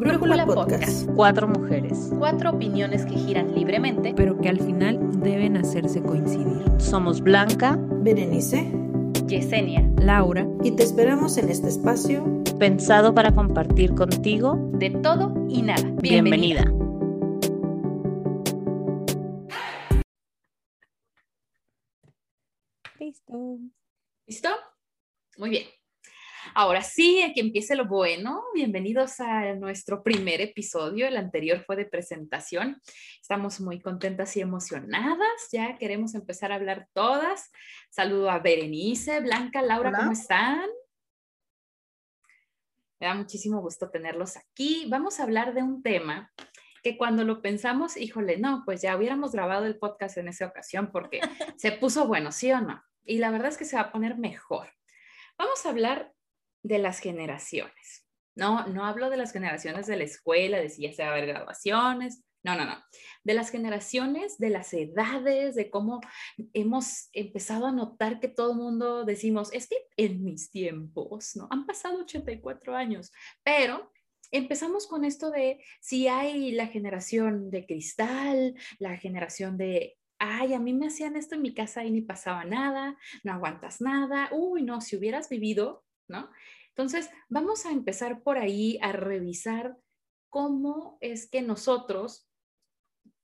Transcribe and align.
Brújula 0.00 0.46
Podcast. 0.46 1.06
Cuatro 1.14 1.46
mujeres. 1.46 2.10
Cuatro 2.18 2.52
opiniones 2.52 3.04
que 3.04 3.16
giran 3.16 3.54
libremente, 3.54 4.14
pero 4.16 4.40
que 4.40 4.48
al 4.48 4.58
final 4.58 4.98
deben 5.20 5.58
hacerse 5.58 6.00
coincidir. 6.00 6.64
Somos 6.78 7.20
Blanca, 7.20 7.78
Berenice, 7.78 8.72
Yesenia, 9.26 9.86
Laura, 9.98 10.48
y 10.64 10.70
te 10.70 10.84
esperamos 10.84 11.36
en 11.36 11.50
este 11.50 11.68
espacio 11.68 12.24
pensado 12.58 13.14
para 13.14 13.34
compartir 13.34 13.94
contigo 13.94 14.70
de 14.72 14.88
todo 14.88 15.34
y 15.50 15.60
nada. 15.60 15.86
Bienvenida. 16.00 16.64
Listo. 22.98 23.58
¿Listo? 24.26 24.48
Muy 25.36 25.50
bien. 25.50 25.79
Ahora 26.54 26.82
sí, 26.82 27.30
que 27.34 27.40
empiece 27.40 27.76
lo 27.76 27.86
bueno. 27.86 28.42
Bienvenidos 28.54 29.20
a 29.20 29.54
nuestro 29.54 30.02
primer 30.02 30.40
episodio. 30.40 31.06
El 31.06 31.16
anterior 31.16 31.62
fue 31.64 31.76
de 31.76 31.84
presentación. 31.84 32.80
Estamos 33.20 33.60
muy 33.60 33.80
contentas 33.80 34.36
y 34.36 34.40
emocionadas. 34.40 35.48
Ya 35.52 35.76
queremos 35.78 36.14
empezar 36.14 36.52
a 36.52 36.56
hablar 36.56 36.88
todas. 36.92 37.50
Saludo 37.90 38.30
a 38.30 38.38
Berenice, 38.38 39.20
Blanca, 39.20 39.62
Laura, 39.62 39.92
¿cómo 39.92 40.12
están? 40.12 40.68
Me 42.98 43.06
da 43.06 43.14
muchísimo 43.14 43.60
gusto 43.60 43.90
tenerlos 43.90 44.36
aquí. 44.36 44.86
Vamos 44.88 45.20
a 45.20 45.24
hablar 45.24 45.54
de 45.54 45.62
un 45.62 45.82
tema 45.82 46.32
que 46.82 46.96
cuando 46.96 47.24
lo 47.24 47.42
pensamos, 47.42 47.96
híjole, 47.96 48.38
no, 48.38 48.62
pues 48.64 48.82
ya 48.82 48.96
hubiéramos 48.96 49.32
grabado 49.32 49.66
el 49.66 49.78
podcast 49.78 50.16
en 50.16 50.28
esa 50.28 50.46
ocasión 50.46 50.90
porque 50.90 51.20
se 51.58 51.72
puso 51.72 52.06
bueno, 52.06 52.32
¿sí 52.32 52.50
o 52.52 52.60
no? 52.60 52.82
Y 53.04 53.18
la 53.18 53.30
verdad 53.30 53.48
es 53.48 53.58
que 53.58 53.64
se 53.64 53.76
va 53.76 53.82
a 53.82 53.92
poner 53.92 54.16
mejor. 54.16 54.68
Vamos 55.38 55.64
a 55.64 55.70
hablar 55.70 56.12
de 56.62 56.78
las 56.78 57.00
generaciones. 57.00 58.06
No, 58.36 58.66
no 58.66 58.84
hablo 58.84 59.10
de 59.10 59.16
las 59.16 59.32
generaciones 59.32 59.86
de 59.86 59.96
la 59.96 60.04
escuela, 60.04 60.58
de 60.58 60.70
si 60.70 60.82
ya 60.82 60.92
se 60.92 61.02
va 61.02 61.08
a 61.08 61.12
haber 61.12 61.26
graduaciones. 61.26 62.22
No, 62.42 62.56
no, 62.56 62.64
no. 62.64 62.76
De 63.22 63.34
las 63.34 63.50
generaciones, 63.50 64.38
de 64.38 64.50
las 64.50 64.72
edades, 64.72 65.54
de 65.54 65.68
cómo 65.68 66.00
hemos 66.54 67.10
empezado 67.12 67.66
a 67.66 67.72
notar 67.72 68.18
que 68.18 68.28
todo 68.28 68.54
mundo 68.54 69.04
decimos, 69.04 69.52
es 69.52 69.68
que 69.68 69.76
en 69.96 70.24
mis 70.24 70.50
tiempos, 70.50 71.36
¿no? 71.36 71.48
Han 71.50 71.66
pasado 71.66 72.00
84 72.00 72.74
años, 72.74 73.12
pero 73.42 73.92
empezamos 74.30 74.86
con 74.86 75.04
esto 75.04 75.30
de 75.30 75.62
si 75.80 76.08
hay 76.08 76.52
la 76.52 76.68
generación 76.68 77.50
de 77.50 77.66
cristal, 77.66 78.54
la 78.78 78.96
generación 78.96 79.58
de 79.58 79.98
ay, 80.20 80.52
a 80.52 80.60
mí 80.60 80.74
me 80.74 80.86
hacían 80.86 81.16
esto 81.16 81.34
en 81.34 81.42
mi 81.42 81.54
casa 81.54 81.82
y 81.82 81.90
ni 81.90 82.02
pasaba 82.02 82.44
nada, 82.44 82.96
no 83.24 83.32
aguantas 83.32 83.80
nada, 83.80 84.28
uy, 84.32 84.62
no, 84.62 84.82
si 84.82 84.94
hubieras 84.96 85.30
vivido 85.30 85.82
¿no? 86.10 86.30
Entonces, 86.68 87.08
vamos 87.28 87.66
a 87.66 87.72
empezar 87.72 88.22
por 88.22 88.38
ahí 88.38 88.78
a 88.82 88.92
revisar 88.92 89.76
cómo 90.28 90.98
es 91.00 91.28
que 91.28 91.42
nosotros, 91.42 92.28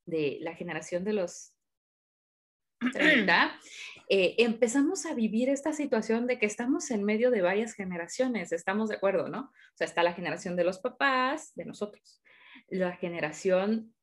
de 0.06 0.38
la 0.40 0.54
generación 0.54 1.04
de 1.04 1.12
los 1.12 1.52
30, 2.92 3.58
eh, 4.08 4.36
empezamos 4.38 5.04
a 5.06 5.14
vivir 5.14 5.48
esta 5.48 5.72
situación 5.72 6.26
de 6.26 6.38
que 6.38 6.46
estamos 6.46 6.90
en 6.90 7.02
medio 7.02 7.30
de 7.30 7.42
varias 7.42 7.74
generaciones, 7.74 8.52
estamos 8.52 8.88
de 8.88 8.96
acuerdo, 8.96 9.28
¿no? 9.28 9.40
O 9.40 9.76
sea, 9.76 9.86
está 9.86 10.02
la 10.02 10.14
generación 10.14 10.54
de 10.54 10.64
los 10.64 10.78
papás, 10.78 11.52
de 11.54 11.64
nosotros, 11.64 12.22
la 12.68 12.92
generación 12.92 13.95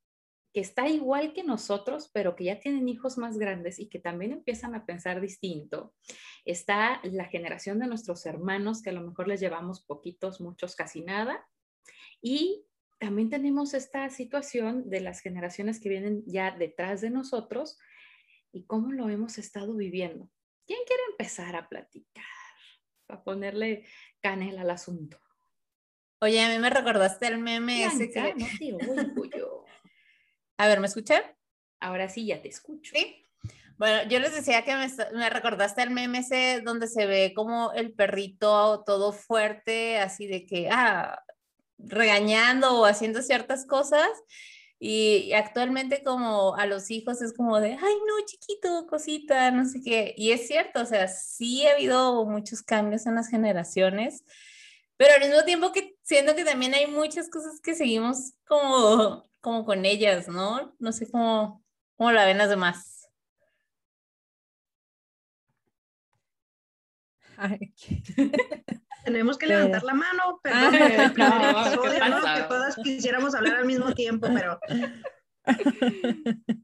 que 0.53 0.61
está 0.61 0.87
igual 0.87 1.33
que 1.33 1.43
nosotros, 1.43 2.11
pero 2.13 2.35
que 2.35 2.43
ya 2.45 2.59
tienen 2.59 2.87
hijos 2.87 3.17
más 3.17 3.39
grandes 3.39 3.79
y 3.79 3.89
que 3.89 3.99
también 3.99 4.31
empiezan 4.31 4.75
a 4.75 4.85
pensar 4.85 5.19
distinto. 5.19 5.95
Está 6.45 7.01
la 7.03 7.25
generación 7.25 7.79
de 7.79 7.87
nuestros 7.87 8.25
hermanos, 8.27 8.83
que 8.83 8.91
a 8.91 8.93
lo 8.93 9.01
mejor 9.01 9.27
les 9.27 9.39
llevamos 9.39 9.83
poquitos, 9.83 10.39
muchos, 10.39 10.75
casi 10.75 11.01
nada. 11.01 11.43
Y 12.21 12.65
también 12.99 13.31
tenemos 13.31 13.73
esta 13.73 14.07
situación 14.11 14.89
de 14.89 15.01
las 15.01 15.21
generaciones 15.21 15.79
que 15.79 15.89
vienen 15.89 16.23
ya 16.27 16.51
detrás 16.51 17.01
de 17.01 17.09
nosotros 17.09 17.79
y 18.51 18.65
cómo 18.65 18.91
lo 18.91 19.09
hemos 19.09 19.39
estado 19.39 19.75
viviendo. 19.75 20.29
¿Quién 20.67 20.79
quiere 20.85 21.01
empezar 21.09 21.55
a 21.55 21.67
platicar? 21.67 22.23
Para 23.07 23.23
ponerle 23.23 23.85
canela 24.21 24.61
al 24.61 24.69
asunto. 24.69 25.19
Oye, 26.21 26.39
a 26.39 26.49
mí 26.49 26.59
me 26.59 26.69
recordaste 26.69 27.27
el 27.27 27.39
meme 27.39 27.83
ese 27.85 28.09
que... 28.09 28.33
No, 28.35 28.47
tío, 28.57 29.62
A 30.63 30.67
ver, 30.69 30.79
¿me 30.79 30.87
escuchan? 30.87 31.21
Ahora 31.81 32.07
sí, 32.07 32.25
ya 32.25 32.41
te 32.41 32.47
escucho. 32.47 32.93
Sí. 32.95 33.27
Bueno, 33.77 34.07
yo 34.07 34.19
les 34.19 34.33
decía 34.33 34.63
que 34.63 34.73
me, 34.73 35.29
recordaste 35.29 35.81
el 35.81 35.89
meme 35.89 36.19
ese 36.19 36.61
donde 36.61 36.87
se 36.87 37.05
ve 37.05 37.33
como 37.35 37.73
el 37.73 37.91
perrito 37.93 38.81
todo 38.85 39.11
fuerte, 39.11 39.97
así 39.97 40.25
de 40.25 40.45
que, 40.45 40.69
ah, 40.71 41.21
regañando 41.77 42.79
o 42.79 42.85
haciendo 42.85 43.21
ciertas 43.21 43.65
cosas. 43.65 44.07
Y 44.79 45.33
actualmente 45.33 46.01
como 46.01 46.55
a 46.55 46.65
los 46.65 46.89
hijos 46.91 47.21
es 47.21 47.33
como 47.33 47.59
de, 47.59 47.71
ay, 47.71 47.95
no, 48.07 48.25
chiquito, 48.25 48.87
cosita, 48.87 49.51
no 49.51 49.65
sé 49.65 49.81
qué. 49.83 50.13
Y 50.15 50.31
es 50.31 50.47
cierto, 50.47 50.79
o 50.79 50.85
sea, 50.85 51.09
sí 51.09 51.67
ha 51.67 51.73
habido 51.73 52.23
muchos 52.23 52.63
cambios 52.63 53.05
en 53.05 53.15
las 53.15 53.27
generaciones, 53.27 54.23
pero 54.95 55.13
al 55.15 55.29
mismo 55.29 55.43
tiempo 55.43 55.73
que 55.73 55.97
siento 56.03 56.35
que 56.35 56.45
también 56.45 56.73
hay 56.73 56.87
muchas 56.87 57.29
cosas 57.29 57.59
que 57.59 57.75
seguimos 57.75 58.31
como 58.45 59.25
como 59.43 59.65
con 59.65 59.85
ellas, 59.85 60.29
¿no? 60.29 60.73
No 60.79 60.93
sé 60.93 61.11
cómo, 61.11 61.61
cómo 61.97 62.13
la 62.13 62.25
ven 62.25 62.37
las 62.37 62.49
demás. 62.49 63.09
Tenemos 69.03 69.37
que 69.37 69.47
levantar 69.47 69.83
la 69.83 69.93
mano, 69.93 70.39
perdón, 70.41 70.75
ah, 71.19 72.35
que 72.37 72.43
todas 72.47 72.77
quisiéramos 72.77 73.35
hablar 73.35 73.57
al 73.57 73.65
mismo 73.65 73.93
tiempo, 73.93 74.27
pero... 74.33 74.57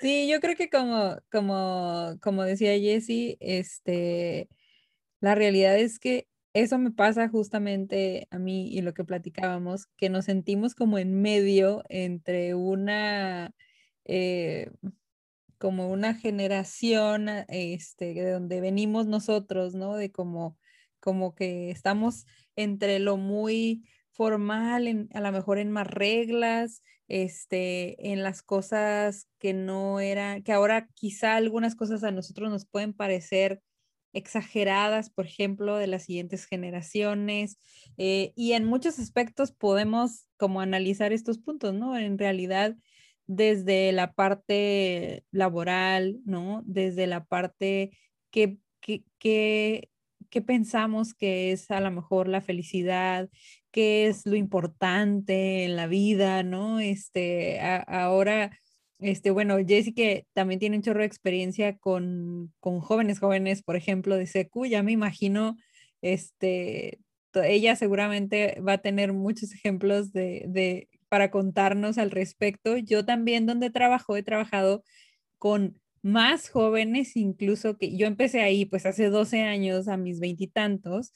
Sí, 0.00 0.28
yo 0.28 0.38
creo 0.38 0.54
que 0.54 0.70
como, 0.70 1.16
como, 1.28 2.16
como 2.22 2.44
decía 2.44 2.78
Jessie, 2.78 3.36
este, 3.40 4.48
la 5.18 5.34
realidad 5.34 5.76
es 5.76 5.98
que 5.98 6.28
eso 6.54 6.78
me 6.78 6.90
pasa 6.90 7.28
justamente 7.28 8.26
a 8.30 8.38
mí 8.38 8.68
y 8.68 8.82
lo 8.82 8.94
que 8.94 9.04
platicábamos, 9.04 9.86
que 9.96 10.10
nos 10.10 10.26
sentimos 10.26 10.74
como 10.74 10.98
en 10.98 11.20
medio 11.20 11.82
entre 11.88 12.54
una, 12.54 13.54
eh, 14.04 14.70
como 15.58 15.88
una 15.90 16.14
generación 16.14 17.28
este, 17.48 18.14
de 18.14 18.30
donde 18.32 18.60
venimos 18.60 19.06
nosotros, 19.06 19.74
¿no? 19.74 19.96
De 19.96 20.10
como, 20.10 20.56
como 21.00 21.34
que 21.34 21.70
estamos 21.70 22.26
entre 22.56 22.98
lo 22.98 23.16
muy 23.16 23.84
formal, 24.12 25.08
a 25.14 25.20
lo 25.20 25.32
mejor 25.32 25.58
en 25.58 25.70
más 25.70 25.86
reglas, 25.86 26.82
este, 27.08 28.10
en 28.12 28.22
las 28.22 28.42
cosas 28.42 29.28
que 29.38 29.54
no 29.54 30.00
eran, 30.00 30.42
que 30.42 30.52
ahora 30.52 30.88
quizá 30.94 31.36
algunas 31.36 31.74
cosas 31.76 32.04
a 32.04 32.10
nosotros 32.10 32.50
nos 32.50 32.66
pueden 32.66 32.92
parecer 32.94 33.62
exageradas, 34.12 35.10
por 35.10 35.26
ejemplo, 35.26 35.76
de 35.76 35.86
las 35.86 36.04
siguientes 36.04 36.46
generaciones. 36.46 37.58
Eh, 37.96 38.32
y 38.36 38.52
en 38.52 38.64
muchos 38.64 38.98
aspectos 38.98 39.52
podemos 39.52 40.26
como 40.36 40.60
analizar 40.60 41.12
estos 41.12 41.38
puntos, 41.38 41.74
¿no? 41.74 41.96
En 41.96 42.18
realidad, 42.18 42.76
desde 43.26 43.92
la 43.92 44.12
parte 44.12 45.24
laboral, 45.30 46.20
¿no? 46.24 46.62
Desde 46.64 47.06
la 47.06 47.24
parte 47.24 47.92
que, 48.30 48.58
que, 48.80 49.90
pensamos 50.46 51.14
que 51.14 51.52
es 51.52 51.70
a 51.70 51.80
lo 51.80 51.90
mejor 51.90 52.28
la 52.28 52.40
felicidad, 52.40 53.28
qué 53.70 54.06
es 54.08 54.24
lo 54.26 54.36
importante 54.36 55.64
en 55.64 55.76
la 55.76 55.86
vida, 55.86 56.42
¿no? 56.42 56.80
Este, 56.80 57.60
ahora 57.60 58.58
este, 58.98 59.30
bueno, 59.30 59.56
Jessie 59.66 59.94
que 59.94 60.26
también 60.32 60.58
tiene 60.58 60.76
un 60.76 60.82
chorro 60.82 61.00
de 61.00 61.06
experiencia 61.06 61.76
con, 61.78 62.52
jóvenes, 62.60 63.20
jóvenes, 63.20 63.62
por 63.62 63.76
ejemplo, 63.76 64.16
de 64.16 64.26
SECU, 64.26 64.66
ya 64.66 64.82
me 64.82 64.92
imagino, 64.92 65.56
este, 66.02 66.98
ella 67.34 67.76
seguramente 67.76 68.60
va 68.60 68.74
a 68.74 68.78
tener 68.78 69.12
muchos 69.12 69.52
ejemplos 69.52 70.12
de, 70.12 70.88
para 71.08 71.30
contarnos 71.30 71.98
al 71.98 72.10
respecto. 72.10 72.76
Yo 72.76 73.04
también 73.04 73.46
donde 73.46 73.70
trabajo, 73.70 74.16
he 74.16 74.22
trabajado 74.22 74.84
con 75.38 75.80
más 76.02 76.48
jóvenes, 76.50 77.16
incluso 77.16 77.76
que 77.76 77.96
yo 77.96 78.06
empecé 78.06 78.40
ahí 78.40 78.64
pues 78.64 78.86
hace 78.86 79.10
12 79.10 79.42
años, 79.42 79.88
a 79.88 79.96
mis 79.96 80.20
veintitantos, 80.20 81.12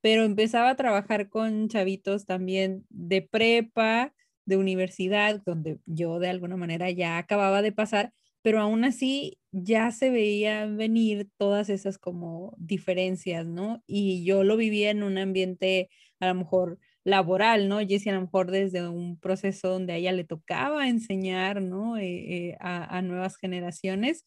pero 0.00 0.24
empezaba 0.24 0.70
a 0.70 0.76
trabajar 0.76 1.28
con 1.28 1.68
chavitos 1.68 2.26
también 2.26 2.84
de 2.90 3.22
prepa, 3.22 4.12
de 4.46 4.56
universidad, 4.56 5.42
donde 5.44 5.78
yo 5.86 6.18
de 6.18 6.28
alguna 6.28 6.56
manera 6.56 6.90
ya 6.90 7.18
acababa 7.18 7.62
de 7.62 7.72
pasar, 7.72 8.12
pero 8.42 8.60
aún 8.60 8.84
así 8.84 9.38
ya 9.52 9.90
se 9.90 10.10
veían 10.10 10.76
venir 10.76 11.28
todas 11.36 11.68
esas 11.68 11.98
como 11.98 12.54
diferencias, 12.58 13.46
¿no? 13.46 13.82
Y 13.86 14.24
yo 14.24 14.44
lo 14.44 14.56
vivía 14.56 14.90
en 14.90 15.02
un 15.02 15.18
ambiente 15.18 15.90
a 16.20 16.28
lo 16.28 16.34
mejor 16.34 16.78
laboral, 17.04 17.68
¿no? 17.68 17.80
Jessie 17.80 18.10
a 18.10 18.14
lo 18.14 18.22
mejor 18.22 18.50
desde 18.50 18.88
un 18.88 19.18
proceso 19.18 19.68
donde 19.70 19.92
a 19.94 19.96
ella 19.96 20.12
le 20.12 20.24
tocaba 20.24 20.88
enseñar, 20.88 21.60
¿no? 21.62 21.96
Eh, 21.98 22.50
eh, 22.50 22.56
a 22.60 23.02
nuevas 23.02 23.36
generaciones. 23.36 24.24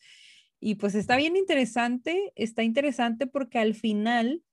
Y 0.59 0.75
pues 0.75 0.95
está 0.95 1.15
bien 1.15 1.37
interesante, 1.37 2.33
está 2.35 2.63
interesante 2.63 3.27
porque 3.27 3.59
al 3.59 3.75
final 3.75 4.43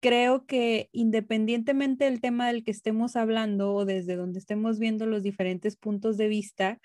creo 0.00 0.46
que 0.46 0.88
independientemente 0.92 2.04
del 2.04 2.20
tema 2.20 2.48
del 2.48 2.64
que 2.64 2.70
estemos 2.70 3.16
hablando 3.16 3.74
o 3.74 3.84
desde 3.84 4.16
donde 4.16 4.38
estemos 4.38 4.78
viendo 4.78 5.06
los 5.06 5.22
diferentes 5.22 5.76
puntos 5.76 6.16
de 6.16 6.28
vista, 6.28 6.80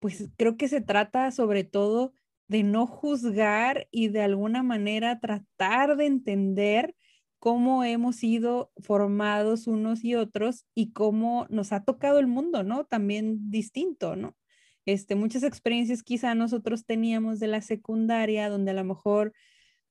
pues 0.00 0.30
creo 0.36 0.56
que 0.56 0.68
se 0.68 0.80
trata 0.80 1.30
sobre 1.30 1.64
todo 1.64 2.12
de 2.48 2.62
no 2.62 2.86
juzgar 2.86 3.88
y 3.90 4.08
de 4.08 4.22
alguna 4.22 4.62
manera 4.62 5.18
tratar 5.20 5.96
de 5.96 6.06
entender 6.06 6.94
cómo 7.38 7.84
hemos 7.84 8.16
sido 8.16 8.72
formados 8.78 9.66
unos 9.66 10.04
y 10.04 10.14
otros 10.14 10.66
y 10.74 10.92
cómo 10.92 11.46
nos 11.50 11.72
ha 11.72 11.84
tocado 11.84 12.18
el 12.18 12.26
mundo, 12.26 12.62
¿no? 12.62 12.84
También 12.84 13.50
distinto, 13.50 14.16
¿no? 14.16 14.36
Este, 14.86 15.14
muchas 15.14 15.42
experiencias 15.42 16.02
quizá 16.02 16.34
nosotros 16.34 16.84
teníamos 16.86 17.40
de 17.40 17.48
la 17.48 17.62
secundaria 17.62 18.48
donde 18.48 18.70
a 18.72 18.74
lo 18.74 18.84
mejor, 18.84 19.32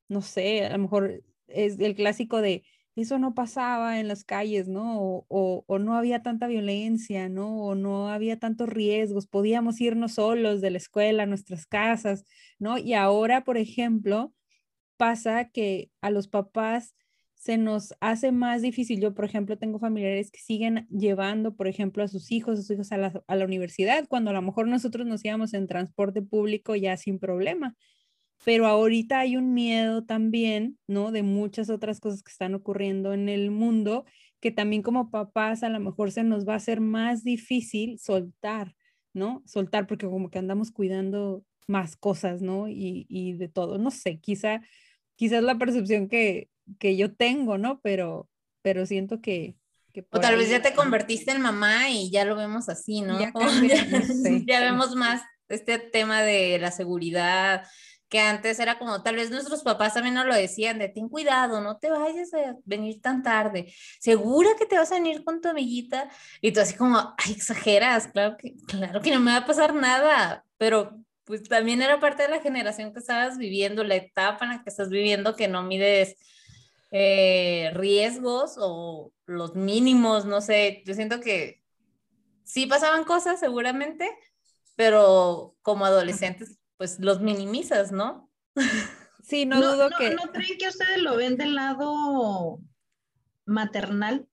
no 0.08 0.22
sé, 0.22 0.66
a 0.66 0.72
lo 0.72 0.80
mejor 0.80 1.24
es 1.48 1.80
el 1.80 1.96
clásico 1.96 2.42
de 2.42 2.64
eso 2.96 3.18
no 3.18 3.34
pasaba 3.34 4.00
en 4.00 4.08
las 4.08 4.24
calles, 4.24 4.68
¿no? 4.68 5.00
O, 5.28 5.66
o, 5.68 5.80
no 5.80 5.96
había 5.96 6.22
tanta 6.22 6.48
violencia, 6.48 7.28
¿no? 7.28 7.64
O 7.64 7.76
no 7.76 8.10
había 8.10 8.38
tantos 8.40 8.70
riesgos, 8.70 9.28
podíamos 9.28 9.82
irnos 9.82 10.14
solos 10.14 10.62
de 10.62 10.72
la 10.72 10.78
escuela 10.78 11.24
a 11.24 11.26
nuestras 11.26 11.66
casas, 11.66 12.24
¿no? 12.60 12.78
Y 12.78 12.94
ahora, 12.94 13.44
por 13.44 13.58
ejemplo, 13.58 14.34
pasa 14.98 15.50
que 15.50 15.92
a 16.02 16.12
los 16.12 16.28
papás 16.28 16.96
se 17.34 17.58
nos 17.58 17.96
hace 18.00 18.32
más 18.32 18.62
difícil. 18.62 19.02
Yo, 19.02 19.14
por 19.14 19.26
ejemplo, 19.26 19.58
tengo 19.58 19.80
familiares 19.80 20.32
que 20.32 20.40
siguen 20.40 20.88
llevando, 20.90 21.56
por 21.56 21.68
ejemplo, 21.68 22.04
a 22.04 22.08
sus 22.08 22.32
hijos, 22.32 22.70
a 22.92 22.98
la, 22.98 23.24
a 23.28 23.36
la 23.36 23.46
universidad, 23.46 24.08
cuando 24.08 24.30
a 24.30 24.34
lo 24.34 24.42
mejor 24.42 24.68
nosotros 24.68 25.08
nos 25.08 25.26
íbamos 25.26 25.54
en 25.54 25.68
transporte 25.68 26.22
público 26.22 26.76
ya 26.76 26.96
sin 26.98 27.20
problema 27.20 27.76
pero 28.44 28.68
ahorita 28.68 29.20
hay 29.20 29.38
un 29.38 29.54
miedo 29.54 30.04
también, 30.04 30.78
¿no? 30.88 31.12
De 31.12 31.24
muchas 31.24 31.70
otras 31.70 32.00
cosas 32.00 32.24
que 32.24 32.32
están 32.32 32.54
ocurriendo 32.54 33.14
en 33.14 33.30
el 33.30 33.52
mundo, 33.52 34.06
que 34.40 34.52
también 34.52 34.82
como 34.82 35.10
papás 35.10 35.64
a 35.64 35.70
lo 35.70 35.80
mejor 35.80 36.12
se 36.12 36.24
nos 36.24 36.48
va 36.48 36.54
a 36.54 36.58
hacer 36.58 36.82
más 36.82 37.24
difícil 37.24 38.00
soltar, 38.00 38.76
¿no? 39.14 39.42
Soltar 39.46 39.88
porque 39.88 40.08
como 40.08 40.30
que 40.30 40.40
andamos 40.40 40.72
cuidando 40.72 41.46
más 41.68 41.96
cosas, 41.96 42.42
¿no? 42.42 42.68
Y, 42.68 43.06
y 43.08 43.34
de 43.34 43.48
todo, 43.48 43.78
no 43.78 43.92
sé, 43.92 44.20
quizá, 44.20 44.62
quizás 45.16 45.44
la 45.44 45.58
percepción 45.58 46.10
que, 46.10 46.50
que 46.80 46.98
yo 46.98 47.14
tengo, 47.16 47.58
¿no? 47.58 47.80
Pero, 47.82 48.30
pero 48.62 48.86
siento 48.86 49.22
que... 49.22 49.56
o 50.10 50.20
tal 50.20 50.36
vez 50.36 50.50
ya 50.50 50.62
te 50.62 50.74
convertiste 50.74 51.32
en 51.32 51.42
mamá 51.42 51.90
y 51.90 52.12
ya 52.12 52.26
lo 52.26 52.36
vemos 52.36 52.68
así, 52.68 53.02
¿no? 53.02 53.20
Ya, 53.20 53.32
ya 54.46 54.60
vemos 54.60 54.96
más 54.96 55.22
este 55.50 55.80
tema 55.80 56.22
de 56.22 56.58
la 56.60 56.72
seguridad, 56.72 57.64
que 58.14 58.20
antes 58.20 58.60
era 58.60 58.78
como, 58.78 59.02
tal 59.02 59.16
vez 59.16 59.32
nuestros 59.32 59.64
papás 59.64 59.96
también 59.96 60.14
nos 60.14 60.28
lo 60.28 60.36
decían, 60.36 60.78
de 60.78 60.88
ten 60.88 61.10
cuidado, 61.10 61.62
no 61.62 61.78
te 61.80 61.90
vayas 61.90 62.32
a 62.36 62.56
venir 62.64 63.02
tan 63.02 63.24
tarde, 63.24 63.74
segura 64.00 64.52
que 64.56 64.68
te 64.68 64.78
vas 64.78 64.92
a 64.92 65.00
venir 65.02 65.24
con 65.24 65.42
tu 65.42 65.50
amiguita, 65.50 66.12
y 66.40 66.52
tú 66.52 66.60
así 66.60 66.76
como, 66.76 67.16
ay, 67.18 67.32
exageras, 67.32 68.10
claro 68.10 68.38
que, 68.38 68.54
claro 68.68 69.02
que 69.02 69.10
no 69.10 69.20
me 69.20 69.32
va 69.32 69.38
a 69.38 69.46
pasar 69.48 69.74
nada, 69.74 70.46
pero 70.60 70.96
pues 71.24 71.42
también 71.42 71.82
era 71.82 72.00
parte 72.00 72.22
de 72.22 72.30
la 72.30 72.40
generación 72.40 72.94
que 72.94 73.00
estabas 73.00 73.40
viviendo, 73.40 73.84
la 73.84 73.96
etapa 73.96 74.46
en 74.46 74.52
la 74.52 74.64
que 74.64 74.70
estás 74.70 74.90
viviendo, 74.90 75.36
que 75.36 75.48
no 75.48 75.64
mides 75.64 76.16
eh, 76.92 77.72
riesgos 77.74 78.58
o 78.60 79.12
los 79.26 79.56
mínimos, 79.56 80.26
no 80.26 80.40
sé, 80.40 80.84
yo 80.86 80.94
siento 80.94 81.20
que 81.20 81.64
sí 82.44 82.68
pasaban 82.68 83.06
cosas 83.06 83.40
seguramente, 83.40 84.08
pero 84.76 85.56
como 85.64 85.86
adolescentes 85.86 86.60
pues 86.84 87.00
los 87.00 87.22
minimizas, 87.22 87.94
¿no? 87.94 88.30
Sí, 89.26 89.46
no, 89.46 89.56
dudo 89.62 89.90
que... 89.98 90.10
¿No 90.10 90.34
creen 90.34 90.58
que 90.58 90.68
ustedes 90.68 91.02
lo 91.02 91.16
ven 91.16 91.38
del 91.38 91.56
lado 91.56 92.60
maternal? 93.46 94.28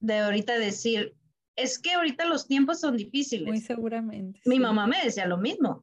De 0.00 0.18
ahorita 0.18 0.58
decir, 0.58 1.16
es 1.56 1.78
que 1.78 1.94
ahorita 1.94 2.26
los 2.26 2.46
tiempos 2.46 2.80
son 2.80 2.98
difíciles. 2.98 3.48
Muy 3.48 3.62
seguramente. 3.62 4.38
Mi 4.44 4.60
mamá 4.60 4.86
me 4.86 5.02
decía 5.02 5.24
lo 5.24 5.38
mismo. 5.38 5.82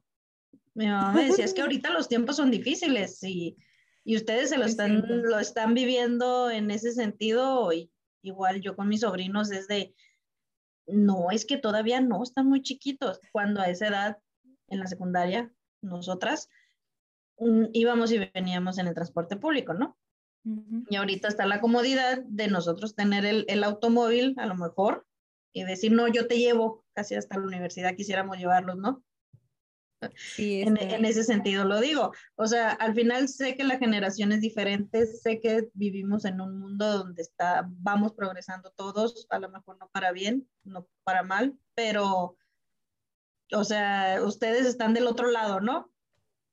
Mi 0.74 0.86
mamá 0.86 1.10
me 1.10 1.24
decía, 1.24 1.44
es 1.44 1.54
que 1.54 1.62
ahorita 1.62 1.90
los 1.90 2.08
tiempos 2.08 2.36
son 2.36 2.52
difíciles 2.52 3.20
y, 3.24 3.56
y 4.04 4.14
ustedes 4.14 4.50
se 4.50 4.58
lo 4.58 4.64
están, 4.64 5.02
lo 5.24 5.40
están 5.40 5.74
viviendo 5.74 6.50
en 6.50 6.70
ese 6.70 6.92
sentido. 6.92 7.72
Y, 7.72 7.90
igual 8.22 8.60
yo 8.60 8.76
con 8.76 8.86
mis 8.86 9.00
sobrinos 9.00 9.50
es 9.50 9.66
de, 9.66 9.92
no, 10.86 11.32
es 11.32 11.44
que 11.44 11.56
todavía 11.56 12.00
no, 12.00 12.22
están 12.22 12.46
muy 12.46 12.62
chiquitos. 12.62 13.18
Cuando 13.32 13.60
a 13.60 13.68
esa 13.68 13.88
edad 13.88 14.18
en 14.72 14.80
la 14.80 14.86
secundaria, 14.86 15.52
nosotras, 15.82 16.48
íbamos 17.72 18.12
y 18.12 18.18
veníamos 18.18 18.78
en 18.78 18.86
el 18.86 18.94
transporte 18.94 19.36
público, 19.36 19.74
¿no? 19.74 19.96
Y 20.88 20.96
ahorita 20.96 21.28
está 21.28 21.46
la 21.46 21.60
comodidad 21.60 22.22
de 22.24 22.48
nosotros 22.48 22.96
tener 22.96 23.24
el, 23.24 23.44
el, 23.48 23.62
automóvil, 23.62 24.34
a 24.38 24.46
lo 24.46 24.56
mejor, 24.56 25.06
y 25.52 25.62
decir, 25.62 25.92
no, 25.92 26.08
yo 26.08 26.26
te 26.26 26.38
llevo 26.38 26.84
casi 26.94 27.14
hasta 27.14 27.38
la 27.38 27.46
universidad, 27.46 27.94
quisiéramos 27.94 28.38
llevarlos, 28.38 28.76
¿no? 28.76 29.04
Sí, 30.16 30.62
en, 30.62 30.76
en, 30.78 31.04
ese 31.04 31.22
sentido 31.22 31.64
lo 31.64 31.80
digo. 31.80 32.12
O 32.34 32.48
sea, 32.48 32.70
al 32.70 32.94
final 32.94 33.28
sé 33.28 33.56
que 33.56 33.62
la 33.62 33.78
generación 33.78 34.32
es 34.32 34.40
diferente, 34.40 35.06
sé 35.06 35.38
que 35.38 35.68
vivimos 35.74 36.24
en 36.24 36.40
un 36.40 36.58
mundo 36.58 36.98
donde 36.98 37.22
está, 37.22 37.68
vamos 37.68 38.12
progresando 38.12 38.70
todos, 38.70 39.28
a 39.30 39.38
lo 39.38 39.48
mejor 39.48 39.78
no 39.78 39.88
para 39.90 40.10
bien, 40.10 40.48
no 40.64 40.88
para 41.04 41.22
mal, 41.22 41.56
pero 41.74 42.36
o 43.52 43.64
sea, 43.64 44.20
ustedes 44.24 44.66
están 44.66 44.94
del 44.94 45.06
otro 45.06 45.30
lado, 45.30 45.60
¿no? 45.60 45.90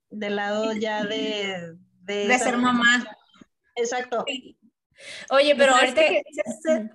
Del 0.10 0.36
lado 0.36 0.74
ya 0.74 1.04
de... 1.04 1.76
De, 2.02 2.40
ser 2.40 2.58
mamá. 2.58 3.06
Exacto. 3.76 4.26
Oye, 5.30 5.56
pero 5.56 5.76
ahorita 5.76 6.02
que... 6.02 6.24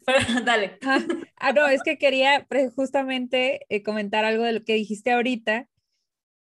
Dale. 0.45 0.79
Ah, 1.37 1.53
no, 1.53 1.69
es 1.69 1.83
que 1.83 1.99
quería 1.99 2.47
justamente 2.75 3.67
eh, 3.69 3.83
comentar 3.83 4.25
algo 4.25 4.45
de 4.45 4.53
lo 4.53 4.65
que 4.65 4.75
dijiste 4.75 5.13
ahorita, 5.13 5.69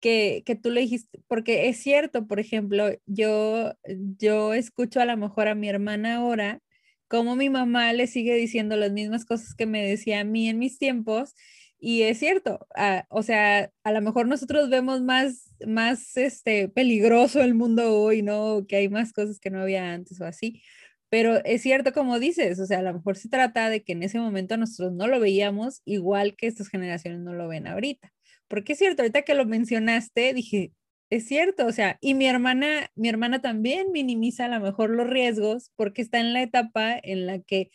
que, 0.01 0.45
que, 0.47 0.55
tú 0.55 0.71
le 0.71 0.83
dijiste, 0.83 1.21
porque 1.27 1.69
es 1.69 1.79
cierto, 1.79 2.29
por 2.29 2.39
ejemplo, 2.39 2.91
yo, 3.07 3.73
yo 3.85 4.55
escucho 4.55 5.01
a 5.01 5.05
lo 5.05 5.17
mejor 5.17 5.49
a 5.49 5.57
mi 5.57 5.69
hermana 5.69 6.17
ahora, 6.17 6.61
como 7.09 7.35
mi 7.35 7.51
mamá 7.51 7.93
le 7.93 8.07
sigue 8.07 8.35
diciendo 8.37 8.77
las 8.77 8.93
mismas 8.93 9.25
cosas 9.25 9.55
que 9.55 9.67
me 9.67 9.85
decía 9.85 10.21
a 10.21 10.25
mí 10.25 10.49
en 10.49 10.61
mis 10.61 10.79
tiempos, 10.79 11.35
y 11.85 12.03
es 12.03 12.21
cierto, 12.21 12.65
ah, 12.77 13.07
o 13.09 13.25
sea, 13.25 13.73
a 13.83 13.91
lo 13.91 14.01
mejor 14.01 14.29
nosotros 14.29 14.71
vemos 14.71 15.03
más, 15.03 15.53
más 15.67 16.17
este, 16.17 16.69
peligroso 16.69 17.43
el 17.43 17.55
mundo 17.55 18.01
hoy, 18.01 18.23
¿no? 18.23 18.65
Que 18.69 18.77
hay 18.77 18.89
más 18.89 19.13
cosas 19.13 19.41
que 19.41 19.51
no 19.51 19.61
había 19.61 19.93
antes 19.93 20.21
o 20.21 20.25
así. 20.25 20.63
Pero 21.09 21.45
es 21.45 21.63
cierto 21.63 21.93
como 21.93 22.21
dices, 22.21 22.61
o 22.61 22.67
sea, 22.67 22.79
a 22.79 22.83
lo 22.83 22.95
mejor 22.95 23.17
se 23.17 23.29
trata 23.29 23.69
de 23.69 23.83
que 23.83 23.95
en 23.95 24.05
ese 24.05 24.21
momento 24.21 24.57
nosotros 24.57 24.93
no 24.93 25.09
lo 25.09 25.19
veíamos 25.19 25.83
igual 25.85 26.37
que 26.37 26.47
estas 26.47 26.69
generaciones 26.69 27.19
no 27.21 27.33
lo 27.35 27.49
ven 27.49 27.67
ahorita. 27.67 28.13
Porque 28.47 28.75
es 28.75 28.79
cierto, 28.79 29.03
ahorita 29.03 29.23
que 29.23 29.35
lo 29.35 29.45
mencionaste, 29.45 30.35
dije, 30.35 30.73
es 31.11 31.27
cierto, 31.27 31.67
o 31.67 31.73
sea, 31.73 31.99
y 32.01 32.15
mi 32.15 32.27
hermana, 32.29 32.93
mi 32.95 33.09
hermana 33.09 33.43
también 33.43 33.91
minimiza 33.91 34.45
a 34.45 34.49
lo 34.49 34.61
mejor 34.61 34.91
los 34.91 35.09
riesgos 35.09 35.73
porque 35.75 36.01
está 36.03 36.21
en 36.21 36.33
la 36.33 36.43
etapa 36.43 36.97
en 37.03 37.27
la 37.27 37.41
que 37.41 37.71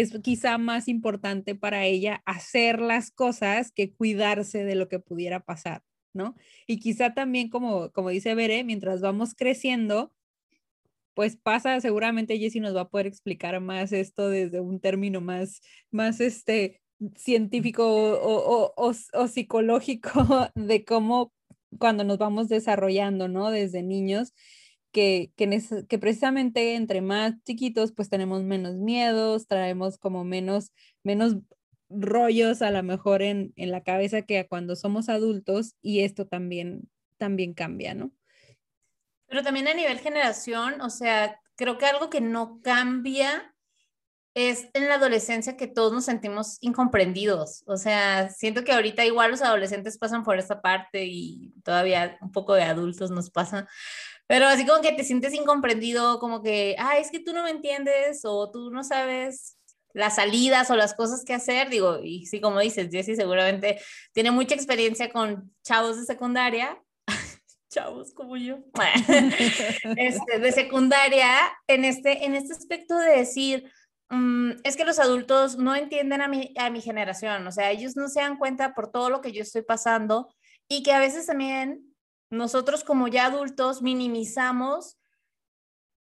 es 0.00 0.18
quizá 0.22 0.58
más 0.58 0.88
importante 0.88 1.54
para 1.54 1.86
ella 1.86 2.22
hacer 2.26 2.80
las 2.80 3.10
cosas 3.10 3.72
que 3.72 3.92
cuidarse 3.94 4.64
de 4.64 4.74
lo 4.74 4.88
que 4.88 4.98
pudiera 4.98 5.40
pasar, 5.40 5.82
¿no? 6.12 6.34
Y 6.66 6.80
quizá 6.80 7.14
también, 7.14 7.48
como, 7.48 7.90
como 7.92 8.10
dice 8.10 8.34
Bere, 8.34 8.62
mientras 8.62 9.00
vamos 9.00 9.34
creciendo, 9.34 10.12
pues 11.14 11.36
pasa, 11.36 11.80
seguramente 11.80 12.38
Jessie 12.38 12.60
nos 12.60 12.76
va 12.76 12.82
a 12.82 12.88
poder 12.90 13.06
explicar 13.06 13.58
más 13.60 13.92
esto 13.92 14.28
desde 14.28 14.60
un 14.60 14.80
término 14.80 15.22
más, 15.22 15.62
más 15.90 16.20
este, 16.20 16.82
científico 17.16 17.86
o, 17.86 18.72
o, 18.76 18.92
o 19.14 19.28
psicológico 19.28 20.10
de 20.54 20.84
cómo 20.84 21.32
cuando 21.78 22.04
nos 22.04 22.18
vamos 22.18 22.48
desarrollando, 22.48 23.28
¿no? 23.28 23.50
Desde 23.50 23.82
niños 23.82 24.34
que, 24.96 25.30
que, 25.36 25.98
precisamente 25.98 26.74
entre 26.74 27.02
más 27.02 27.34
chiquitos 27.44 27.92
pues 27.92 28.08
tenemos 28.08 28.42
menos 28.44 28.76
miedos, 28.76 29.46
traemos 29.46 29.98
como 29.98 30.24
menos, 30.24 30.72
menos 31.02 31.36
rollos 31.90 32.62
a 32.62 32.70
lo 32.70 32.82
mejor 32.82 33.20
en, 33.20 33.52
en 33.56 33.70
la 33.72 33.82
cabeza 33.82 34.22
que 34.22 34.48
cuando 34.48 34.74
somos 34.74 35.10
adultos 35.10 35.74
y 35.82 36.00
esto 36.00 36.26
también, 36.26 36.88
también 37.18 37.52
cambia, 37.52 37.92
¿no? 37.92 38.10
Pero 39.26 39.42
también 39.42 39.68
a 39.68 39.74
nivel 39.74 39.98
generación, 39.98 40.80
o 40.80 40.88
sea, 40.88 41.42
creo 41.56 41.76
que 41.76 41.84
algo 41.84 42.08
que 42.08 42.22
no 42.22 42.62
cambia 42.62 43.54
es 44.32 44.68
en 44.72 44.88
la 44.88 44.94
adolescencia 44.94 45.56
que 45.56 45.66
todos 45.66 45.92
nos 45.92 46.04
sentimos 46.04 46.58
incomprendidos. 46.60 47.64
O 47.66 47.76
sea, 47.76 48.28
siento 48.28 48.64
que 48.64 48.72
ahorita 48.72 49.04
igual 49.04 49.30
los 49.30 49.42
adolescentes 49.42 49.96
pasan 49.98 50.24
por 50.24 50.38
esta 50.38 50.60
parte 50.60 51.04
y 51.04 51.54
todavía 51.64 52.18
un 52.20 52.32
poco 52.32 52.54
de 52.54 52.62
adultos 52.62 53.10
nos 53.10 53.30
pasa, 53.30 53.66
pero 54.26 54.46
así 54.46 54.66
como 54.66 54.82
que 54.82 54.92
te 54.92 55.04
sientes 55.04 55.32
incomprendido, 55.34 56.18
como 56.18 56.42
que, 56.42 56.74
ah, 56.78 56.98
es 56.98 57.10
que 57.10 57.20
tú 57.20 57.32
no 57.32 57.44
me 57.44 57.50
entiendes 57.50 58.22
o 58.24 58.50
tú 58.50 58.70
no 58.70 58.82
sabes 58.82 59.56
las 59.96 60.16
salidas 60.16 60.70
o 60.70 60.76
las 60.76 60.94
cosas 60.94 61.24
que 61.24 61.32
hacer, 61.32 61.70
digo, 61.70 62.00
y 62.02 62.26
sí, 62.26 62.38
como 62.38 62.60
dices, 62.60 62.90
Jessie 62.90 63.16
seguramente 63.16 63.80
tiene 64.12 64.30
mucha 64.30 64.54
experiencia 64.54 65.10
con 65.10 65.54
chavos 65.64 65.96
de 65.96 66.04
secundaria, 66.04 66.78
chavos 67.72 68.12
como 68.12 68.36
yo, 68.36 68.58
este, 69.96 70.38
de 70.38 70.52
secundaria, 70.52 71.28
en 71.66 71.86
este, 71.86 72.26
en 72.26 72.34
este 72.34 72.52
aspecto 72.52 72.98
de 72.98 73.16
decir, 73.16 73.72
mm, 74.10 74.50
es 74.64 74.76
que 74.76 74.84
los 74.84 74.98
adultos 74.98 75.56
no 75.56 75.74
entienden 75.74 76.20
a 76.20 76.28
mi, 76.28 76.52
a 76.58 76.68
mi 76.68 76.82
generación, 76.82 77.46
o 77.46 77.52
sea, 77.52 77.70
ellos 77.70 77.96
no 77.96 78.08
se 78.08 78.20
dan 78.20 78.36
cuenta 78.36 78.74
por 78.74 78.90
todo 78.90 79.08
lo 79.08 79.22
que 79.22 79.32
yo 79.32 79.42
estoy 79.42 79.62
pasando 79.62 80.28
y 80.68 80.82
que 80.82 80.92
a 80.92 80.98
veces 80.98 81.24
también 81.24 81.85
nosotros 82.30 82.84
como 82.84 83.08
ya 83.08 83.26
adultos 83.26 83.82
minimizamos 83.82 84.96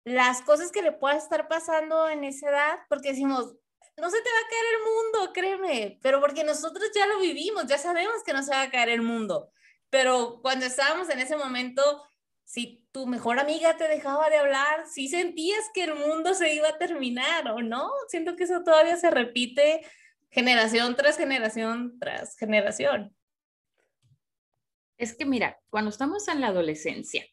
las 0.05 0.43
cosas 0.43 0.73
que 0.73 0.83
le 0.83 0.93
pueda 0.93 1.17
estar 1.17 1.49
pasando 1.49 2.09
en 2.09 2.25
esa 2.25 2.49
edad 2.49 2.79
porque 2.89 3.11
decimos, 3.11 3.55
no 3.97 4.11
se 4.11 4.23
te 4.23 4.31
va 4.31 4.39
a 4.39 4.51
caer 4.51 4.65
el 4.75 4.85
mundo, 4.85 5.33
créeme, 5.33 5.99
pero 6.03 6.21
porque 6.21 6.45
nosotros 6.45 6.91
ya 6.95 7.07
lo 7.07 7.19
vivimos, 7.19 7.67
ya 7.67 7.79
sabemos 7.79 8.23
que 8.25 8.33
no 8.33 8.43
se 8.43 8.53
va 8.53 8.63
a 8.63 8.71
caer 8.71 8.91
el 8.91 9.03
mundo. 9.03 9.51
Pero 9.91 10.41
cuando 10.43 10.67
estábamos 10.67 11.09
en 11.11 11.19
ese 11.19 11.37
momento, 11.37 12.03
si 12.45 12.87
tu 12.93 13.07
mejor 13.07 13.39
amiga 13.39 13.77
te 13.77 13.89
dejaba 13.89 14.31
de 14.31 14.39
hablar, 14.39 14.87
si 14.87 15.09
sentías 15.09 15.65
que 15.75 15.85
el 15.85 15.95
mundo 15.95 16.35
se 16.35 16.55
iba 16.55 16.69
a 16.69 16.79
terminar 16.79 17.49
o 17.49 17.61
no, 17.61 17.91
siento 18.09 18.37
que 18.37 18.45
eso 18.45 18.63
todavía 18.63 18.97
se 18.97 19.11
repite 19.11 19.85
generación 20.31 20.95
tras 20.95 21.17
generación 21.17 21.99
tras 21.99 22.37
generación. 22.37 23.15
Es 24.99 25.17
que 25.17 25.25
mira, 25.25 25.59
cuando 25.71 25.91
estamos 25.91 26.27
en 26.29 26.41
la 26.41 26.49
adolescencia, 26.49 27.25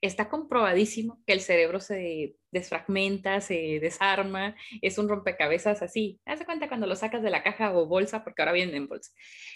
está 0.00 0.28
comprobadísimo 0.28 1.20
que 1.26 1.32
el 1.32 1.40
cerebro 1.40 1.80
se 1.80 2.36
desfragmenta, 2.50 3.40
se 3.40 3.78
desarma, 3.80 4.54
es 4.80 4.96
un 4.96 5.08
rompecabezas 5.08 5.82
así. 5.82 6.20
Haz 6.24 6.44
cuenta 6.44 6.68
cuando 6.68 6.86
lo 6.86 6.94
sacas 6.94 7.22
de 7.22 7.30
la 7.30 7.42
caja 7.42 7.76
o 7.76 7.86
bolsa, 7.86 8.22
porque 8.22 8.42
ahora 8.42 8.52
vienen 8.52 8.76
en 8.76 8.88
bolsa. 8.88 9.10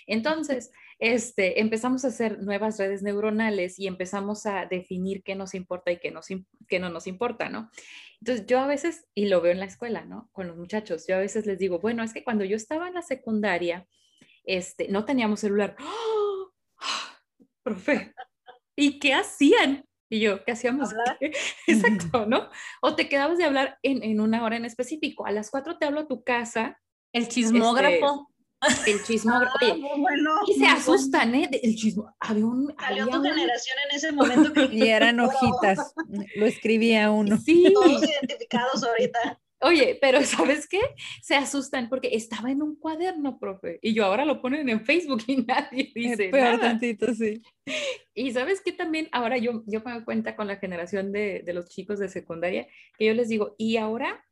Entonces, 0.06 0.72
este, 0.98 1.60
empezamos 1.60 2.04
a 2.04 2.08
hacer 2.08 2.42
nuevas 2.42 2.78
redes 2.78 3.02
neuronales 3.02 3.78
y 3.78 3.86
empezamos 3.86 4.46
a 4.46 4.66
definir 4.66 5.22
qué 5.22 5.34
nos 5.34 5.54
importa 5.54 5.92
y 5.92 5.98
qué, 5.98 6.10
nos, 6.10 6.26
qué 6.68 6.78
no 6.80 6.90
nos 6.90 7.06
importa, 7.06 7.48
¿no? 7.48 7.70
Entonces, 8.20 8.46
yo 8.46 8.58
a 8.60 8.66
veces, 8.66 9.06
y 9.14 9.26
lo 9.26 9.40
veo 9.40 9.52
en 9.52 9.60
la 9.60 9.66
escuela, 9.66 10.04
¿no? 10.04 10.28
Con 10.32 10.48
los 10.48 10.56
muchachos, 10.56 11.06
yo 11.08 11.16
a 11.16 11.20
veces 11.20 11.46
les 11.46 11.58
digo, 11.58 11.78
bueno, 11.78 12.02
es 12.02 12.12
que 12.12 12.24
cuando 12.24 12.44
yo 12.44 12.56
estaba 12.56 12.88
en 12.88 12.94
la 12.94 13.02
secundaria, 13.02 13.86
este, 14.44 14.88
no 14.88 15.04
teníamos 15.04 15.40
celular. 15.40 15.76
¡Oh! 15.80 16.52
Profe, 17.62 18.14
¿y 18.76 18.98
qué 18.98 19.14
hacían? 19.14 19.84
Y 20.10 20.20
yo, 20.20 20.44
¿qué 20.44 20.52
hacíamos? 20.52 20.90
Exacto, 21.66 22.26
¿no? 22.28 22.50
O 22.82 22.94
te 22.94 23.08
quedabas 23.08 23.38
de 23.38 23.44
hablar 23.44 23.78
en, 23.82 24.02
en, 24.02 24.20
una 24.20 24.44
hora 24.44 24.56
en 24.56 24.66
específico. 24.66 25.24
A 25.24 25.32
las 25.32 25.50
cuatro 25.50 25.78
te 25.78 25.86
hablo 25.86 26.00
a 26.00 26.06
tu 26.06 26.22
casa. 26.22 26.78
El 27.14 27.28
chismógrafo. 27.28 28.28
Este, 28.68 28.92
el 28.92 29.02
chismógrafo. 29.02 29.56
Ah, 29.60 29.96
bueno, 29.96 30.34
y 30.46 30.54
se 30.54 30.66
asustan, 30.66 31.34
¿eh? 31.34 31.48
El 31.50 31.74
chismógrafo. 31.76 32.16
Había 32.20 32.44
un. 32.44 32.74
Salió 32.78 33.06
tu 33.06 33.22
generación 33.22 33.76
en 33.88 33.96
ese 33.96 34.12
momento. 34.12 34.52
Que 34.52 34.68
y 34.70 34.88
eran 34.88 35.18
hojitas. 35.18 35.94
Lo 36.36 36.46
escribía 36.46 37.10
uno. 37.10 37.38
Sí. 37.38 37.72
Todos 37.72 38.02
identificados 38.04 38.84
ahorita. 38.84 39.40
Oye, 39.62 39.98
pero 40.00 40.22
¿sabes 40.22 40.68
qué? 40.68 40.80
Se 41.22 41.34
asustan 41.34 41.88
porque 41.88 42.10
estaba 42.12 42.50
en 42.50 42.62
un 42.62 42.76
cuaderno, 42.76 43.38
profe, 43.38 43.78
y 43.80 43.94
yo 43.94 44.04
ahora 44.04 44.24
lo 44.24 44.42
ponen 44.42 44.68
en 44.68 44.84
Facebook 44.84 45.22
y 45.26 45.36
nadie 45.46 45.92
dice 45.94 46.28
Peor 46.30 46.60
tantito, 46.60 47.14
sí. 47.14 47.42
Y 48.14 48.32
¿sabes 48.32 48.60
qué? 48.60 48.72
También 48.72 49.08
ahora 49.12 49.38
yo, 49.38 49.62
yo 49.66 49.80
me 49.84 49.92
doy 49.92 50.04
cuenta 50.04 50.36
con 50.36 50.48
la 50.48 50.56
generación 50.56 51.12
de, 51.12 51.42
de 51.44 51.52
los 51.52 51.68
chicos 51.68 51.98
de 51.98 52.08
secundaria, 52.08 52.66
que 52.98 53.06
yo 53.06 53.14
les 53.14 53.28
digo, 53.28 53.54
y 53.56 53.76
ahora 53.76 54.24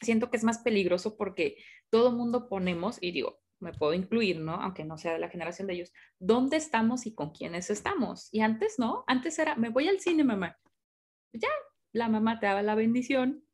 siento 0.00 0.30
que 0.30 0.36
es 0.36 0.44
más 0.44 0.58
peligroso 0.58 1.16
porque 1.16 1.56
todo 1.88 2.12
mundo 2.12 2.48
ponemos, 2.48 2.98
y 3.00 3.12
digo, 3.12 3.40
me 3.60 3.72
puedo 3.72 3.94
incluir, 3.94 4.40
¿no? 4.40 4.54
Aunque 4.54 4.84
no 4.84 4.98
sea 4.98 5.12
de 5.12 5.18
la 5.18 5.30
generación 5.30 5.66
de 5.66 5.74
ellos, 5.74 5.92
¿dónde 6.18 6.56
estamos 6.56 7.06
y 7.06 7.14
con 7.14 7.30
quiénes 7.30 7.70
estamos? 7.70 8.28
Y 8.32 8.40
antes, 8.40 8.78
¿no? 8.78 9.04
Antes 9.06 9.38
era, 9.38 9.56
me 9.56 9.70
voy 9.70 9.88
al 9.88 10.00
cine, 10.00 10.24
mamá. 10.24 10.58
Ya, 11.32 11.48
la 11.92 12.08
mamá 12.08 12.38
te 12.38 12.46
daba 12.46 12.62
la 12.62 12.74
bendición. 12.74 13.45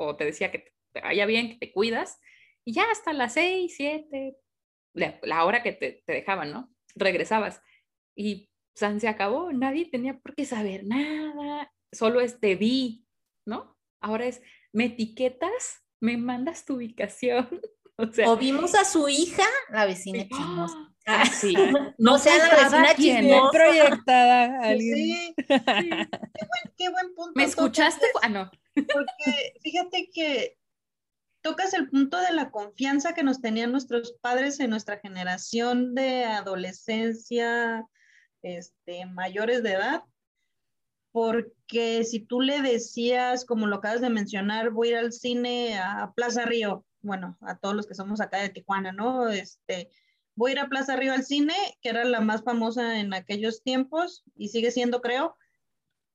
O 0.00 0.16
te 0.16 0.24
decía 0.24 0.50
que 0.50 0.72
te 0.92 1.00
vaya 1.00 1.26
bien, 1.26 1.50
que 1.50 1.66
te 1.66 1.72
cuidas, 1.72 2.18
y 2.64 2.72
ya 2.72 2.84
hasta 2.90 3.12
las 3.12 3.34
seis, 3.34 3.74
siete, 3.76 4.36
la, 4.94 5.44
hora 5.44 5.62
que 5.62 5.72
te, 5.72 6.02
dejaban, 6.06 6.52
¿no? 6.52 6.74
Regresabas. 6.94 7.62
Y 8.16 8.50
San 8.74 9.00
se 9.00 9.08
acabó, 9.08 9.52
nadie 9.52 9.86
tenía 9.90 10.18
por 10.18 10.34
qué 10.34 10.44
saber 10.44 10.84
nada, 10.84 11.72
solo 11.92 12.20
es 12.20 12.40
te 12.40 12.56
vi, 12.56 13.06
¿no? 13.46 13.76
Ahora 14.00 14.26
es, 14.26 14.42
me 14.72 14.86
etiquetas, 14.86 15.84
me 16.00 16.16
mandas 16.16 16.64
tu 16.64 16.76
ubicación. 16.76 17.48
O, 18.02 18.10
sea, 18.10 18.30
o 18.30 18.36
vimos 18.38 18.74
a 18.74 18.86
su 18.86 19.10
hija, 19.10 19.44
la 19.68 19.84
vecina 19.84 20.26
chismosa. 20.26 20.89
Ah, 21.06 21.24
sí. 21.26 21.54
No 21.98 22.18
sea 22.18 22.36
la 22.38 22.54
vecina 22.56 22.94
chismosa. 22.94 23.50
proyectada 23.50 24.60
alguien. 24.62 24.96
Sí, 24.96 25.14
sí. 25.14 25.34
Qué, 25.48 25.56
buen, 25.66 26.74
qué 26.76 26.88
buen 26.88 27.14
punto. 27.14 27.32
¿Me 27.34 27.44
escuchaste? 27.44 28.06
Ah, 28.22 28.28
no. 28.28 28.50
Porque 28.74 29.54
fíjate 29.62 30.10
que 30.12 30.56
tocas 31.42 31.74
el 31.74 31.88
punto 31.88 32.18
de 32.18 32.32
la 32.32 32.50
confianza 32.50 33.14
que 33.14 33.22
nos 33.22 33.40
tenían 33.40 33.72
nuestros 33.72 34.12
padres 34.20 34.60
en 34.60 34.70
nuestra 34.70 34.98
generación 34.98 35.94
de 35.94 36.24
adolescencia, 36.24 37.86
este, 38.42 39.06
mayores 39.06 39.62
de 39.62 39.72
edad, 39.72 40.04
porque 41.12 42.04
si 42.04 42.20
tú 42.20 42.40
le 42.40 42.62
decías, 42.62 43.44
como 43.44 43.66
lo 43.66 43.76
acabas 43.76 44.00
de 44.00 44.10
mencionar, 44.10 44.70
voy 44.70 44.88
a 44.88 44.90
ir 44.90 44.96
al 44.98 45.12
cine 45.12 45.78
a 45.78 46.12
Plaza 46.14 46.44
Río, 46.44 46.84
bueno, 47.02 47.36
a 47.40 47.58
todos 47.58 47.74
los 47.74 47.86
que 47.86 47.94
somos 47.94 48.20
acá 48.20 48.38
de 48.38 48.50
Tijuana, 48.50 48.92
¿no? 48.92 49.28
Este, 49.28 49.90
voy 50.40 50.52
a 50.52 50.54
ir 50.54 50.58
a 50.60 50.68
Plaza 50.70 50.96
Río 50.96 51.12
al 51.12 51.22
cine, 51.22 51.54
que 51.82 51.90
era 51.90 52.02
la 52.02 52.22
más 52.22 52.42
famosa 52.42 52.98
en 52.98 53.12
aquellos 53.12 53.62
tiempos 53.62 54.24
y 54.34 54.48
sigue 54.48 54.70
siendo, 54.70 55.02
creo. 55.02 55.36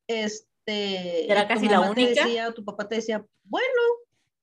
Este, 0.08 1.32
era 1.32 1.48
casi 1.48 1.70
la 1.70 1.82
única. 1.82 2.25
Decía, 2.25 2.50
o 2.50 2.53
tu 2.55 2.65
papá 2.65 2.89
te 2.89 2.96
decía, 2.96 3.24
bueno, 3.44 3.82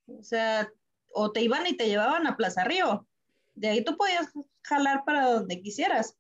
o 0.06 0.22
sea, 0.22 0.70
o 1.12 1.32
te 1.32 1.42
iban 1.42 1.66
y 1.66 1.76
te 1.76 1.88
llevaban 1.88 2.28
a 2.28 2.36
Plaza 2.36 2.62
Río. 2.62 3.08
De 3.54 3.70
ahí 3.70 3.82
tú 3.82 3.96
podías 3.96 4.28
jalar 4.62 5.02
para 5.04 5.26
donde 5.32 5.60
quisieras. 5.60 6.16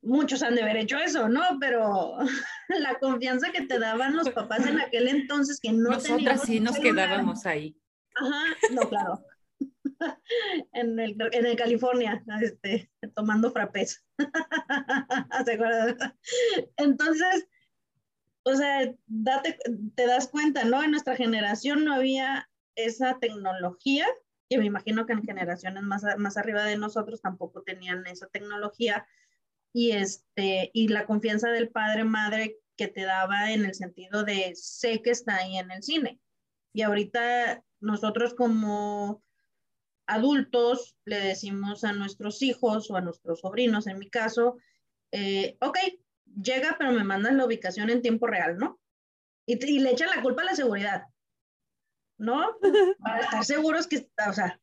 Muchos 0.00 0.42
han 0.42 0.54
de 0.54 0.62
haber 0.62 0.78
hecho 0.78 0.96
eso, 0.96 1.28
¿no? 1.28 1.42
Pero 1.60 2.16
la 2.70 2.98
confianza 3.00 3.52
que 3.52 3.66
te 3.66 3.78
daban 3.78 4.16
los 4.16 4.30
papás 4.30 4.64
en 4.64 4.80
aquel 4.80 5.08
entonces 5.08 5.60
que 5.60 5.72
no 5.72 5.90
Nosotras 5.90 6.44
sí 6.46 6.58
nos 6.58 6.78
quedábamos 6.78 7.44
ahí. 7.44 7.76
Ajá, 8.14 8.44
no, 8.70 8.88
claro. 8.88 9.22
en, 10.72 10.98
el, 10.98 11.16
en 11.32 11.46
el 11.46 11.56
California, 11.56 12.22
este, 12.40 12.90
tomando 13.14 13.50
frappés. 13.50 14.04
¿Se 15.44 15.52
acuerdan? 15.52 15.96
Entonces, 16.76 17.46
o 18.44 18.54
sea, 18.54 18.92
date, 19.06 19.58
te 19.94 20.06
das 20.06 20.28
cuenta, 20.28 20.64
¿no? 20.64 20.82
En 20.82 20.90
nuestra 20.90 21.16
generación 21.16 21.84
no 21.84 21.94
había 21.94 22.50
esa 22.74 23.18
tecnología, 23.18 24.06
y 24.48 24.58
me 24.58 24.66
imagino 24.66 25.06
que 25.06 25.12
en 25.12 25.22
generaciones 25.22 25.82
más, 25.82 26.04
más 26.18 26.36
arriba 26.36 26.64
de 26.64 26.76
nosotros 26.76 27.22
tampoco 27.22 27.62
tenían 27.62 28.06
esa 28.06 28.26
tecnología, 28.26 29.06
y, 29.72 29.92
este, 29.92 30.70
y 30.74 30.88
la 30.88 31.06
confianza 31.06 31.48
del 31.50 31.70
padre, 31.70 32.04
madre 32.04 32.58
que 32.76 32.88
te 32.88 33.04
daba 33.04 33.52
en 33.52 33.64
el 33.64 33.74
sentido 33.74 34.24
de 34.24 34.52
sé 34.54 35.02
que 35.02 35.10
está 35.10 35.36
ahí 35.36 35.56
en 35.56 35.70
el 35.70 35.82
cine. 35.82 36.20
Y 36.74 36.82
ahorita 36.82 37.64
nosotros 37.80 38.34
como 38.34 39.22
adultos 40.06 40.96
le 41.04 41.20
decimos 41.20 41.84
a 41.84 41.92
nuestros 41.92 42.42
hijos 42.42 42.90
o 42.90 42.96
a 42.96 43.00
nuestros 43.00 43.40
sobrinos, 43.40 43.86
en 43.86 43.98
mi 43.98 44.08
caso, 44.10 44.58
eh, 45.12 45.56
ok, 45.60 45.78
llega, 46.42 46.76
pero 46.78 46.92
me 46.92 47.04
mandan 47.04 47.36
la 47.36 47.44
ubicación 47.44 47.90
en 47.90 48.02
tiempo 48.02 48.26
real, 48.26 48.56
¿no? 48.58 48.80
Y, 49.46 49.64
y, 49.64 49.80
le 49.80 49.90
echan 49.90 50.10
la 50.14 50.22
culpa 50.22 50.42
a 50.42 50.46
la 50.46 50.54
seguridad, 50.54 51.04
¿no? 52.18 52.56
Para 52.98 53.20
estar 53.20 53.44
seguros 53.44 53.86
que, 53.86 54.08
o 54.28 54.32
sea... 54.32 54.58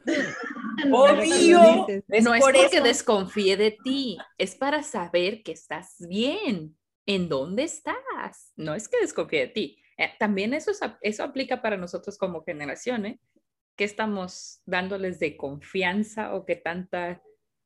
Obvio. 0.90 1.86
no 2.22 2.34
es 2.34 2.42
porque 2.42 2.80
desconfíe 2.80 3.58
de 3.58 3.76
ti, 3.84 4.16
es 4.38 4.54
para 4.54 4.82
saber 4.82 5.42
que 5.42 5.52
estás 5.52 5.96
bien, 5.98 6.78
en 7.04 7.28
dónde 7.28 7.64
estás. 7.64 8.52
No 8.56 8.74
es 8.74 8.88
que 8.88 9.00
desconfíe 9.00 9.40
de 9.40 9.48
ti. 9.48 9.82
Eh, 9.98 10.12
también 10.18 10.54
eso, 10.54 10.70
eso 11.02 11.24
aplica 11.24 11.60
para 11.60 11.76
nosotros 11.76 12.16
como 12.16 12.42
generación, 12.44 13.04
¿eh? 13.04 13.20
¿Qué 13.80 13.84
estamos 13.84 14.60
dándoles 14.66 15.18
de 15.20 15.38
confianza 15.38 16.34
o 16.34 16.44
qué 16.44 16.54
tanta 16.54 17.22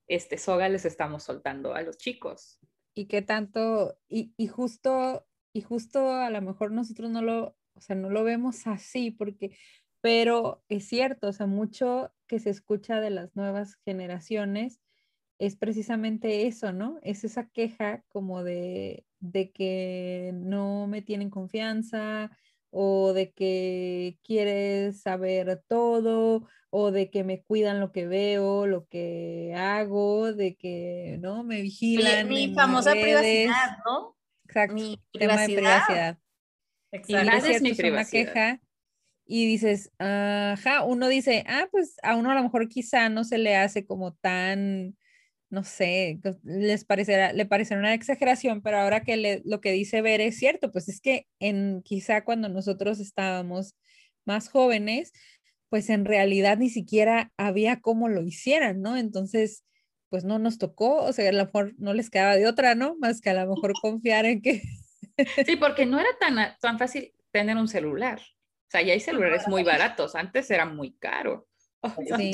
este, 0.07 0.39
soga 0.39 0.69
les 0.69 0.85
estamos 0.85 1.25
soltando 1.25 1.75
a 1.75 1.83
los 1.83 1.99
chicos? 1.99 2.61
y 2.95 3.07
qué 3.07 3.21
tanto, 3.21 3.99
y, 4.09 4.33
y, 4.37 4.47
justo, 4.47 5.27
y 5.53 5.63
justo 5.63 6.13
a 6.13 6.31
lo 6.31 6.41
mejor 6.41 6.71
nosotros 6.71 7.11
no 7.11 7.21
lo, 7.21 7.57
o 7.75 7.81
sea, 7.81 7.97
no 7.97 8.11
lo 8.11 8.23
vemos 8.23 8.69
así, 8.69 9.11
porque, 9.11 9.57
pero 10.01 10.63
es 10.69 10.85
cierto, 10.85 11.27
o 11.27 11.33
sea, 11.33 11.47
mucho 11.47 12.13
que 12.29 12.39
se 12.39 12.51
escucha 12.51 13.01
de 13.01 13.11
las 13.11 13.35
nuevas 13.35 13.75
generaciones 13.85 14.81
es 15.41 15.57
precisamente 15.57 16.47
eso, 16.47 16.73
¿no? 16.73 17.01
Es 17.03 17.25
esa 17.25 17.49
queja 17.49 18.05
como 18.07 18.45
de, 18.45 19.05
de 19.19 19.51
que 19.51 20.31
no 20.33 20.87
me 20.87 21.03
tienen 21.03 21.29
confianza 21.31 22.31
o 22.77 23.13
de 23.13 23.33
que 23.33 24.19
quieres 24.25 25.01
saber 25.01 25.63
todo 25.69 26.49
o 26.71 26.91
de 26.91 27.09
que 27.09 27.23
me 27.23 27.43
cuidan 27.45 27.79
lo 27.79 27.93
que 27.93 28.09
veo, 28.09 28.67
lo 28.67 28.87
que 28.89 29.55
hago, 29.57 30.33
de 30.33 30.57
que, 30.57 31.19
¿no? 31.21 31.45
Me 31.45 31.63
vigilan. 31.63 32.29
Mi, 32.29 32.53
famosa 32.53 32.91
privacidad, 32.91 33.79
¿no? 33.87 34.17
Exacto. 34.45 34.75
mi 34.75 35.01
Tema 35.13 35.41
de 35.41 35.55
privacidad. 35.55 36.19
Y 36.91 36.97
Exacto. 36.97 37.25
Nada 37.25 37.39
es 37.39 37.57
es 37.57 37.63
mi 37.63 37.71
es 37.71 37.79
una 37.79 37.85
privacidad. 37.85 38.25
queja 38.27 38.61
y 39.25 39.47
dices, 39.47 39.93
ajá, 39.99 40.83
uno 40.85 41.07
dice, 41.07 41.45
ah, 41.47 41.69
pues 41.71 41.97
a 42.03 42.17
uno 42.17 42.33
a 42.33 42.35
lo 42.35 42.43
mejor 42.43 42.69
quizá 42.69 43.09
no 43.09 43.23
se 43.23 43.39
le 43.39 43.57
hace 43.57 43.87
como 43.87 44.15
tan, 44.15 44.97
no 45.51 45.63
sé, 45.65 46.19
les 46.43 46.85
parecerá, 46.85 47.33
le 47.33 47.47
parecerá 47.47 47.81
una 47.81 47.95
exageración, 47.95 48.63
pero 48.63 48.79
ahora 48.79 49.03
que 49.05 49.17
le- 49.17 49.43
lo 49.45 49.61
que 49.61 49.73
dice 49.73 50.03
Ver 50.03 50.21
es 50.21 50.37
cierto, 50.39 50.73
pues 50.73 50.89
es 50.89 51.01
que 51.01 51.27
en 51.41 51.83
quizá 51.83 52.25
cuando 52.25 52.49
nosotros 52.49 52.99
estábamos 53.01 53.75
más 54.25 54.49
jóvenes, 54.49 55.13
pues 55.69 55.91
en 55.91 56.05
realidad 56.05 56.59
ni 56.59 56.71
siquiera 56.71 57.33
había 57.37 57.81
cómo 57.81 58.09
lo 58.09 58.23
hicieran, 58.23 58.81
¿no? 58.81 58.97
Entonces, 58.97 59.65
pues 60.09 60.25
no 60.25 60.39
nos 60.39 60.59
tocó, 60.59 61.03
o 61.03 61.13
sea, 61.13 61.29
a 61.29 61.33
lo 61.33 61.45
mejor 61.45 61.75
no 61.79 61.95
les 61.95 62.11
quedaba 62.11 62.37
de 62.37 62.47
otra, 62.47 62.75
¿no? 62.75 62.97
Más 63.01 63.21
que 63.21 63.31
a 63.31 63.35
lo 63.35 63.55
mejor 63.55 63.73
confiar 63.83 64.25
en 64.25 64.41
que 64.43 64.63
Sí, 65.47 65.57
porque 65.57 65.87
no 65.87 65.99
era 66.01 66.11
tan, 66.19 66.37
tan 66.61 66.79
fácil 66.79 67.13
tener 67.31 67.57
un 67.57 67.69
celular. 67.69 68.21
O 68.21 68.71
sea, 68.71 68.83
ya 68.83 68.93
hay 68.93 69.01
celulares 69.01 69.47
muy 69.49 69.63
baratos. 69.63 70.15
Antes 70.15 70.51
era 70.51 70.65
muy 70.67 70.97
caro. 70.97 71.49
Sí. 72.17 72.33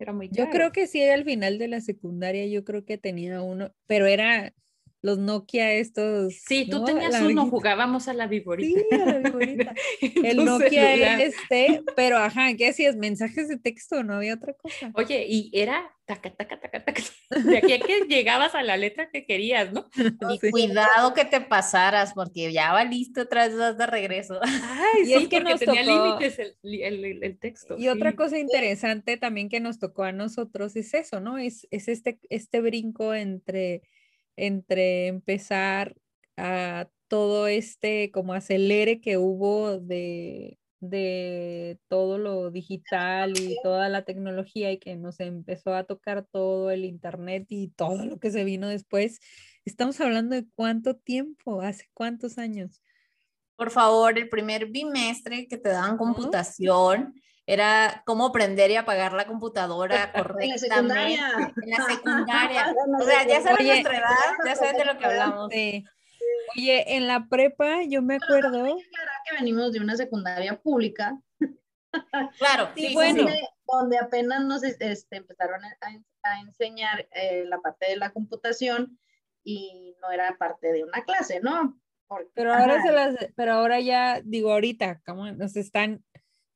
Antes 0.00 0.08
era 0.08 0.12
muy 0.12 0.28
Yo 0.30 0.48
creo 0.50 0.72
que 0.72 0.86
sí, 0.86 1.02
al 1.02 1.24
final 1.24 1.58
de 1.58 1.68
la 1.68 1.80
secundaria, 1.80 2.46
yo 2.46 2.64
creo 2.64 2.84
que 2.84 2.98
tenía 2.98 3.42
uno, 3.42 3.72
pero 3.86 4.06
era 4.06 4.54
los 5.02 5.18
Nokia 5.18 5.72
estos. 5.72 6.34
Sí, 6.46 6.68
tú 6.70 6.80
¿no? 6.80 6.84
tenías 6.84 7.12
La 7.12 7.26
uno, 7.26 7.46
jugábamos 7.48 8.08
a 8.08 8.12
la 8.14 8.26
viborita. 8.26 8.80
Sí, 8.90 8.94
a 8.94 9.04
la 9.06 9.18
viborita. 9.18 9.74
El 10.24 10.44
Nokia 10.44 10.82
celular. 10.92 11.20
este, 11.20 11.82
pero 11.96 12.18
ajá, 12.18 12.54
¿qué 12.56 12.68
hacías? 12.68 12.96
Mensajes 12.96 13.48
de 13.48 13.56
texto, 13.56 14.02
no 14.02 14.14
había 14.14 14.34
otra 14.34 14.52
cosa. 14.54 14.90
Oye, 14.94 15.24
y 15.28 15.50
era 15.54 15.90
taca, 16.04 16.30
taca, 16.34 16.60
taca, 16.60 16.84
taca. 16.84 17.02
De 17.44 17.58
aquí 17.58 17.72
a 17.72 17.78
que 17.78 18.00
llegabas 18.08 18.54
a 18.56 18.62
la 18.64 18.76
letra 18.76 19.08
que 19.10 19.24
querías, 19.24 19.72
¿no? 19.72 19.88
Y 20.34 20.38
Sí. 20.38 20.50
cuidado 20.50 21.14
que 21.14 21.24
te 21.24 21.40
pasaras, 21.40 22.12
porque 22.14 22.52
ya 22.52 22.72
valiste 22.72 23.20
otra 23.20 23.46
vez 23.46 23.56
vas 23.56 23.78
de 23.78 23.86
regreso. 23.86 24.38
Ay, 24.42 25.02
Y 25.02 25.06
sí, 25.06 25.12
es 25.14 25.28
que 25.28 25.36
porque 25.40 25.50
nos 25.52 25.60
tenía 25.60 25.84
tocó- 25.84 26.18
límites 26.18 26.38
el, 26.40 26.56
el- 26.62 27.04
el- 27.04 27.24
el 27.24 27.38
texto. 27.38 27.76
Y 27.78 27.88
otra 27.88 28.16
cosa 28.16 28.38
interesante 28.38 29.16
también 29.16 29.48
que 29.48 29.60
nos 29.60 29.78
tocó 29.78 30.02
a 30.02 30.12
nosotros 30.12 30.74
es 30.76 30.92
eso, 30.94 31.20
¿no? 31.20 31.38
Es, 31.38 31.66
es 31.70 31.88
este, 31.88 32.18
este 32.28 32.60
brinco 32.60 33.14
entre, 33.14 33.82
entre 34.40 35.06
empezar 35.06 35.94
a 36.36 36.88
todo 37.08 37.46
este 37.46 38.10
como 38.10 38.32
acelere 38.32 39.00
que 39.00 39.18
hubo 39.18 39.78
de, 39.78 40.58
de 40.80 41.78
todo 41.88 42.16
lo 42.16 42.50
digital 42.50 43.38
y 43.38 43.58
toda 43.62 43.90
la 43.90 44.04
tecnología 44.04 44.72
y 44.72 44.78
que 44.78 44.96
nos 44.96 45.20
empezó 45.20 45.74
a 45.74 45.84
tocar 45.84 46.26
todo 46.30 46.70
el 46.70 46.86
internet 46.86 47.46
y 47.50 47.68
todo 47.68 48.06
lo 48.06 48.18
que 48.18 48.30
se 48.30 48.44
vino 48.44 48.68
después. 48.68 49.20
Estamos 49.66 50.00
hablando 50.00 50.34
de 50.34 50.46
cuánto 50.54 50.96
tiempo, 50.96 51.60
hace 51.60 51.90
cuántos 51.92 52.38
años. 52.38 52.82
Por 53.56 53.70
favor, 53.70 54.18
el 54.18 54.30
primer 54.30 54.70
bimestre 54.70 55.46
que 55.48 55.58
te 55.58 55.68
daban 55.68 55.98
computación 55.98 57.14
era 57.52 58.02
cómo 58.06 58.30
prender 58.30 58.70
y 58.70 58.76
apagar 58.76 59.12
la 59.12 59.26
computadora 59.26 60.04
En 60.14 60.20
la 60.20 60.22
correctamente. 60.22 60.58
secundaria. 60.58 61.52
En 61.62 61.70
la 61.70 61.84
secundaria. 61.88 62.74
O 63.00 63.04
sea, 63.04 63.26
ya 63.26 63.40
saben 63.42 63.58
Oye. 63.60 63.68
nuestra 63.72 63.98
edad, 63.98 64.08
ya 64.46 64.56
saben 64.56 64.76
de 64.76 64.84
lo 64.84 64.98
que 64.98 65.04
hablamos. 65.04 65.50
Sí. 65.52 65.84
Oye, 66.56 66.96
en 66.96 67.06
la 67.06 67.26
prepa 67.28 67.82
yo 67.88 68.02
me 68.02 68.16
acuerdo. 68.16 68.64
Que 68.64 69.34
venimos 69.38 69.72
de 69.72 69.80
una 69.80 69.96
secundaria 69.96 70.60
pública, 70.60 71.18
Claro, 72.38 72.70
Sí, 72.76 72.94
bueno. 72.94 73.24
donde, 73.24 73.48
donde 73.66 73.98
apenas 73.98 74.44
nos 74.44 74.62
este, 74.62 75.16
empezaron 75.16 75.60
a, 75.64 75.76
a 76.22 76.40
enseñar 76.40 77.08
eh, 77.10 77.44
la 77.46 77.58
parte 77.60 77.86
de 77.88 77.96
la 77.96 78.10
computación 78.10 78.98
y 79.42 79.96
no 80.00 80.10
era 80.12 80.36
parte 80.38 80.72
de 80.72 80.84
una 80.84 81.02
clase, 81.02 81.40
¿no? 81.40 81.80
Porque, 82.06 82.30
Pero 82.34 82.52
ahora 82.54 82.74
ajá, 82.74 82.82
se 82.82 82.92
las, 82.92 83.16
pero 83.34 83.52
ahora 83.54 83.80
ya, 83.80 84.20
digo, 84.24 84.52
ahorita, 84.52 85.00
como 85.04 85.30
nos 85.32 85.56
están 85.56 86.04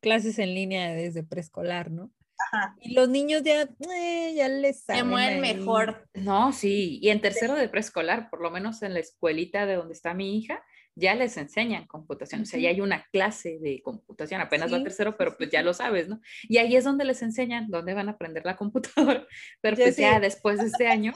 clases 0.04 0.38
en 0.38 0.54
línea 0.54 0.92
desde 0.92 1.23
preescolar, 1.25 1.90
¿no? 1.90 2.12
Ajá. 2.52 2.76
Y 2.80 2.92
los 2.94 3.08
niños 3.08 3.42
ya, 3.42 3.62
eh, 3.62 4.34
ya 4.37 4.49
les 4.49 4.80
Se 4.80 4.84
saben 4.92 5.08
mueven 5.08 5.42
ahí. 5.42 5.54
mejor. 5.56 6.06
No, 6.14 6.52
sí, 6.52 6.99
y 7.00 7.08
en 7.08 7.20
tercero 7.23 7.54
de 7.54 7.68
preescolar, 7.68 8.29
por 8.29 8.42
lo 8.42 8.50
menos 8.50 8.83
en 8.83 8.92
la 8.92 9.00
escuelita 9.00 9.64
de 9.66 9.76
donde 9.76 9.94
está 9.94 10.12
mi 10.12 10.37
hija, 10.37 10.62
ya 10.96 11.14
les 11.14 11.37
enseñan 11.38 11.87
computación, 11.87 12.42
o 12.42 12.44
sea, 12.44 12.61
ya 12.61 12.68
hay 12.68 12.81
una 12.81 13.05
clase 13.12 13.59
de 13.61 13.81
computación, 13.83 14.40
apenas 14.40 14.70
va 14.70 14.76
a 14.76 14.79
Sí, 14.81 14.85
tercero, 14.85 15.11
sí, 15.12 15.16
pero 15.18 15.31
sí, 15.33 15.37
pues 15.38 15.50
ya 15.50 15.61
sí. 15.61 15.64
lo 15.64 15.74
sabes, 15.74 16.09
¿no? 16.09 16.20
Y 16.44 16.59
ahí 16.59 16.76
es 16.76 16.85
donde 16.85 17.05
les 17.05 17.22
enseñan 17.22 17.68
dónde 17.70 17.94
van 17.94 18.09
a 18.09 18.12
aprender 18.12 18.44
la 18.44 18.57
computadora, 18.57 19.26
pero 19.62 19.76
Ya 19.76 19.85
pues 19.87 19.96
ya 19.96 20.14
sé. 20.14 20.20
después 20.20 20.61
de 20.61 20.66
este 20.66 20.87
año, 20.87 21.12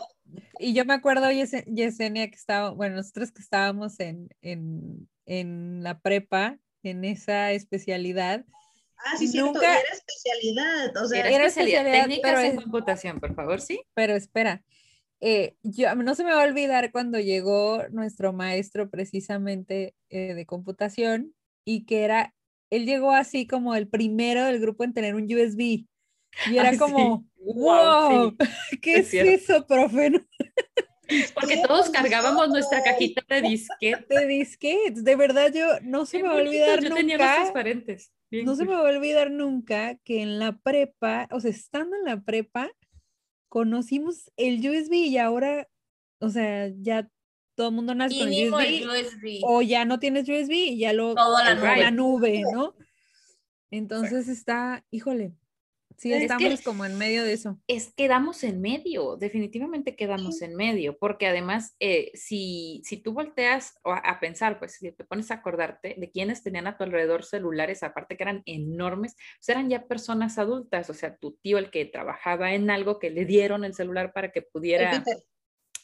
Y 0.59 0.73
yo 0.75 0.85
me 0.85 0.95
acuerdo, 0.95 1.27
Yese- 1.31 1.65
Yesenia, 1.67 2.29
que 2.29 2.35
estaba, 2.37 2.71
bueno, 2.71 2.97
nosotros 2.97 3.31
que 3.33 3.43
estábamos 3.43 4.01
en, 4.01 4.29
en, 4.41 5.09
en 5.27 5.83
la 5.85 6.01
prepa, 6.01 6.59
en 6.83 7.05
esa 7.05 7.53
especialidad, 7.53 8.45
Ah, 9.05 9.17
sí, 9.17 9.29
cierto, 9.29 9.53
Nunca- 9.53 9.67
y 9.67 9.81
era 9.81 9.89
especialidad, 9.93 10.97
o 10.97 11.07
sea, 11.09 11.21
era, 11.21 11.31
era 11.31 11.47
especialidad, 11.47 11.81
especialidad, 11.87 12.03
técnicas 12.09 12.33
pero 12.35 12.41
en 12.41 12.59
es- 12.59 12.63
computación, 12.65 13.21
por 13.21 13.35
favor, 13.35 13.61
¿sí? 13.61 13.81
pero 13.95 14.15
espera, 14.15 14.65
eh, 15.21 15.57
yo, 15.63 15.95
no 15.95 16.15
se 16.15 16.25
me 16.25 16.33
va 16.33 16.43
a 16.43 16.47
olvidar 16.47 16.93
cuando 16.93 17.19
llegó 17.19 17.89
nuestro 17.91 18.33
maestro 18.33 18.91
precisamente 18.91 19.95
eh, 20.11 20.35
de 20.35 20.47
computación 20.47 21.35
y 21.65 21.87
que 21.87 22.05
era, 22.05 22.35
él 22.71 22.87
llegó 22.87 23.13
así 23.13 23.47
como 23.47 23.75
el 23.75 23.89
primero 23.89 24.45
del 24.45 24.61
grupo 24.61 24.85
en 24.85 24.93
tener 24.95 25.15
un 25.15 25.25
USB. 25.25 25.87
Y 26.47 26.59
era 26.59 26.73
sí. 26.73 26.79
como, 26.79 27.25
Guau, 27.37 28.11
wow, 28.11 28.31
sí, 28.31 28.37
¿qué 28.83 28.99
es 28.99 29.07
es, 29.07 29.11
cierto. 29.11 29.31
eso, 29.33 29.67
profe? 29.67 30.13
Porque 31.35 31.63
todos 31.67 31.89
cargábamos 31.91 32.49
nuestra 32.51 32.83
cajita 32.83 33.23
de 33.29 33.43
disquete. 33.43 34.15
De 34.15 34.27
disquetes, 34.27 35.03
de 35.05 35.17
verdad 35.17 35.51
yo 35.53 35.81
no 35.83 36.05
se 36.05 36.19
me 36.23 36.29
va 36.29 36.35
a 36.35 36.43
olvidar 36.43 36.83
Yo 36.83 36.95
tenía 36.95 37.17
más 37.17 37.27
nunca. 37.29 37.35
transparentes. 37.37 38.13
Bien 38.31 38.45
No 38.45 38.55
se 38.55 38.65
me 38.65 38.73
va 38.73 38.81
a 38.81 38.97
olvidar 38.97 39.31
nunca 39.31 39.97
que 40.05 40.23
en 40.23 40.39
la 40.39 40.59
prepa, 40.59 41.29
o 41.31 41.41
sea, 41.41 41.51
estando 41.51 41.97
en 41.97 42.05
la 42.05 42.21
prepa, 42.21 42.71
conocimos 43.49 44.31
el 44.37 44.59
USB 44.59 44.93
y 44.95 45.19
ahora, 45.19 45.69
o 46.21 46.29
sea, 46.29 46.69
ya 46.81 47.09
todo 47.55 47.69
el 47.69 47.75
mundo 47.75 47.95
nace 47.95 48.19
con 48.19 48.29
el 48.29 48.35
Mínimo 48.35 48.61
el 48.61 48.89
USB 48.89 49.07
USB. 49.07 49.41
o 49.43 49.63
ya 49.63 49.85
no 49.85 49.99
tienes 49.99 50.29
USB 50.29 50.53
y 50.53 50.79
ya 50.79 50.93
lo 50.93 51.15
Todo 51.15 51.37
a 51.37 51.45
la 51.45 51.55
nube. 51.55 51.77
la 51.77 51.91
nube, 51.91 52.43
¿no? 52.53 52.75
Entonces 53.71 54.29
está, 54.29 54.85
híjole, 54.91 55.33
sí 55.99 56.13
Es 56.13 56.19
que- 56.21 56.25
estamos 56.25 56.63
como 56.63 56.85
en 56.87 56.97
medio 56.97 57.25
de 57.25 57.35
eso. 57.35 57.59
es 57.67 57.93
quedamos 57.95 58.43
en 58.45 58.61
medio, 58.63 59.17
definitivamente 59.17 59.95
quedamos 59.97 60.41
en 60.41 60.55
medio, 60.55 60.97
porque 60.97 61.27
además, 61.27 61.75
eh, 61.81 62.11
si, 62.15 62.81
si 62.85 62.97
tú 62.97 63.13
volteas 63.13 63.79
a, 63.85 63.97
a 63.99 64.19
pensar, 64.21 64.59
pues 64.59 64.73
si 64.77 64.91
te 64.93 65.05
pones 65.05 65.31
a 65.31 65.35
acordarte 65.35 65.95
de 65.99 66.11
quienes 66.11 66.43
tenían 66.43 66.67
a 66.69 66.79
tu 66.79 66.85
alrededor 66.85 67.25
celulares, 67.25 67.83
aparte 67.83 68.17
que 68.17 68.23
eran 68.23 68.43
enormes, 68.47 69.15
pues 69.39 69.49
eran 69.51 69.69
ya 69.69 69.87
personas 69.87 70.39
adultas, 70.39 70.89
o 70.89 70.95
sea, 70.95 71.17
tu 71.17 71.33
tío, 71.43 71.59
el 71.59 71.71
que 71.71 71.85
trabajaba 71.85 72.55
en 72.55 72.71
algo, 72.71 72.99
que 72.99 73.11
le 73.11 73.27
dieron 73.27 73.65
el 73.65 73.75
celular 73.75 74.13
para 74.15 74.31
que 74.33 74.39
el 74.39 74.47
pudiera, 74.53 75.03
Peter, 75.05 75.23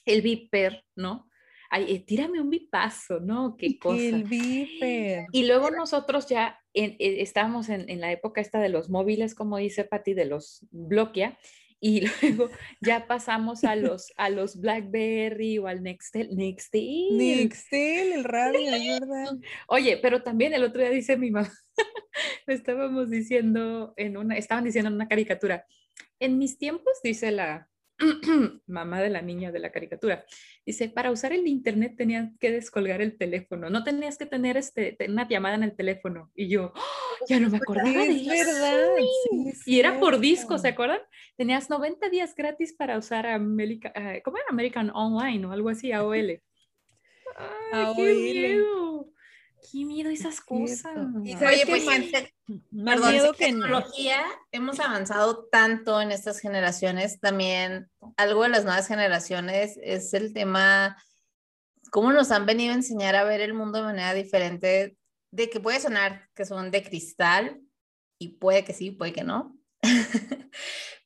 el 0.07 0.23
viper, 0.23 0.85
¿no? 0.97 1.29
Ay, 1.75 1.87
eh, 1.93 1.99
tírame 2.07 2.41
un 2.41 2.51
bipazo, 2.51 3.19
¿no? 3.19 3.57
Qué 3.57 3.81
cosa. 3.81 4.01
El 4.01 4.23
viper. 4.23 5.25
Y 5.33 5.45
luego 5.47 5.73
nosotros 5.73 6.29
ya 6.29 6.57
en- 6.73 6.93
eh, 7.01 7.17
estábamos 7.21 7.69
en, 7.69 7.91
en 7.91 8.01
la 8.01 8.13
época 8.13 8.41
esta 8.41 8.61
de 8.61 8.69
los 8.69 8.91
móviles, 8.91 9.35
como 9.35 9.57
dice 9.59 9.85
Patti, 9.85 10.15
de 10.15 10.25
los 10.25 10.65
Bloquia, 10.71 11.37
y 11.81 12.03
luego 12.23 12.49
ya 12.81 13.09
pasamos 13.09 13.65
a 13.65 13.75
los, 13.75 14.13
a 14.17 14.31
los 14.31 14.61
BlackBerry 14.61 15.59
o 15.59 15.67
al 15.67 15.83
Nextel. 15.83 16.37
Nextel. 16.37 17.17
Nextel, 17.17 18.13
el 18.13 18.25
radio, 18.25 18.71
verdad. 19.01 19.37
Oye, 19.67 19.99
pero 20.01 20.23
también 20.23 20.53
el 20.55 20.63
otro 20.63 20.81
día 20.81 20.91
dice 20.91 21.17
mi 21.17 21.33
mamá, 21.33 21.51
le 22.47 22.55
estábamos 22.55 23.11
diciendo 23.11 23.95
en 23.97 24.17
una, 24.17 24.37
estaban 24.37 24.63
diciendo 24.63 24.91
en 24.91 24.95
una 24.95 25.09
caricatura, 25.09 25.67
en 26.21 26.39
mis 26.39 26.57
tiempos, 26.57 27.01
dice 27.03 27.33
la 27.33 27.69
mamá 28.67 29.01
de 29.01 29.11
la 29.11 29.23
niña 29.23 29.53
de 29.53 29.59
la 29.61 29.71
caricatura, 29.73 30.25
dice, 30.67 30.89
para 30.89 31.11
usar 31.11 31.33
el 31.33 31.47
internet 31.47 31.95
tenías 31.97 32.31
que 32.41 32.51
descolgar 32.51 33.01
el 33.03 33.17
teléfono, 33.17 33.71
no 33.71 33.85
tenías 33.85 34.19
que 34.19 34.27
tener 34.27 34.57
este, 34.57 34.93
te- 34.93 35.11
una 35.11 35.29
llamada 35.29 35.55
en 35.55 35.63
el 35.63 35.77
teléfono. 35.77 36.31
Y 36.35 36.49
yo, 36.49 36.73
"Oh, 36.75 37.27
ya 37.29 37.39
no 37.41 37.51
me 37.51 37.59
acordaba 37.59 38.05
de 38.05 38.15
Es 38.15 38.27
eso". 38.27 38.51
verdad. 38.51 38.87
sí, 39.31 39.49
es 39.49 39.69
Y 39.69 39.79
era 39.81 40.01
por 40.01 40.19
disco. 40.21 40.59
¿se 40.59 40.69
acuerdan? 40.69 41.01
Tenías 41.37 41.71
90 41.71 42.09
días 42.11 42.35
gratis 42.35 42.73
para 42.75 42.99
usar 42.99 43.27
America, 43.27 43.93
ah, 43.95 44.15
¿cómo 44.25 44.37
era? 44.39 44.47
American 44.51 44.91
Online 44.91 45.47
o 45.47 45.53
algo 45.53 45.69
así, 45.69 45.93
AOL. 45.93 46.43
¡Ay, 47.37 47.87
qué 47.97 48.15
miedo! 48.15 49.14
¡Qué 49.71 49.85
miedo 49.85 50.11
esas 50.11 50.41
cosas! 50.41 50.95
Y 51.25 51.33
sabes 51.33 51.65
Oye, 51.65 51.67
pues 51.67 51.85
más- 51.87 52.01
perdón, 52.85 53.11
miedo 53.13 53.33
que 53.33 53.47
en- 53.47 53.61
tecnología 53.61 54.23
hemos 54.53 54.79
avanzado 54.81 55.47
tanto 55.51 56.01
en 56.01 56.13
estas 56.13 56.41
generaciones. 56.41 57.19
También 57.21 57.89
algo 58.17 58.43
de 58.43 58.51
las 58.51 58.65
nuevas 58.65 58.87
generaciones 58.87 59.79
es 59.83 60.13
el 60.15 60.33
tema, 60.35 60.97
cómo 61.91 62.13
nos 62.13 62.31
han 62.31 62.45
venido 62.47 62.73
a 62.73 62.77
enseñar 62.77 63.17
a 63.17 63.25
ver 63.25 63.41
el 63.41 63.55
mundo 63.55 63.79
de 63.79 63.85
manera 63.85 64.13
diferente, 64.15 64.97
de 65.31 65.51
que 65.51 65.61
puede 65.61 65.81
sonar 65.81 66.29
que 66.35 66.45
son 66.45 66.71
de 66.71 66.83
cristal 66.83 67.61
y 68.19 68.37
puede 68.39 68.65
que 68.65 68.75
sí, 68.75 68.91
puede 68.91 69.13
que 69.13 69.25
no. 69.25 69.57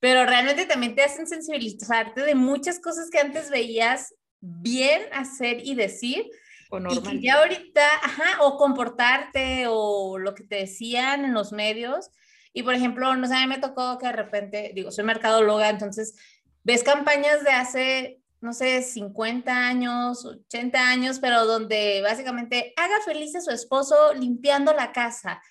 Pero 0.01 0.25
realmente 0.27 0.67
también 0.67 0.95
te 0.95 1.03
hacen 1.03 1.27
sensibilizarte 1.27 2.23
de 2.23 2.35
muchas 2.35 2.79
cosas 2.81 3.09
que 3.11 3.19
antes 3.19 3.51
veías 3.51 4.15
bien 4.41 5.03
hacer 5.13 5.59
y 5.65 5.75
decir 5.75 6.27
O 6.71 6.79
Y 6.79 6.81
normal. 6.81 7.03
que 7.03 7.21
ya 7.23 7.39
ahorita, 7.39 7.87
ajá, 8.03 8.43
o 8.43 8.57
comportarte 8.59 9.67
o 9.69 10.19
lo 10.19 10.35
que 10.35 10.45
te 10.45 10.57
decían 10.57 11.25
en 11.25 11.35
los 11.35 11.53
medios. 11.53 12.11
Y 12.53 12.63
por 12.63 12.75
ejemplo, 12.75 13.15
no 13.15 13.27
sé, 13.27 13.35
a 13.35 13.41
mí 13.41 13.47
me 13.47 13.59
tocó 13.59 13.99
que 13.99 14.07
de 14.07 14.13
repente, 14.13 14.73
digo, 14.75 14.91
soy 14.91 15.05
mercadóloga, 15.05 15.69
entonces 15.69 16.17
ves 16.65 16.83
campañas 16.83 17.45
de 17.45 17.51
hace, 17.51 18.21
no 18.41 18.53
sé, 18.53 18.83
50 18.83 19.51
años, 19.53 20.25
80 20.25 20.79
años, 20.91 21.19
pero 21.21 21.47
donde 21.47 22.03
básicamente 22.03 22.73
haga 22.77 23.01
feliz 23.05 23.35
a 23.37 23.41
su 23.41 23.51
esposo 23.51 24.15
limpiando 24.15 24.73
la 24.75 24.93
casa 24.93 25.43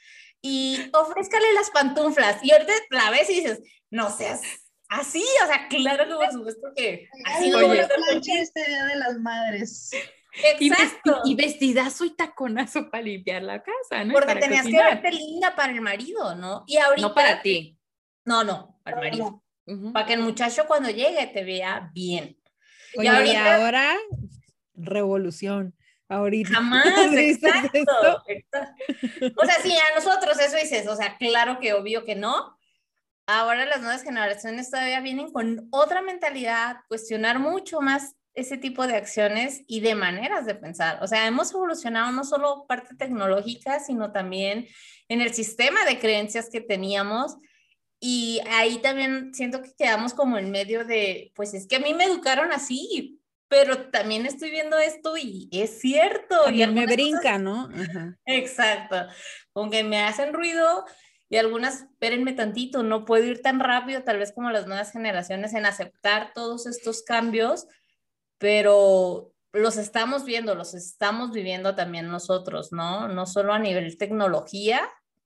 y 0.41 0.89
ofrézcale 0.93 1.53
las 1.53 1.69
pantuflas. 1.71 2.43
Y 2.43 2.51
ahorita 2.51 2.73
la 2.91 3.09
ves 3.11 3.29
y 3.29 3.35
dices, 3.35 3.61
no 3.89 4.09
seas 4.09 4.41
así, 4.89 5.23
o 5.43 5.47
sea, 5.47 5.67
claro 5.67 6.05
que 6.07 6.13
por 6.13 6.31
supuesto 6.31 6.67
que 6.75 7.09
así 7.25 7.49
no 7.49 7.57
Oye. 7.57 7.67
voy 7.67 7.79
a 7.79 7.87
plancha 7.87 8.31
feliz. 8.31 8.43
este 8.43 8.63
Día 8.65 8.85
de 8.85 8.95
las 8.95 9.17
Madres. 9.17 9.91
Exacto. 10.59 11.21
y 11.25 11.35
vestidazo 11.35 12.05
y 12.05 12.11
taconazo 12.15 12.89
para 12.89 13.03
limpiar 13.03 13.43
la 13.43 13.63
casa, 13.63 14.03
¿no? 14.03 14.13
Porque 14.13 14.35
tenías 14.35 14.65
que 14.65 14.77
verte 14.77 15.11
linda 15.11 15.55
para 15.55 15.71
el 15.73 15.81
marido, 15.81 16.35
¿no? 16.35 16.63
Y 16.67 16.77
ahorita. 16.77 17.07
No 17.07 17.13
para 17.13 17.41
ti. 17.41 17.77
No, 18.25 18.43
no, 18.43 18.79
para 18.83 18.97
el 18.97 19.03
marido. 19.03 19.43
Para 19.93 20.05
que 20.05 20.13
el 20.13 20.21
muchacho 20.21 20.65
cuando 20.67 20.89
llegue 20.89 21.27
te 21.27 21.43
vea 21.43 21.89
bien. 21.93 22.37
Oye, 22.95 23.05
y 23.05 23.07
ahorita- 23.07 23.55
ahora, 23.55 23.95
revolución. 24.75 25.75
Ahorita. 26.09 26.49
Jamás, 26.53 26.85
exacto. 27.13 28.23
O 29.35 29.45
sea, 29.45 29.55
sí, 29.61 29.73
a 29.73 29.95
nosotros 29.95 30.39
eso 30.39 30.55
dices, 30.55 30.87
o 30.87 30.95
sea, 30.95 31.17
claro 31.17 31.59
que 31.59 31.73
obvio 31.73 32.05
que 32.05 32.15
no. 32.15 32.57
Ahora 33.25 33.65
las 33.65 33.81
nuevas 33.81 34.03
generaciones 34.03 34.71
todavía 34.71 35.01
vienen 35.01 35.33
con 35.33 35.67
otra 35.71 36.01
mentalidad, 36.01 36.77
cuestionar 36.87 37.39
mucho 37.39 37.81
más 37.81 38.15
ese 38.37 38.57
tipo 38.57 38.85
de 38.87 38.95
acciones 38.95 39.63
y 39.67 39.79
de 39.81 39.95
maneras 39.95 40.45
de 40.45 40.55
pensar. 40.55 40.99
O 41.01 41.07
sea, 41.07 41.25
hemos 41.27 41.51
evolucionado 41.51 42.11
no 42.11 42.23
solo 42.23 42.65
parte 42.67 42.95
tecnológica, 42.95 43.79
sino 43.79 44.11
también 44.11 44.67
en 45.09 45.21
el 45.21 45.33
sistema 45.33 45.83
de 45.85 45.99
creencias 45.99 46.49
que 46.49 46.61
teníamos. 46.61 47.37
Y 47.99 48.39
ahí 48.51 48.77
también 48.77 49.33
siento 49.33 49.61
que 49.63 49.73
quedamos 49.75 50.13
como 50.13 50.37
en 50.37 50.51
medio 50.51 50.85
de, 50.85 51.31
pues 51.35 51.53
es 51.55 51.65
que 51.67 51.77
a 51.77 51.79
mí 51.79 51.95
me 51.95 52.03
educaron 52.03 52.51
así, 52.51 53.19
pero 53.47 53.89
también 53.89 54.25
estoy 54.27 54.51
viendo 54.51 54.77
esto 54.77 55.17
y 55.17 55.49
es 55.51 55.79
cierto. 55.81 56.35
y 56.49 56.57
me 56.57 56.63
algunas 56.65 56.85
cosas- 56.85 56.95
brinca, 56.95 57.37
¿no? 57.39 57.69
Ajá. 57.73 58.17
Exacto. 58.25 58.97
Con 59.51 59.71
que 59.71 59.83
me 59.83 60.01
hacen 60.03 60.31
ruido 60.31 60.85
y 61.29 61.37
algunas, 61.37 61.81
espérenme 61.81 62.33
tantito, 62.33 62.83
no 62.83 63.03
puedo 63.03 63.23
ir 63.25 63.41
tan 63.41 63.59
rápido, 63.59 64.03
tal 64.03 64.19
vez 64.19 64.31
como 64.31 64.51
las 64.51 64.67
nuevas 64.67 64.91
generaciones, 64.91 65.55
en 65.55 65.65
aceptar 65.65 66.33
todos 66.35 66.67
estos 66.67 67.01
cambios, 67.01 67.65
pero 68.37 69.33
los 69.53 69.77
estamos 69.77 70.25
viendo, 70.25 70.55
los 70.55 70.73
estamos 70.73 71.31
viviendo 71.31 71.75
también 71.75 72.07
nosotros, 72.07 72.71
¿no? 72.71 73.07
No 73.07 73.25
solo 73.25 73.53
a 73.53 73.59
nivel 73.59 73.97
tecnología, 73.97 74.81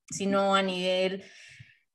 sino 0.09 0.55
a 0.55 0.61
nivel 0.61 1.23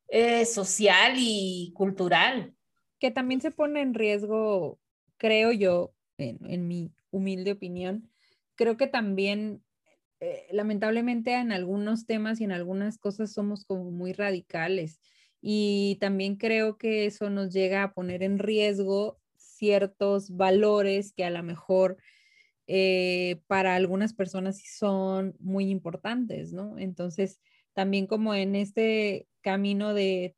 eh, 0.08 0.44
social 0.44 1.14
y 1.16 1.72
cultural. 1.74 2.52
que 2.98 3.10
también 3.10 3.42
se 3.42 3.50
pone 3.50 3.82
en 3.82 3.92
riesgo, 3.92 4.78
creo 5.18 5.52
yo, 5.52 5.92
en, 6.16 6.66
mi 6.66 6.94
humilde 7.10 7.52
opinión, 7.52 8.10
creo 8.54 8.78
que 8.78 8.86
también, 8.86 9.62
eh, 10.20 10.46
lamentablemente, 10.50 11.34
en 11.34 11.52
algunos 11.52 12.06
temas 12.06 12.40
y 12.40 12.44
en 12.44 12.52
algunas 12.52 12.96
cosas 12.96 13.32
somos 13.34 13.66
como 13.66 13.90
muy 13.90 14.14
radicales. 14.14 14.98
Y 15.42 15.98
también 16.00 16.36
creo 16.36 16.78
que 16.78 17.04
eso 17.04 17.28
nos 17.28 17.52
llega 17.52 17.82
a 17.82 17.92
poner 17.92 18.22
en 18.22 18.38
riesgo 18.38 19.18
ciertos 19.56 20.30
valores 20.36 21.12
que 21.12 21.24
a 21.24 21.30
lo 21.30 21.42
mejor 21.42 21.96
eh, 22.66 23.40
para 23.46 23.74
algunas 23.76 24.12
personas 24.12 24.60
son 24.76 25.36
muy 25.38 25.70
importantes, 25.70 26.52
¿no? 26.52 26.78
Entonces, 26.78 27.40
también 27.74 28.06
como 28.06 28.34
en 28.34 28.56
este 28.56 29.28
camino 29.42 29.94
de 29.94 30.34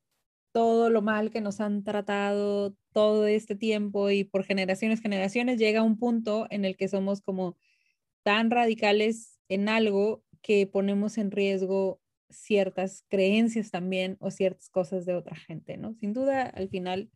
todo 0.53 0.91
lo 0.91 1.03
mal 1.03 1.31
que 1.31 1.41
nos 1.41 1.61
han 1.61 1.85
tratado 1.85 2.75
todo 2.93 3.27
este 3.27 3.55
tiempo 3.55 4.11
y 4.11 4.25
por 4.25 4.45
generaciones, 4.45 5.01
generaciones, 5.01 5.59
llega 5.59 5.83
un 5.83 5.99
punto 5.99 6.47
en 6.51 6.65
el 6.65 6.77
que 6.77 6.89
somos 6.89 7.21
como 7.21 7.57
tan 8.25 8.51
radicales 8.51 9.39
en 9.49 9.69
algo 9.69 10.23
que 10.43 10.67
ponemos 10.67 11.19
en 11.19 11.31
riesgo 11.31 12.01
ciertas 12.31 13.05
creencias 13.09 13.71
también 13.71 14.17
o 14.21 14.31
ciertas 14.31 14.69
cosas 14.69 15.07
de 15.07 15.15
otra 15.15 15.37
gente, 15.37 15.77
¿no? 15.77 15.95
Sin 15.95 16.13
duda, 16.13 16.43
al 16.43 16.69
final, 16.69 17.11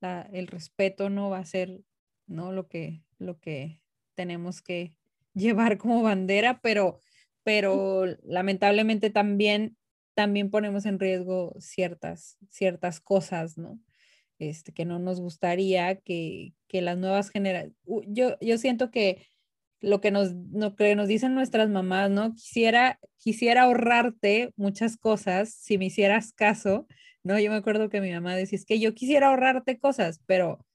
el 0.00 0.46
respeto 0.46 1.10
no 1.10 1.30
va 1.30 1.38
a 1.38 1.44
ser, 1.44 1.80
¿no? 2.26 2.52
Lo 2.52 2.68
que, 2.68 3.02
lo 3.18 3.38
que 3.40 3.80
tenemos 4.14 4.62
que 4.62 4.96
llevar 5.34 5.78
como 5.78 6.02
bandera, 6.02 6.60
pero, 6.62 6.98
pero 7.44 8.06
lamentablemente 8.22 9.10
también 9.10 9.76
también 10.14 10.50
ponemos 10.50 10.84
en 10.84 10.98
riesgo 10.98 11.54
ciertas, 11.60 12.36
ciertas 12.50 13.00
cosas, 13.00 13.56
¿no? 13.56 13.80
Este, 14.38 14.72
que 14.72 14.84
no 14.84 14.98
nos 14.98 15.20
gustaría 15.20 15.96
que, 15.96 16.52
que 16.66 16.82
las 16.82 16.98
nuevas 16.98 17.30
generaciones, 17.30 17.76
yo, 18.06 18.36
yo 18.40 18.58
siento 18.58 18.90
que 18.90 19.26
lo 19.80 20.00
que 20.02 20.10
nos, 20.10 20.34
lo 20.52 20.76
que 20.76 20.94
nos 20.94 21.08
dicen 21.08 21.34
nuestras 21.34 21.70
mamás, 21.70 22.10
¿no? 22.10 22.34
Quisiera, 22.34 22.98
quisiera 23.16 23.62
ahorrarte 23.62 24.52
muchas 24.56 24.98
cosas 24.98 25.54
si 25.54 25.78
me 25.78 25.86
hicieras 25.86 26.32
caso, 26.32 26.86
¿no? 27.24 27.38
Yo 27.38 27.50
me 27.50 27.56
acuerdo 27.56 27.88
que 27.90 28.00
mi 28.00 28.12
mamá 28.12 28.36
decía, 28.36 28.56
es 28.58 28.64
que 28.66 28.80
yo 28.80 28.94
quisiera 28.94 29.28
ahorrarte 29.28 29.78
cosas, 29.78 30.20
pero, 30.26 30.66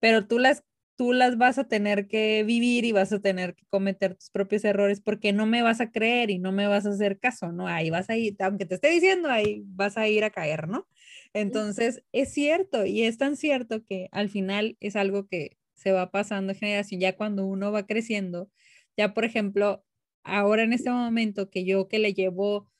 pero 0.00 0.26
tú 0.26 0.38
las, 0.38 0.64
tú 0.96 1.12
las 1.12 1.38
vas 1.38 1.58
a 1.58 1.68
tener 1.68 2.08
que 2.08 2.44
vivir 2.44 2.84
y 2.84 2.92
vas 2.92 3.12
a 3.12 3.20
tener 3.20 3.54
que 3.54 3.64
cometer 3.70 4.14
tus 4.16 4.30
propios 4.30 4.64
errores 4.64 5.00
porque 5.00 5.32
no 5.32 5.46
me 5.46 5.62
vas 5.62 5.80
a 5.80 5.90
creer 5.90 6.30
y 6.30 6.38
no 6.38 6.52
me 6.52 6.66
vas 6.66 6.86
a 6.86 6.90
hacer 6.90 7.18
caso, 7.18 7.52
¿no? 7.52 7.66
Ahí 7.68 7.90
vas 7.90 8.10
a 8.10 8.16
ir, 8.16 8.36
aunque 8.40 8.66
te 8.66 8.76
esté 8.76 8.90
diciendo, 8.90 9.30
ahí 9.30 9.62
vas 9.66 9.96
a 9.98 10.08
ir 10.08 10.24
a 10.24 10.30
caer, 10.30 10.68
¿no? 10.68 10.88
Entonces, 11.34 12.02
es 12.12 12.32
cierto 12.32 12.84
y 12.86 13.02
es 13.04 13.18
tan 13.18 13.36
cierto 13.36 13.84
que 13.84 14.08
al 14.12 14.28
final 14.30 14.76
es 14.80 14.96
algo 14.96 15.26
que 15.28 15.58
se 15.74 15.92
va 15.92 16.10
pasando 16.10 16.54
generación, 16.54 17.00
ya 17.00 17.16
cuando 17.16 17.46
uno 17.46 17.72
va 17.72 17.86
creciendo, 17.86 18.50
ya 18.96 19.14
por 19.14 19.24
ejemplo, 19.24 19.84
ahora 20.22 20.62
en 20.62 20.72
este 20.72 20.90
momento 20.90 21.50
que 21.50 21.64
yo 21.64 21.88
que 21.88 21.98
le 21.98 22.14
llevo 22.14 22.70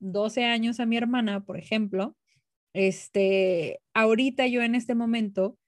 12 0.00 0.44
años 0.44 0.80
a 0.80 0.86
mi 0.86 0.96
hermana, 0.96 1.44
por 1.44 1.58
ejemplo, 1.58 2.16
este, 2.74 3.80
ahorita 3.94 4.46
yo 4.46 4.62
en 4.62 4.74
este 4.74 4.94
momento 4.94 5.58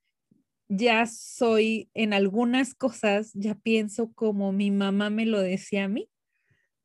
ya 0.68 1.06
soy 1.06 1.90
en 1.94 2.12
algunas 2.14 2.74
cosas, 2.74 3.32
ya 3.34 3.54
pienso 3.54 4.12
como 4.14 4.52
mi 4.52 4.70
mamá 4.70 5.10
me 5.10 5.26
lo 5.26 5.40
decía 5.40 5.84
a 5.84 5.88
mí, 5.88 6.08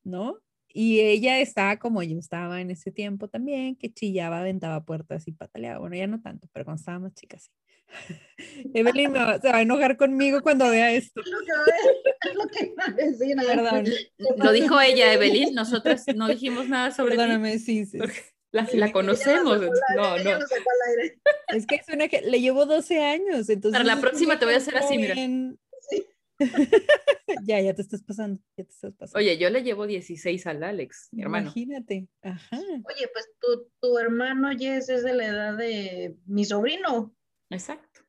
¿no? 0.04 0.38
Y 0.72 1.00
ella 1.00 1.40
estaba 1.40 1.78
como 1.80 2.04
yo 2.04 2.20
estaba 2.20 2.62
en 2.62 2.70
ese 2.70 2.92
tiempo 2.92 3.28
también, 3.28 3.76
que 3.76 3.92
chillaba, 3.92 4.40
aventaba 4.40 4.84
puertas 4.86 5.28
y 5.28 5.32
pataleaba. 5.32 5.80
Bueno, 5.80 5.96
ya 5.96 6.06
no 6.08 6.22
tanto, 6.22 6.48
pero 6.54 6.66
cuando 6.66 6.80
estábamos 6.80 7.14
chicas, 7.16 7.44
sí. 7.44 7.52
Evelyn 8.76 9.12
me 9.12 9.20
va- 9.20 9.40
se 9.40 9.50
va 9.50 9.58
a 9.58 9.62
enojar 9.62 9.98
conmigo 9.98 10.42
cuando 10.42 10.70
vea 10.70 10.92
esto. 10.92 11.22
Perdón, 13.48 13.86
Lo 14.38 14.52
dijo 14.52 14.80
ella, 14.80 15.14
Evelyn. 15.14 15.54
Nosotros 15.56 16.02
no 16.16 16.28
dijimos 16.28 16.68
nada 16.68 16.92
sobre 16.92 17.12
ti. 17.14 17.18
perdóname, 17.18 17.58
sí, 17.60 17.86
sí. 17.86 17.98
Porque 17.98 18.22
La, 18.52 18.68
la 18.74 18.92
conocemos. 18.92 19.60
No, 19.96 20.18
no. 20.18 20.40
Es 21.50 21.66
que 21.66 21.76
es 21.76 21.88
una 21.90 22.08
que 22.08 22.22
le 22.22 22.42
llevo 22.42 22.66
12 22.66 23.04
años, 23.04 23.50
entonces. 23.50 23.72
Para 23.72 23.84
la 23.84 23.94
es 23.94 24.00
próxima 24.00 24.38
te 24.38 24.46
voy 24.46 24.54
a 24.54 24.58
hacer 24.58 24.78
así, 24.78 24.98
mira. 24.98 25.16
ya, 27.44 27.60
ya 27.60 27.74
te 27.74 27.82
estás 27.82 28.02
pasando, 28.04 28.40
ya 28.56 28.64
te 28.64 28.72
estás 28.72 28.94
pasando. 28.94 29.20
Oye, 29.20 29.38
yo 29.38 29.50
le 29.50 29.62
llevo 29.62 29.88
16 29.88 30.48
al 30.48 30.64
Alex, 30.64 31.10
mi 31.12 31.24
hermano. 31.24 31.48
Imagínate, 31.48 32.08
ajá. 32.22 32.58
Oye, 32.58 33.10
pues 33.12 33.30
tu, 33.42 33.70
tu 33.82 33.98
hermano 33.98 34.50
Jess 34.58 34.90
es 34.90 35.04
de 35.04 35.14
la 35.14 35.26
edad 35.26 35.58
de 35.58 36.16
mi 36.26 36.46
sobrino. 36.46 37.14
Exacto. 37.50 38.02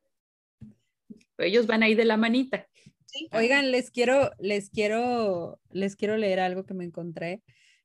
Ellos 1.37 1.67
van 1.67 1.83
ahí 1.83 1.95
de 1.95 2.05
la 2.05 2.17
manita. 2.17 2.67
Sí. 3.05 3.27
Oigan, 3.33 3.71
les 3.71 3.91
quiero, 3.91 4.31
les 4.39 4.69
quiero, 4.69 5.59
les 5.71 5.95
quiero 5.95 6.15
leer 6.15 6.39
algo 6.39 6.63
que 6.63 6.73
me 6.73 6.85
encontré 6.85 7.41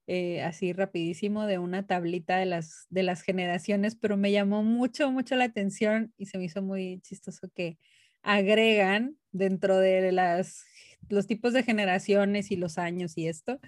eh, 0.07 0.43
así 0.43 0.73
rapidísimo 0.73 1.47
de 1.47 1.59
una 1.59 1.87
tablita 1.87 2.37
de 2.39 2.47
las, 2.47 2.87
de 2.91 3.03
las 3.03 3.23
generaciones, 3.23 3.97
pero 3.97 4.17
me 4.17 4.33
llamó 4.33 4.63
mucho, 4.63 5.11
mucho 5.13 5.37
la 5.37 5.45
atención 5.45 6.13
y 6.17 6.27
se 6.27 6.39
me 6.39 6.45
hizo 6.45 6.63
muy 6.63 7.01
chistoso 7.03 7.49
que 7.55 7.79
agregan 8.23 9.17
dentro 9.33 9.79
de 9.79 10.13
las, 10.13 10.65
los 11.09 11.27
tipos 11.27 11.53
de 11.53 11.63
generaciones 11.63 12.51
y 12.51 12.57
los 12.57 12.79
años 12.79 13.17
y 13.19 13.29
esto, 13.29 13.61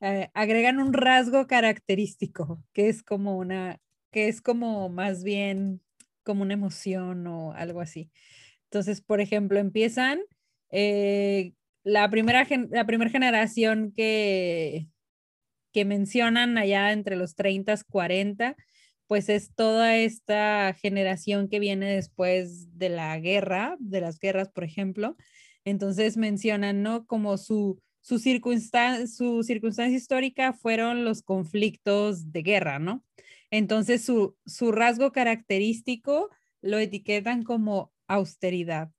eh, 0.00 0.30
agregan 0.34 0.78
un 0.80 0.92
rasgo 0.92 1.46
característico 1.46 2.62
que 2.72 2.88
es 2.88 3.02
como 3.02 3.36
una, 3.36 3.80
que 4.12 4.28
es 4.28 4.40
como 4.42 4.88
más 4.88 5.24
bien 5.24 5.82
como 6.22 6.42
una 6.42 6.54
emoción 6.54 7.26
o 7.26 7.52
algo 7.52 7.80
así. 7.80 8.10
Entonces, 8.64 9.00
por 9.00 9.20
ejemplo, 9.20 9.58
empiezan 9.58 10.20
eh, 10.70 11.52
la, 11.84 12.10
primera 12.10 12.44
gen- 12.44 12.68
la 12.70 12.86
primera 12.86 13.10
generación 13.10 13.92
que, 13.96 14.88
que 15.76 15.84
mencionan 15.84 16.56
allá 16.56 16.90
entre 16.92 17.16
los 17.16 17.34
30, 17.34 17.76
40, 17.90 18.56
pues 19.06 19.28
es 19.28 19.54
toda 19.54 19.98
esta 19.98 20.72
generación 20.72 21.50
que 21.50 21.58
viene 21.58 21.94
después 21.94 22.78
de 22.78 22.88
la 22.88 23.18
guerra, 23.18 23.76
de 23.78 24.00
las 24.00 24.18
guerras, 24.18 24.48
por 24.48 24.64
ejemplo. 24.64 25.18
Entonces 25.66 26.16
mencionan, 26.16 26.82
¿no? 26.82 27.04
Como 27.04 27.36
su, 27.36 27.78
su, 28.00 28.18
circunstan 28.18 29.06
su 29.06 29.42
circunstancia 29.42 29.98
histórica 29.98 30.54
fueron 30.54 31.04
los 31.04 31.20
conflictos 31.20 32.32
de 32.32 32.40
guerra, 32.40 32.78
¿no? 32.78 33.04
Entonces 33.50 34.02
su, 34.02 34.34
su 34.46 34.72
rasgo 34.72 35.12
característico 35.12 36.30
lo 36.62 36.78
etiquetan 36.78 37.42
como 37.42 37.92
austeridad 38.06 38.90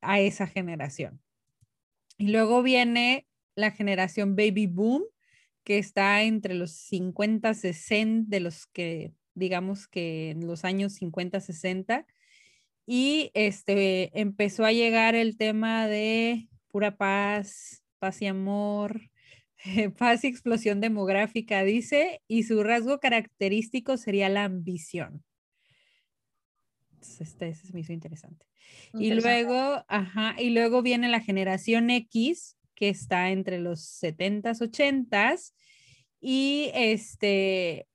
a 0.00 0.20
esa 0.20 0.46
generación. 0.46 1.20
Y 2.16 2.28
luego 2.28 2.62
viene 2.62 3.26
la 3.56 3.72
generación 3.72 4.36
baby 4.36 4.68
boom, 4.68 5.02
que 5.64 5.78
está 5.78 6.22
entre 6.22 6.54
los 6.54 6.72
50, 6.72 7.54
60, 7.54 8.28
de 8.28 8.40
los 8.40 8.66
que 8.66 9.12
digamos 9.34 9.88
que 9.88 10.30
en 10.30 10.46
los 10.46 10.64
años 10.64 10.94
50, 10.94 11.40
60, 11.40 12.06
y 12.86 13.30
este 13.34 14.18
empezó 14.20 14.64
a 14.64 14.72
llegar 14.72 15.14
el 15.14 15.36
tema 15.36 15.86
de 15.86 16.48
pura 16.68 16.96
paz, 16.96 17.82
paz 17.98 18.20
y 18.22 18.26
amor, 18.26 19.00
paz 19.98 20.24
y 20.24 20.26
explosión 20.26 20.80
demográfica, 20.80 21.62
dice, 21.62 22.22
y 22.26 22.42
su 22.42 22.62
rasgo 22.62 22.98
característico 22.98 23.96
sería 23.96 24.28
la 24.28 24.44
ambición. 24.44 25.22
este, 27.20 27.48
ese 27.48 27.72
me 27.72 27.80
hizo 27.80 27.92
interesante. 27.92 28.46
Y 28.94 29.12
luego, 29.14 29.84
ajá, 29.88 30.34
y 30.38 30.50
luego 30.50 30.82
viene 30.82 31.08
la 31.08 31.20
generación 31.20 31.90
X, 31.90 32.56
que 32.74 32.88
está 32.88 33.30
entre 33.30 33.58
los 33.58 33.80
70s, 34.02 34.60
80s, 34.60 35.52
y 36.20 36.70
este, 36.74 37.86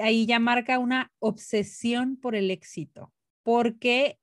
ahí 0.00 0.26
ya 0.26 0.38
marca 0.38 0.78
una 0.78 1.12
obsesión 1.18 2.16
por 2.16 2.34
el 2.34 2.50
éxito, 2.50 3.12
porque, 3.42 4.18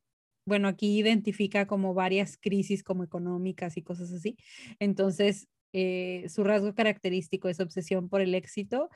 bueno, 0.46 0.68
aquí 0.68 1.00
identifica 1.00 1.68
como 1.68 1.94
varias 1.94 2.38
crisis 2.38 2.84
como 2.84 3.04
económicas 3.04 3.78
y 3.78 3.82
cosas 3.82 4.12
así. 4.12 4.38
Entonces, 4.80 5.48
eh, 5.74 6.26
su 6.30 6.44
rasgo 6.44 6.74
característico 6.76 7.48
es 7.50 7.60
obsesión 7.60 8.10
por 8.10 8.22
el 8.22 8.36
éxito 8.36 8.90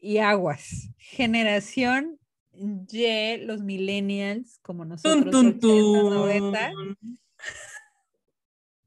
y 0.00 0.18
aguas. 0.18 0.90
Generación 0.98 2.18
Y, 2.52 3.36
los 3.38 3.62
millennials, 3.62 4.58
como 4.62 4.84
nosotros, 4.84 5.32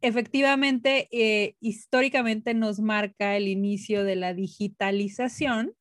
efectivamente, 0.02 1.08
eh, 1.12 1.56
históricamente 1.60 2.54
nos 2.54 2.80
marca 2.80 3.36
el 3.38 3.48
inicio 3.48 4.04
de 4.04 4.16
la 4.16 4.34
digitalización 4.34 5.76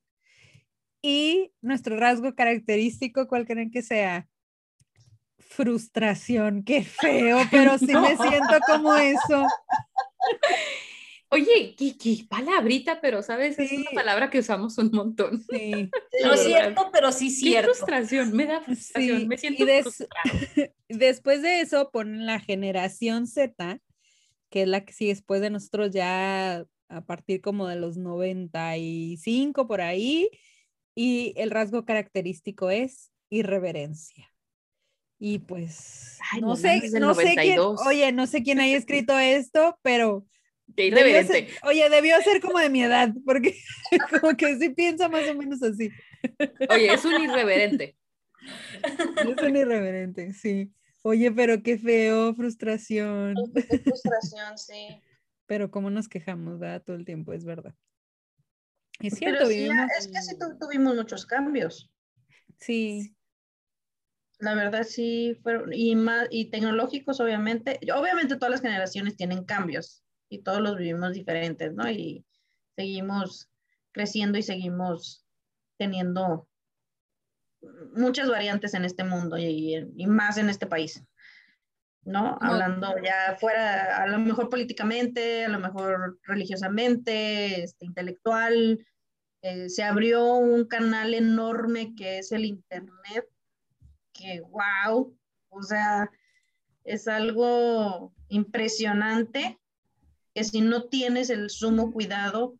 y 1.02 1.52
nuestro 1.62 1.98
rasgo 1.98 2.34
característico, 2.34 3.26
¿cuál 3.26 3.46
creen 3.46 3.70
que 3.70 3.82
sea? 3.82 4.28
Frustración, 5.38 6.62
qué 6.62 6.82
feo, 6.82 7.38
pero 7.50 7.78
sí 7.78 7.86
me 7.86 8.16
siento 8.16 8.58
como 8.66 8.94
eso. 8.96 9.46
Oye, 11.32 11.76
qué, 11.76 12.26
palabrita, 12.28 13.00
pero 13.00 13.22
sabes, 13.22 13.56
es 13.58 13.70
una 13.70 13.90
palabra 13.94 14.30
que 14.30 14.40
usamos 14.40 14.76
un 14.78 14.90
montón. 14.92 15.44
Sí. 15.48 15.88
No 16.24 16.34
es 16.34 16.42
cierto, 16.42 16.90
pero 16.92 17.12
sí 17.12 17.30
cierto. 17.30 17.70
Qué 17.70 17.76
frustración, 17.76 18.36
me 18.36 18.44
da 18.44 18.60
frustración, 18.60 19.26
me 19.26 19.38
siento 19.38 19.64
y 19.64 19.82
Después 20.88 21.40
de 21.40 21.62
eso 21.62 21.90
ponen 21.90 22.26
la 22.26 22.40
generación 22.40 23.26
Z, 23.26 23.80
que 24.50 24.62
es 24.62 24.68
la 24.68 24.84
que 24.84 24.92
sí 24.92 25.08
después 25.08 25.40
de 25.40 25.50
nosotros 25.50 25.92
ya 25.92 26.64
a 26.88 27.00
partir 27.06 27.40
como 27.40 27.68
de 27.68 27.76
los 27.76 27.96
95 27.96 29.66
por 29.66 29.80
ahí, 29.80 30.28
y 30.94 31.32
el 31.36 31.50
rasgo 31.50 31.84
característico 31.84 32.70
es 32.70 33.12
irreverencia. 33.30 34.28
Y 35.18 35.38
pues, 35.38 36.18
no, 36.40 36.56
sé, 36.56 36.80
no 36.98 37.14
sé 37.14 37.34
quién, 37.36 37.60
oye, 37.60 38.10
no 38.12 38.26
sé 38.26 38.42
quién 38.42 38.58
haya 38.58 38.76
escrito 38.76 39.18
esto, 39.18 39.78
pero 39.82 40.26
irreverente. 40.76 41.48
oye, 41.62 41.88
debió 41.90 42.20
ser 42.22 42.40
como 42.40 42.58
de 42.58 42.70
mi 42.70 42.82
edad, 42.82 43.12
porque 43.24 43.54
como 44.20 44.36
que 44.36 44.58
sí 44.58 44.70
piensa 44.70 45.08
más 45.08 45.28
o 45.28 45.34
menos 45.34 45.62
así. 45.62 45.90
Oye, 46.70 46.92
es 46.92 47.04
un 47.04 47.22
irreverente. 47.22 47.96
Es 48.42 49.42
un 49.42 49.56
irreverente, 49.56 50.32
sí. 50.32 50.72
Oye, 51.02 51.30
pero 51.32 51.62
qué 51.62 51.78
feo, 51.78 52.34
frustración. 52.34 53.34
Qué 53.54 53.62
frustración, 53.84 54.58
sí. 54.58 55.00
Pero 55.46 55.70
cómo 55.70 55.90
nos 55.90 56.08
quejamos, 56.08 56.58
¿verdad? 56.58 56.82
Todo 56.82 56.96
el 56.96 57.04
tiempo, 57.04 57.32
es 57.32 57.44
verdad. 57.44 57.74
Es 59.00 59.14
cierto, 59.14 59.48
vivimos... 59.48 59.90
es 59.98 60.08
que 60.08 60.20
sí 60.20 60.36
tuvimos 60.60 60.94
muchos 60.94 61.24
cambios. 61.24 61.90
Sí. 62.58 63.16
La 64.38 64.54
verdad 64.54 64.84
sí 64.84 65.38
fueron, 65.42 65.72
y, 65.72 65.96
más, 65.96 66.28
y 66.30 66.50
tecnológicos 66.50 67.20
obviamente, 67.20 67.78
obviamente 67.94 68.36
todas 68.36 68.52
las 68.52 68.60
generaciones 68.60 69.16
tienen 69.16 69.44
cambios, 69.44 70.02
y 70.30 70.42
todos 70.42 70.60
los 70.62 70.78
vivimos 70.78 71.12
diferentes, 71.12 71.74
¿no? 71.74 71.90
Y 71.90 72.24
seguimos 72.76 73.50
creciendo 73.92 74.38
y 74.38 74.42
seguimos 74.42 75.26
teniendo 75.76 76.48
muchas 77.94 78.28
variantes 78.28 78.74
en 78.74 78.84
este 78.84 79.04
mundo 79.04 79.36
y, 79.38 79.86
más 80.06 80.38
en 80.38 80.48
este 80.50 80.66
país, 80.66 81.02
¿no? 82.04 82.38
Hablando 82.40 82.94
ya 83.02 83.36
fuera, 83.38 84.02
a 84.02 84.06
lo 84.06 84.18
mejor 84.18 84.48
políticamente, 84.48 85.44
a 85.44 85.48
lo 85.48 85.58
mejor 85.58 86.18
religiosamente, 86.24 87.62
este, 87.62 87.86
intelectual. 87.86 88.84
Eh, 89.42 89.68
se 89.68 89.82
abrió 89.82 90.34
un 90.34 90.66
canal 90.66 91.14
enorme 91.14 91.94
que 91.94 92.18
es 92.18 92.32
el 92.32 92.44
Internet, 92.44 93.26
que 94.12 94.42
wow, 94.42 95.16
o 95.48 95.62
sea, 95.62 96.10
es 96.84 97.08
algo 97.08 98.12
impresionante 98.28 99.58
que 100.34 100.44
si 100.44 100.60
no 100.60 100.84
tienes 100.84 101.30
el 101.30 101.50
sumo 101.50 101.92
cuidado, 101.92 102.59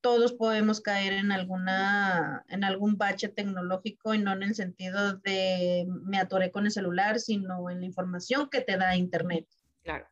todos 0.00 0.32
podemos 0.32 0.80
caer 0.80 1.12
en 1.12 1.32
alguna, 1.32 2.44
en 2.48 2.64
algún 2.64 2.96
bache 2.96 3.28
tecnológico 3.28 4.14
y 4.14 4.18
no 4.18 4.32
en 4.32 4.42
el 4.42 4.54
sentido 4.54 5.14
de 5.18 5.86
me 5.88 6.18
atoré 6.18 6.50
con 6.50 6.66
el 6.66 6.72
celular, 6.72 7.20
sino 7.20 7.70
en 7.70 7.80
la 7.80 7.86
información 7.86 8.48
que 8.50 8.60
te 8.60 8.76
da 8.76 8.96
Internet. 8.96 9.46
Claro. 9.82 10.06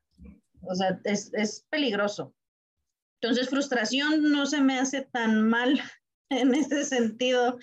O 0.63 0.75
sea, 0.75 1.01
es, 1.05 1.33
es 1.35 1.65
peligroso. 1.71 2.35
Entonces, 3.21 3.49
frustración 3.49 4.31
no 4.31 4.47
se 4.47 4.61
me 4.61 4.79
hace 4.79 5.03
tan 5.03 5.49
mal 5.49 5.81
en 6.31 6.55
ese 6.55 6.85
sentido. 6.85 7.59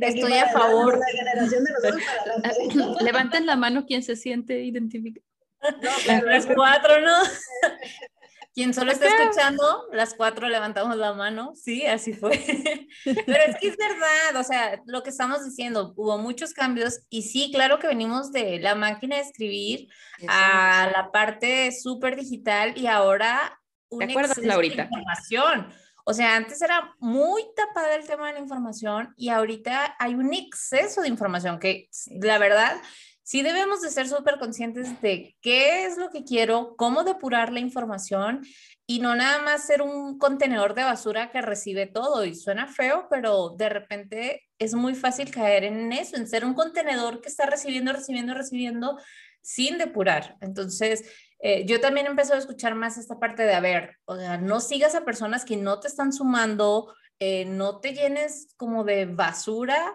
Estoy 0.00 0.34
a 0.34 0.48
favor. 0.48 0.98
La 0.98 1.18
generación 1.18 1.64
de 1.64 1.72
nosotros 1.72 3.02
Levanten 3.02 3.46
la 3.46 3.56
mano 3.56 3.86
quien 3.86 4.02
se 4.02 4.16
siente 4.16 4.62
identificado. 4.62 5.26
No, 5.62 6.22
las 6.26 6.46
cuatro, 6.46 7.00
¿no? 7.00 7.16
Quien 8.60 8.74
solo 8.74 8.92
está 8.92 9.06
escuchando, 9.06 9.88
las 9.90 10.12
cuatro 10.12 10.46
levantamos 10.46 10.94
la 10.94 11.14
mano, 11.14 11.54
sí, 11.54 11.86
así 11.86 12.12
fue. 12.12 12.30
Pero 13.04 13.42
es 13.46 13.56
que 13.56 13.68
es 13.68 13.76
verdad, 13.78 14.36
o 14.38 14.44
sea, 14.44 14.82
lo 14.84 15.02
que 15.02 15.08
estamos 15.08 15.42
diciendo, 15.42 15.94
hubo 15.96 16.18
muchos 16.18 16.52
cambios 16.52 17.00
y 17.08 17.22
sí, 17.22 17.50
claro 17.54 17.78
que 17.78 17.86
venimos 17.86 18.32
de 18.32 18.60
la 18.60 18.74
máquina 18.74 19.16
de 19.16 19.22
escribir 19.22 19.88
a 20.28 20.90
la 20.94 21.10
parte 21.10 21.72
súper 21.72 22.16
digital 22.16 22.76
y 22.76 22.86
ahora 22.86 23.58
un 23.88 24.00
¿Te 24.00 24.12
acuerdas, 24.12 24.36
Laurita? 24.36 24.82
información. 24.82 25.72
O 26.04 26.12
sea, 26.12 26.36
antes 26.36 26.60
era 26.60 26.94
muy 26.98 27.42
tapada 27.56 27.94
el 27.94 28.06
tema 28.06 28.26
de 28.26 28.34
la 28.34 28.40
información 28.40 29.14
y 29.16 29.30
ahorita 29.30 29.96
hay 29.98 30.16
un 30.16 30.34
exceso 30.34 31.00
de 31.00 31.08
información 31.08 31.58
que 31.58 31.88
la 32.20 32.36
verdad 32.36 32.76
sí 33.30 33.42
debemos 33.42 33.80
de 33.80 33.90
ser 33.90 34.08
súper 34.08 34.40
conscientes 34.40 35.00
de 35.00 35.36
qué 35.40 35.84
es 35.86 35.96
lo 35.96 36.10
que 36.10 36.24
quiero, 36.24 36.74
cómo 36.76 37.04
depurar 37.04 37.52
la 37.52 37.60
información 37.60 38.44
y 38.88 38.98
no 38.98 39.14
nada 39.14 39.40
más 39.40 39.68
ser 39.68 39.82
un 39.82 40.18
contenedor 40.18 40.74
de 40.74 40.82
basura 40.82 41.30
que 41.30 41.40
recibe 41.40 41.86
todo. 41.86 42.24
Y 42.24 42.34
suena 42.34 42.66
feo, 42.66 43.06
pero 43.08 43.50
de 43.50 43.68
repente 43.68 44.48
es 44.58 44.74
muy 44.74 44.96
fácil 44.96 45.30
caer 45.30 45.62
en 45.62 45.92
eso, 45.92 46.16
en 46.16 46.26
ser 46.26 46.44
un 46.44 46.54
contenedor 46.54 47.20
que 47.20 47.28
está 47.28 47.46
recibiendo, 47.46 47.92
recibiendo, 47.92 48.34
recibiendo 48.34 48.98
sin 49.42 49.78
depurar. 49.78 50.36
Entonces, 50.40 51.04
eh, 51.38 51.64
yo 51.66 51.80
también 51.80 52.06
empecé 52.06 52.34
a 52.34 52.38
escuchar 52.38 52.74
más 52.74 52.98
esta 52.98 53.20
parte 53.20 53.44
de, 53.44 53.54
a 53.54 53.60
ver, 53.60 53.98
o 54.06 54.16
sea, 54.16 54.38
no 54.38 54.58
sigas 54.58 54.96
a 54.96 55.04
personas 55.04 55.44
que 55.44 55.56
no 55.56 55.78
te 55.78 55.86
están 55.86 56.12
sumando, 56.12 56.92
eh, 57.20 57.44
no 57.44 57.78
te 57.78 57.92
llenes 57.92 58.48
como 58.56 58.82
de 58.82 59.06
basura 59.06 59.94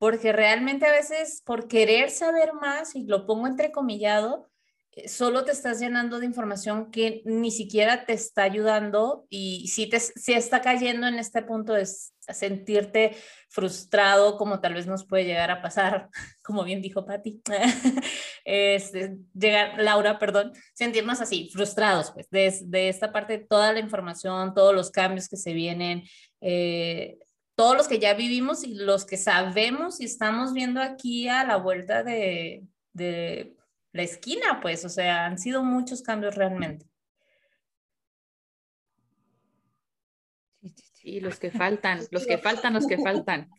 porque 0.00 0.32
realmente 0.32 0.86
a 0.86 0.92
veces 0.92 1.42
por 1.44 1.68
querer 1.68 2.08
saber 2.08 2.54
más, 2.54 2.96
y 2.96 3.04
lo 3.04 3.26
pongo 3.26 3.46
entrecomillado, 3.46 4.48
eh, 4.92 5.08
solo 5.08 5.44
te 5.44 5.52
estás 5.52 5.78
llenando 5.78 6.18
de 6.18 6.24
información 6.24 6.90
que 6.90 7.20
ni 7.26 7.50
siquiera 7.50 8.06
te 8.06 8.14
está 8.14 8.44
ayudando 8.44 9.26
y 9.28 9.68
si 9.68 9.90
te 9.90 10.00
si 10.00 10.32
está 10.32 10.62
cayendo 10.62 11.06
en 11.06 11.18
este 11.18 11.42
punto 11.42 11.74
de 11.74 11.86
sentirte 12.32 13.14
frustrado, 13.50 14.38
como 14.38 14.60
tal 14.60 14.72
vez 14.72 14.86
nos 14.86 15.06
puede 15.06 15.26
llegar 15.26 15.50
a 15.50 15.60
pasar, 15.60 16.08
como 16.42 16.64
bien 16.64 16.80
dijo 16.80 17.04
Patti, 17.04 17.42
este, 18.46 19.18
llegar, 19.34 19.82
Laura, 19.82 20.18
perdón, 20.18 20.52
sentirnos 20.72 21.20
así, 21.20 21.50
frustrados, 21.52 22.10
pues, 22.12 22.26
de, 22.30 22.88
esta 22.88 23.12
parte, 23.12 23.36
toda 23.36 23.74
la 23.74 23.80
información, 23.80 24.54
todos 24.54 24.74
los 24.74 24.90
cambios 24.90 25.28
que 25.28 25.36
se 25.36 25.52
vienen, 25.52 26.04
eh, 26.40 27.18
todos 27.60 27.76
los 27.76 27.88
que 27.88 27.98
ya 27.98 28.14
vivimos 28.14 28.64
y 28.64 28.72
los 28.72 29.04
que 29.04 29.18
sabemos 29.18 30.00
y 30.00 30.06
estamos 30.06 30.54
viendo 30.54 30.80
aquí 30.80 31.28
a 31.28 31.44
la 31.44 31.56
vuelta 31.56 32.02
de, 32.02 32.64
de 32.94 33.54
la 33.92 34.02
esquina, 34.02 34.60
pues, 34.62 34.86
o 34.86 34.88
sea, 34.88 35.26
han 35.26 35.36
sido 35.36 35.62
muchos 35.62 36.00
cambios 36.00 36.36
realmente. 36.36 36.86
Y 41.02 41.20
los 41.20 41.38
que 41.38 41.50
faltan, 41.50 42.00
los 42.10 42.26
que 42.26 42.38
faltan, 42.38 42.72
los 42.72 42.86
que 42.86 42.96
faltan. 42.96 43.50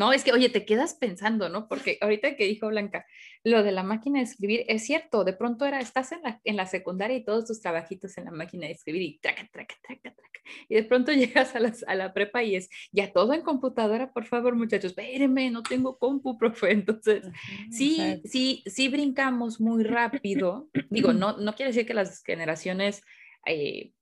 No, 0.00 0.14
es 0.14 0.24
que, 0.24 0.32
oye, 0.32 0.48
te 0.48 0.64
quedas 0.64 0.94
pensando, 0.94 1.50
¿no? 1.50 1.68
Porque 1.68 1.98
ahorita 2.00 2.34
que 2.34 2.46
dijo 2.46 2.68
Blanca, 2.68 3.04
lo 3.44 3.62
de 3.62 3.70
la 3.70 3.82
máquina 3.82 4.20
de 4.20 4.24
escribir, 4.24 4.64
es 4.66 4.86
cierto, 4.86 5.24
de 5.24 5.34
pronto 5.34 5.66
era, 5.66 5.78
estás 5.78 6.10
en 6.12 6.22
la, 6.22 6.40
en 6.42 6.56
la 6.56 6.64
secundaria 6.64 7.18
y 7.18 7.22
todos 7.22 7.44
tus 7.44 7.60
trabajitos 7.60 8.16
en 8.16 8.24
la 8.24 8.30
máquina 8.30 8.66
de 8.66 8.72
escribir 8.72 9.02
y 9.02 9.18
traca, 9.18 9.46
traca, 9.52 9.74
traca, 9.82 10.14
traca. 10.14 10.40
Y 10.70 10.76
de 10.76 10.84
pronto 10.84 11.12
llegas 11.12 11.54
a, 11.54 11.60
las, 11.60 11.84
a 11.86 11.94
la 11.94 12.14
prepa 12.14 12.42
y 12.42 12.56
es, 12.56 12.70
ya 12.92 13.12
todo 13.12 13.34
en 13.34 13.42
computadora, 13.42 14.10
por 14.10 14.24
favor, 14.24 14.56
muchachos, 14.56 14.92
espérenme, 14.92 15.50
no 15.50 15.62
tengo 15.62 15.98
compu, 15.98 16.38
profe. 16.38 16.70
Entonces, 16.72 17.26
sí, 17.70 18.22
sí, 18.24 18.62
sí 18.64 18.88
brincamos 18.88 19.60
muy 19.60 19.84
rápido. 19.84 20.70
Digo, 20.88 21.12
no, 21.12 21.36
no 21.36 21.54
quiere 21.54 21.72
decir 21.72 21.84
que 21.84 21.92
las 21.92 22.22
generaciones 22.22 23.02
eh, 23.44 23.92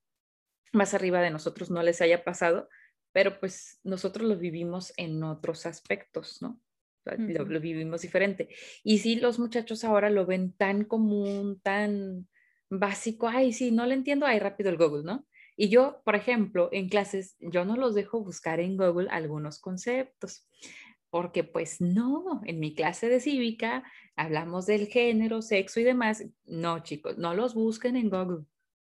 más 0.72 0.94
arriba 0.94 1.20
de 1.20 1.32
nosotros 1.32 1.72
no 1.72 1.82
les 1.82 2.00
haya 2.00 2.22
pasado, 2.22 2.68
pero 3.18 3.40
pues 3.40 3.80
nosotros 3.82 4.28
lo 4.28 4.36
vivimos 4.36 4.92
en 4.96 5.24
otros 5.24 5.66
aspectos, 5.66 6.40
¿no? 6.40 6.60
lo, 7.04 7.60
vivimos 7.60 8.02
diferente. 8.02 8.48
Y 8.84 8.98
si 8.98 9.16
los 9.16 9.40
muchachos 9.40 9.82
ahora 9.82 10.08
lo 10.08 10.24
ven 10.24 10.52
tan 10.52 10.84
común, 10.84 11.58
tan 11.60 12.28
básico, 12.70 13.26
ay, 13.26 13.52
sí, 13.52 13.72
no 13.72 13.86
lo 13.86 13.92
entiendo, 13.92 14.24
ay, 14.24 14.38
rápido 14.38 14.70
el 14.70 14.76
Google, 14.76 15.02
¿no? 15.02 15.26
Y 15.56 15.68
yo, 15.68 16.00
por 16.04 16.14
ejemplo, 16.14 16.68
en 16.70 16.88
clases, 16.88 17.34
yo 17.40 17.64
no 17.64 17.76
los 17.76 17.96
dejo 17.96 18.22
buscar 18.22 18.60
en 18.60 18.76
Google 18.76 19.08
algunos 19.10 19.58
conceptos, 19.58 20.46
porque 21.10 21.42
pues 21.42 21.80
no, 21.80 22.40
en 22.44 22.60
mi 22.60 22.72
clase 22.72 23.08
de 23.08 23.18
cívica 23.18 23.82
hablamos 24.14 24.66
del 24.66 24.86
género, 24.86 25.42
sexo 25.42 25.80
y 25.80 25.82
demás. 25.82 26.24
No, 26.44 26.84
chicos, 26.84 27.18
no 27.18 27.34
los 27.34 27.54
busquen 27.54 27.96
en 27.96 28.10
Google. 28.10 28.44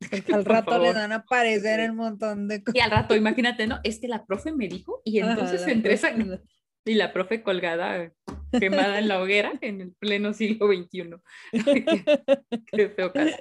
al 0.33 0.45
rato 0.45 0.79
le 0.79 0.93
dan 0.93 1.13
a 1.13 1.17
aparecer 1.17 1.81
el 1.81 1.93
montón 1.93 2.49
de 2.49 2.63
cosas. 2.63 2.77
Y 2.77 2.81
al 2.81 2.91
rato, 2.91 3.15
imagínate, 3.15 3.67
¿no? 3.67 3.81
Es 3.85 3.99
que 4.01 4.09
la 4.09 4.25
profe 4.25 4.53
me 4.53 4.69
dijo 4.69 5.03
y 5.05 5.21
entonces 5.21 5.67
entre 5.67 5.95
esa... 5.95 6.13
Y 6.87 6.95
la 6.95 7.13
profe 7.13 7.43
colgada, 7.43 8.11
quemada 8.59 8.99
en 8.99 9.07
la 9.07 9.21
hoguera 9.21 9.53
en 9.61 9.83
el 9.83 9.93
pleno 9.93 10.33
siglo 10.33 10.67
XXI. 10.67 11.11
qué, 12.73 12.89
feo 12.89 13.13
caso. 13.13 13.37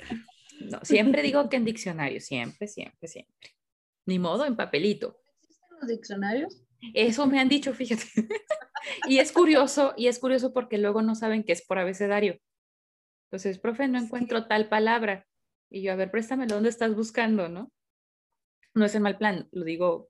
No, 0.60 0.80
siempre 0.84 1.22
digo 1.24 1.48
que 1.50 1.56
en 1.56 1.64
diccionario, 1.64 2.20
siempre, 2.20 2.68
siempre, 2.68 3.08
siempre. 3.08 3.56
Ni 4.06 4.20
modo, 4.20 4.46
en 4.46 4.58
papelito. 4.58 5.22
¿Existen 5.42 5.78
los 5.80 5.90
diccionarios? 5.90 6.62
Eso 6.94 7.28
me 7.28 7.40
han 7.40 7.48
dicho, 7.48 7.74
fíjate. 7.74 8.28
y 9.08 9.20
es 9.20 9.32
curioso, 9.32 9.94
y 9.96 10.08
es 10.08 10.20
curioso 10.20 10.54
porque 10.54 10.78
luego 10.78 11.02
no 11.02 11.16
saben 11.16 11.46
que 11.46 11.54
es 11.54 11.66
por 11.66 11.80
abecedario. 11.80 12.38
Entonces, 13.32 13.58
profe, 13.58 13.88
no 13.88 14.00
encuentro 14.00 14.48
tal 14.48 14.68
palabra. 14.68 15.29
Y 15.70 15.82
yo, 15.82 15.92
a 15.92 15.96
ver, 15.96 16.12
préstamelo, 16.12 16.56
¿dónde 16.56 16.70
estás 16.70 16.96
buscando, 16.96 17.48
no? 17.48 17.72
No 18.74 18.86
es 18.86 18.96
el 18.96 19.02
mal 19.02 19.18
plan, 19.18 19.48
lo 19.52 19.64
digo 19.64 20.10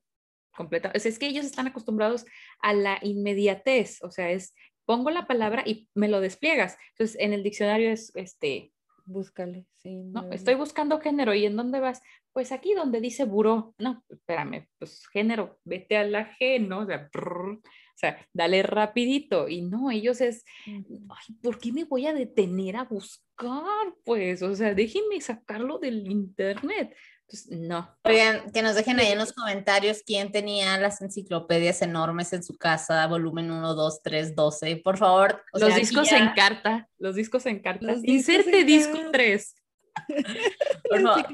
completa. 0.56 0.92
Es, 0.94 1.20
que 1.20 1.28
ellos 1.28 1.46
están 1.46 1.68
acostumbrados 1.68 2.26
a 2.62 2.74
la 2.74 3.00
inmediatez, 3.02 4.02
o 4.04 4.12
sea, 4.12 4.30
es 4.32 4.54
pongo 4.86 5.12
la 5.12 5.28
palabra 5.28 5.64
y 5.66 5.88
me 5.94 6.08
lo 6.08 6.20
despliegas. 6.20 6.78
Entonces, 6.92 7.18
en 7.20 7.34
el 7.34 7.44
diccionario 7.44 7.92
es, 7.92 8.12
este, 8.16 8.74
búscale, 9.06 9.66
sí. 9.78 10.04
No, 10.04 10.32
estoy 10.32 10.56
buscando 10.56 11.00
género, 11.00 11.34
¿y 11.34 11.46
en 11.46 11.56
dónde 11.56 11.80
vas? 11.80 12.02
Pues 12.34 12.52
aquí 12.52 12.74
donde 12.74 13.00
dice 13.00 13.26
buró. 13.26 13.74
No, 13.78 14.04
espérame, 14.10 14.68
pues 14.78 15.08
género, 15.08 15.60
vete 15.64 15.98
a 15.98 16.04
la 16.04 16.36
G, 16.38 16.60
¿no? 16.66 16.80
O 16.80 16.86
sea, 16.86 17.10
o 17.14 17.60
sea, 18.00 18.26
dale 18.34 18.64
rapidito. 18.64 19.48
Y 19.48 19.62
no, 19.62 19.92
ellos 19.92 20.22
es, 20.22 20.44
ay, 20.66 21.36
¿por 21.42 21.60
qué 21.60 21.72
me 21.72 21.84
voy 21.84 22.08
a 22.08 22.14
detener 22.14 22.78
a 22.78 22.86
buscar? 22.86 23.94
Pues, 24.04 24.42
o 24.42 24.56
sea, 24.56 24.74
déjenme 24.74 25.20
sacarlo 25.22 25.80
del 25.80 26.10
internet. 26.10 26.96
Pues 27.28 27.48
no. 27.52 27.96
Oigan, 28.04 28.52
que 28.52 28.64
nos 28.64 28.76
dejen 28.76 29.00
ahí 29.00 29.12
en 29.12 29.20
los 29.20 29.34
comentarios 29.34 30.02
quién 30.04 30.32
tenía 30.32 30.80
las 30.80 31.00
enciclopedias 31.02 31.82
enormes 31.84 32.34
en 32.34 32.44
su 32.44 32.58
casa, 32.58 33.06
volumen 33.06 33.52
1, 33.52 33.76
2, 33.76 34.02
3, 34.02 34.36
12. 34.36 34.78
Por 34.78 34.98
favor. 34.98 35.44
los 35.54 35.76
discos 35.76 36.12
en 36.12 36.34
carta, 36.34 36.90
los 36.98 37.16
discos 37.16 37.46
en 37.46 37.60
carta. 37.60 37.96
Inserte 38.04 38.64
disco 38.64 38.98
3 39.12 39.59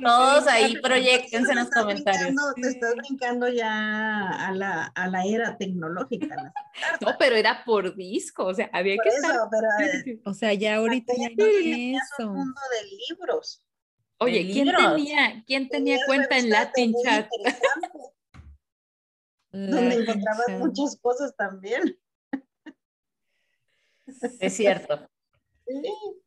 todos 0.02 0.48
ahí 0.48 0.80
proyectense 0.82 1.52
en 1.52 1.58
los 1.58 1.70
comentarios. 1.70 2.34
te 2.56 2.70
estás 2.70 2.96
brincando 2.96 3.48
ya 3.50 4.30
a 4.30 4.52
la, 4.52 4.86
a 4.86 5.08
la 5.08 5.26
era 5.26 5.58
tecnológica. 5.58 6.54
No, 7.02 7.16
pero 7.18 7.36
era 7.36 7.64
por 7.66 7.96
disco, 7.96 8.46
o 8.46 8.54
sea, 8.54 8.70
había 8.74 8.96
que 9.02 9.10
estar... 9.10 9.36
Eh, 9.82 10.22
o 10.26 10.34
sea, 10.34 10.54
ya 10.54 10.76
ahorita 10.76 11.14
ya 11.18 11.30
no 11.30 11.46
es 11.46 12.02
eso. 12.20 12.30
mundo 12.30 12.62
de 12.72 12.88
libros. 13.10 13.64
Oye, 14.18 14.50
¿quién 14.52 14.72
tenía, 14.76 15.44
quién 15.46 15.70
tenía 15.70 15.98
cuenta 16.06 16.38
en 16.38 16.50
Latin 16.50 16.94
Chat? 17.04 17.28
donde 19.52 19.96
encontrabas 19.96 20.50
muchas 20.60 20.98
cosas 21.02 21.36
también. 21.36 21.98
Es 24.40 24.54
cierto. 24.54 25.10
Sí. 25.66 26.25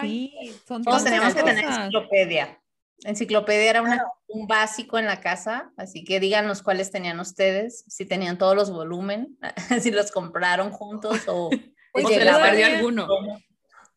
Sí, 0.00 0.32
son 0.66 0.82
Todos 0.82 1.04
tenemos 1.04 1.34
que 1.34 1.42
tener 1.42 1.64
enciclopedia. 1.64 2.58
Enciclopedia 3.04 3.70
era 3.70 3.82
un 4.28 4.46
básico 4.46 4.98
en 4.98 5.06
la 5.06 5.20
casa, 5.20 5.72
así 5.76 6.04
que 6.04 6.20
díganos 6.20 6.62
cuáles 6.62 6.90
tenían 6.90 7.18
ustedes, 7.20 7.84
si 7.88 8.06
tenían 8.06 8.38
todos 8.38 8.54
los 8.54 8.70
volúmenes, 8.70 9.28
si 9.82 9.90
los 9.90 10.10
compraron 10.12 10.70
juntos 10.70 11.22
o, 11.26 11.50
pues 11.92 12.06
se 12.06 12.24
les 12.24 12.36
perdió 12.36 12.66
alguno. 12.66 13.08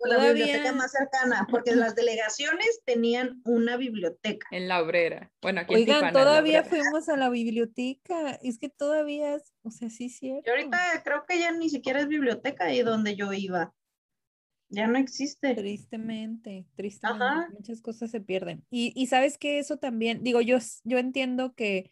La 0.03 0.17
biblioteca 0.17 0.71
más 0.73 0.91
cercana, 0.91 1.47
porque 1.49 1.71
las 1.71 1.95
delegaciones 1.95 2.81
tenían 2.85 3.41
una 3.45 3.77
biblioteca. 3.77 4.45
En 4.51 4.67
la 4.67 4.81
obrera. 4.81 5.31
Bueno, 5.41 5.61
aquí 5.61 5.73
Oigan, 5.73 6.13
todavía 6.13 6.63
fuimos 6.63 7.09
a 7.09 7.17
la 7.17 7.29
biblioteca. 7.29 8.37
Es 8.43 8.59
que 8.59 8.69
todavía, 8.69 9.37
o 9.63 9.71
sea, 9.71 9.89
sí, 9.89 10.09
cierto. 10.09 10.43
Y 10.45 10.49
ahorita 10.49 11.01
creo 11.03 11.25
que 11.27 11.39
ya 11.39 11.51
ni 11.51 11.69
siquiera 11.69 12.01
es 12.01 12.07
biblioteca 12.07 12.65
ahí 12.65 12.83
donde 12.83 13.15
yo 13.15 13.33
iba. 13.33 13.73
Ya 14.69 14.87
no 14.87 14.97
existe. 14.97 15.55
Tristemente, 15.55 16.65
tristemente. 16.75 17.53
Muchas 17.53 17.81
cosas 17.81 18.11
se 18.11 18.21
pierden. 18.21 18.65
Y, 18.69 18.91
y 18.95 19.07
sabes 19.07 19.37
que 19.37 19.59
eso 19.59 19.77
también, 19.77 20.23
digo, 20.23 20.41
yo, 20.41 20.57
yo 20.83 20.97
entiendo 20.97 21.53
que 21.53 21.91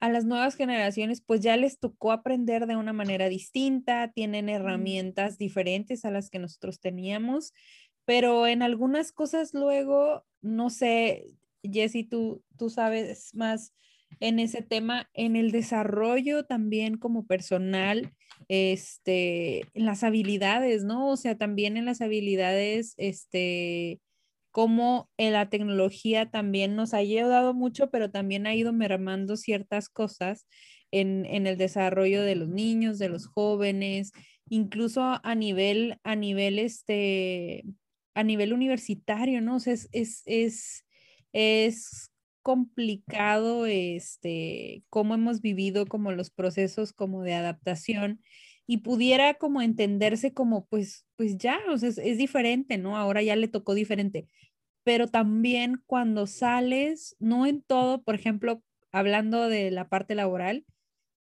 a 0.00 0.08
las 0.08 0.24
nuevas 0.24 0.56
generaciones 0.56 1.20
pues 1.20 1.40
ya 1.40 1.56
les 1.56 1.78
tocó 1.78 2.12
aprender 2.12 2.66
de 2.66 2.76
una 2.76 2.92
manera 2.92 3.28
distinta, 3.28 4.10
tienen 4.12 4.48
herramientas 4.48 5.36
diferentes 5.36 6.04
a 6.04 6.10
las 6.10 6.30
que 6.30 6.38
nosotros 6.38 6.80
teníamos, 6.80 7.52
pero 8.06 8.46
en 8.46 8.62
algunas 8.62 9.12
cosas 9.12 9.52
luego, 9.52 10.24
no 10.40 10.70
sé, 10.70 11.36
Jessy, 11.62 12.04
tú, 12.04 12.42
tú 12.56 12.70
sabes 12.70 13.34
más 13.34 13.74
en 14.18 14.38
ese 14.38 14.62
tema, 14.62 15.08
en 15.14 15.36
el 15.36 15.52
desarrollo 15.52 16.44
también 16.44 16.96
como 16.96 17.26
personal, 17.26 18.12
este, 18.48 19.60
en 19.74 19.86
las 19.86 20.02
habilidades, 20.02 20.84
¿no? 20.84 21.08
O 21.08 21.16
sea, 21.16 21.36
también 21.36 21.76
en 21.76 21.84
las 21.84 22.00
habilidades, 22.00 22.94
este, 22.96 24.00
como 24.50 25.08
en 25.16 25.32
la 25.32 25.48
tecnología 25.48 26.30
también 26.30 26.74
nos 26.74 26.94
ha 26.94 26.98
ayudado 26.98 27.54
mucho, 27.54 27.90
pero 27.90 28.10
también 28.10 28.46
ha 28.46 28.54
ido 28.54 28.72
mermando 28.72 29.36
ciertas 29.36 29.88
cosas 29.88 30.46
en, 30.90 31.24
en 31.26 31.46
el 31.46 31.56
desarrollo 31.56 32.22
de 32.22 32.34
los 32.34 32.48
niños, 32.48 32.98
de 32.98 33.08
los 33.08 33.26
jóvenes, 33.26 34.12
incluso 34.48 35.20
a 35.22 35.34
nivel, 35.34 35.98
a 36.02 36.16
nivel, 36.16 36.58
este, 36.58 37.64
a 38.14 38.24
nivel 38.24 38.52
universitario, 38.52 39.40
¿no? 39.40 39.56
O 39.56 39.60
sea, 39.60 39.72
es, 39.72 39.88
es, 39.92 40.22
es, 40.26 40.84
es 41.32 42.09
complicado 42.42 43.66
este, 43.66 44.84
cómo 44.88 45.14
hemos 45.14 45.40
vivido 45.40 45.86
como 45.86 46.12
los 46.12 46.30
procesos 46.30 46.92
como 46.92 47.22
de 47.22 47.34
adaptación 47.34 48.20
y 48.66 48.78
pudiera 48.78 49.34
como 49.34 49.62
entenderse 49.62 50.32
como 50.32 50.66
pues, 50.66 51.06
pues 51.16 51.36
ya, 51.36 51.58
o 51.72 51.76
sea, 51.76 51.88
es, 51.88 52.18
diferente, 52.18 52.78
¿no? 52.78 52.96
Ahora 52.96 53.22
ya 53.22 53.34
le 53.36 53.48
tocó 53.48 53.74
diferente, 53.74 54.28
pero 54.84 55.08
también 55.08 55.82
cuando 55.86 56.26
sales, 56.26 57.16
no 57.18 57.46
en 57.46 57.62
todo, 57.62 58.02
por 58.02 58.14
ejemplo, 58.14 58.62
hablando 58.92 59.48
de 59.48 59.70
la 59.70 59.88
parte 59.88 60.14
laboral, 60.14 60.64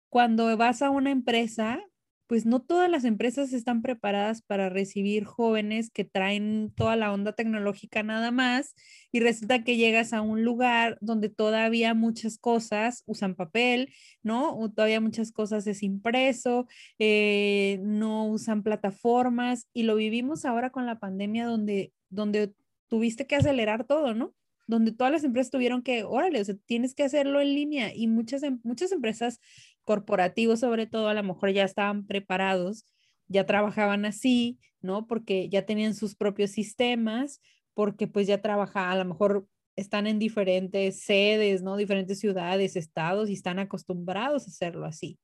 cuando 0.10 0.56
vas 0.56 0.82
a 0.82 0.89
una 0.89 1.12
empresa, 1.12 1.82
pues 2.28 2.45
no 2.45 2.61
todas 2.61 2.89
las 2.89 3.05
empresas 3.05 3.53
están 3.53 3.82
preparadas 3.82 4.41
para 4.41 4.69
recibir 4.69 5.26
jóvenes 5.26 5.91
que 5.91 6.05
traen 6.05 6.71
toda 6.76 6.95
la 6.95 7.13
onda 7.13 7.34
tecnológica 7.34 8.01
nada 8.03 8.32
más 8.32 8.73
y 9.11 9.19
resulta 9.19 9.63
que 9.63 9.78
llegas 9.78 10.11
a 10.13 10.21
un 10.21 10.43
lugar 10.43 10.97
donde 11.01 11.30
todavía 11.30 11.93
muchas 11.93 12.38
cosas 12.38 13.03
usan 13.05 13.36
papel, 13.36 13.93
¿no? 14.23 14.57
O 14.57 14.71
todavía 14.71 15.01
muchas 15.01 15.32
cosas 15.32 15.67
es 15.67 15.84
impreso, 15.84 16.67
eh, 16.99 17.80
no 17.84 18.26
usan 18.28 18.63
plataformas 18.63 19.67
y 19.73 19.84
lo 19.84 19.95
vivimos 19.95 20.45
ahora 20.45 20.71
con 20.71 20.86
la 20.86 20.99
pandemia 20.99 21.45
donde, 21.45 21.93
donde 22.09 22.53
tuviste 22.88 23.28
que 23.28 23.36
acelerar 23.36 23.86
todo, 23.86 24.13
¿no? 24.13 24.34
Donde 24.67 24.91
todas 24.91 25.13
las 25.13 25.23
empresas 25.23 25.51
tuvieron 25.51 25.84
que, 25.84 26.03
órale, 26.03 26.41
o 26.41 26.45
sea, 26.45 26.55
tienes 26.65 26.95
que 26.95 27.03
hacerlo 27.03 27.39
en 27.39 27.53
línea 27.53 27.93
y 27.93 28.07
muchas, 28.07 28.41
em, 28.41 28.59
muchas 28.63 28.91
empresas 28.91 29.39
corporativos 29.86 30.60
sobre 30.60 30.88
todo 30.88 31.08
a 31.08 31.14
lo 31.14 31.24
mejor 31.24 31.52
ya 31.52 31.64
estaban 31.64 32.06
preparados, 32.06 32.86
ya 33.28 33.46
trabajaban 33.46 34.06
así, 34.06 34.60
¿no? 34.82 35.08
Porque 35.08 35.48
ya 35.50 35.66
tenían 35.66 35.96
sus 35.96 36.16
propios 36.16 36.52
sistemas, 36.52 37.42
porque 37.74 38.08
pues 38.08 38.28
ya 38.28 38.42
trabajaba, 38.42 38.92
a 38.92 38.98
lo 38.98 39.06
mejor 39.06 39.48
están 39.76 40.08
en 40.08 40.20
diferentes 40.20 41.02
sedes, 41.02 41.62
¿no? 41.62 41.78
Diferentes 41.78 42.20
ciudades, 42.20 42.76
estados 42.76 43.30
y 43.30 43.34
están 43.34 43.60
acostumbrados 43.60 44.46
a 44.46 44.50
hacerlo 44.50 44.86
así. 44.86 45.20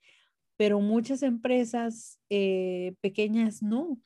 Pero 0.58 0.80
muchas 0.80 1.24
empresas 1.24 2.20
eh, 2.30 2.94
pequeñas 3.02 3.64
no. 3.64 4.00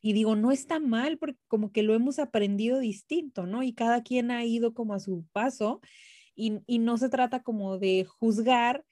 Y 0.00 0.12
digo, 0.12 0.36
no 0.36 0.52
está 0.52 0.80
mal 0.80 1.16
porque 1.16 1.38
como 1.48 1.72
que 1.72 1.82
lo 1.82 1.94
hemos 1.94 2.18
aprendido 2.18 2.78
distinto, 2.78 3.46
¿no? 3.46 3.62
Y 3.62 3.72
cada 3.72 4.02
quien 4.02 4.30
ha 4.30 4.44
ido 4.44 4.74
como 4.74 4.92
a 4.92 5.00
su 5.00 5.24
paso 5.32 5.80
y, 6.34 6.60
y 6.66 6.78
no 6.78 6.98
se 6.98 7.08
trata 7.08 7.42
como 7.42 7.78
de 7.78 8.04
juzgar, 8.04 8.84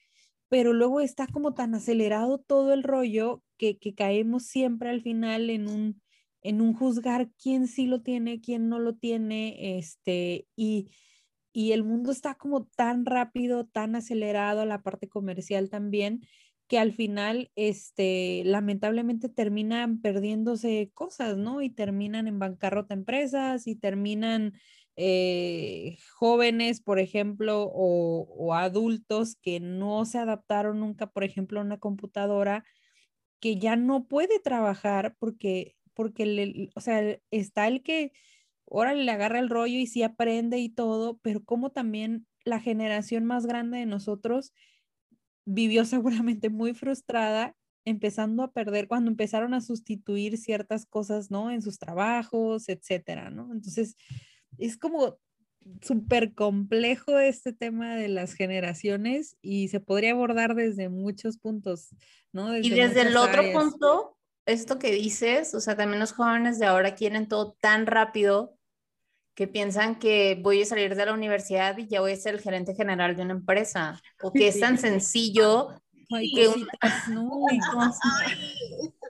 pero 0.52 0.74
luego 0.74 1.00
está 1.00 1.26
como 1.28 1.54
tan 1.54 1.74
acelerado 1.74 2.36
todo 2.36 2.74
el 2.74 2.82
rollo 2.82 3.42
que, 3.56 3.78
que 3.78 3.94
caemos 3.94 4.44
siempre 4.44 4.90
al 4.90 5.00
final 5.00 5.48
en 5.48 5.66
un, 5.66 6.02
en 6.42 6.60
un 6.60 6.74
juzgar 6.74 7.30
quién 7.42 7.66
sí 7.66 7.86
lo 7.86 8.02
tiene, 8.02 8.42
quién 8.42 8.68
no 8.68 8.78
lo 8.78 8.94
tiene, 8.94 9.78
este, 9.78 10.46
y, 10.54 10.90
y 11.54 11.72
el 11.72 11.84
mundo 11.84 12.12
está 12.12 12.34
como 12.34 12.66
tan 12.66 13.06
rápido, 13.06 13.64
tan 13.64 13.94
acelerado, 13.94 14.66
la 14.66 14.82
parte 14.82 15.08
comercial 15.08 15.70
también, 15.70 16.20
que 16.68 16.78
al 16.78 16.92
final, 16.92 17.50
este, 17.54 18.42
lamentablemente 18.44 19.30
terminan 19.30 20.02
perdiéndose 20.02 20.90
cosas, 20.92 21.38
¿no? 21.38 21.62
Y 21.62 21.70
terminan 21.70 22.26
en 22.26 22.38
bancarrota 22.38 22.92
empresas 22.92 23.66
y 23.66 23.74
terminan 23.74 24.52
eh, 24.96 25.96
jóvenes, 26.14 26.80
por 26.80 26.98
ejemplo, 26.98 27.64
o, 27.64 28.26
o, 28.28 28.54
adultos 28.54 29.36
que 29.36 29.60
no 29.60 30.04
se 30.04 30.18
adaptaron 30.18 30.80
nunca, 30.80 31.06
por 31.08 31.24
ejemplo, 31.24 31.60
a 31.60 31.64
una 31.64 31.78
computadora 31.78 32.64
que 33.40 33.56
ya 33.58 33.76
no 33.76 34.06
puede 34.06 34.38
trabajar 34.40 35.16
porque 35.18 35.76
porque, 35.94 36.26
le, 36.26 36.70
o 36.74 36.80
sea, 36.80 37.18
está 37.30 37.68
el 37.68 37.82
que 37.82 38.12
ahora 38.70 38.94
le 38.94 39.10
agarra 39.10 39.38
el 39.38 39.50
rollo 39.50 39.78
y 39.78 39.86
sí 39.86 40.02
aprende 40.02 40.58
y 40.58 40.68
todo, 40.68 41.18
pero 41.22 41.44
como 41.44 41.70
también 41.70 42.26
la 42.44 42.60
generación 42.60 43.24
más 43.24 43.46
grande 43.46 43.78
de 43.78 43.86
nosotros 43.86 44.52
vivió 45.44 45.84
seguramente 45.84 46.50
muy 46.50 46.74
frustrada 46.74 47.56
empezando 47.84 48.44
a 48.44 48.52
perder 48.52 48.86
cuando 48.86 49.10
empezaron 49.10 49.54
a 49.54 49.60
sustituir 49.60 50.38
ciertas 50.38 50.86
cosas, 50.86 51.32
¿no? 51.32 51.50
En 51.50 51.62
sus 51.62 51.78
trabajos, 51.78 52.68
etcétera, 52.68 53.30
¿no? 53.30 53.52
Entonces, 53.52 53.96
es 54.58 54.76
como 54.76 55.18
súper 55.80 56.34
complejo 56.34 57.18
este 57.18 57.52
tema 57.52 57.94
de 57.94 58.08
las 58.08 58.34
generaciones 58.34 59.36
y 59.42 59.68
se 59.68 59.80
podría 59.80 60.12
abordar 60.12 60.54
desde 60.54 60.88
muchos 60.88 61.38
puntos, 61.38 61.88
¿no? 62.32 62.56
y 62.56 62.70
desde 62.70 63.02
el 63.02 63.16
otro 63.16 63.42
punto, 63.52 64.16
esto 64.46 64.78
que 64.78 64.92
dices, 64.92 65.54
o 65.54 65.60
sea, 65.60 65.76
también 65.76 66.00
los 66.00 66.12
jóvenes 66.12 66.58
de 66.58 66.66
ahora 66.66 66.94
quieren 66.94 67.28
todo 67.28 67.56
tan 67.60 67.86
rápido 67.86 68.56
que 69.34 69.48
piensan 69.48 69.98
que 69.98 70.38
voy 70.42 70.62
a 70.62 70.66
salir 70.66 70.94
de 70.94 71.06
la 71.06 71.14
universidad 71.14 71.76
y 71.78 71.86
ya 71.86 72.00
voy 72.00 72.12
a 72.12 72.16
ser 72.16 72.34
el 72.34 72.40
gerente 72.40 72.74
general 72.74 73.16
de 73.16 73.22
una 73.22 73.32
empresa, 73.32 74.00
o 74.20 74.32
que 74.32 74.48
es 74.48 74.60
tan 74.60 74.78
sencillo 74.78 75.68
que 76.34 76.48
un... 76.48 76.66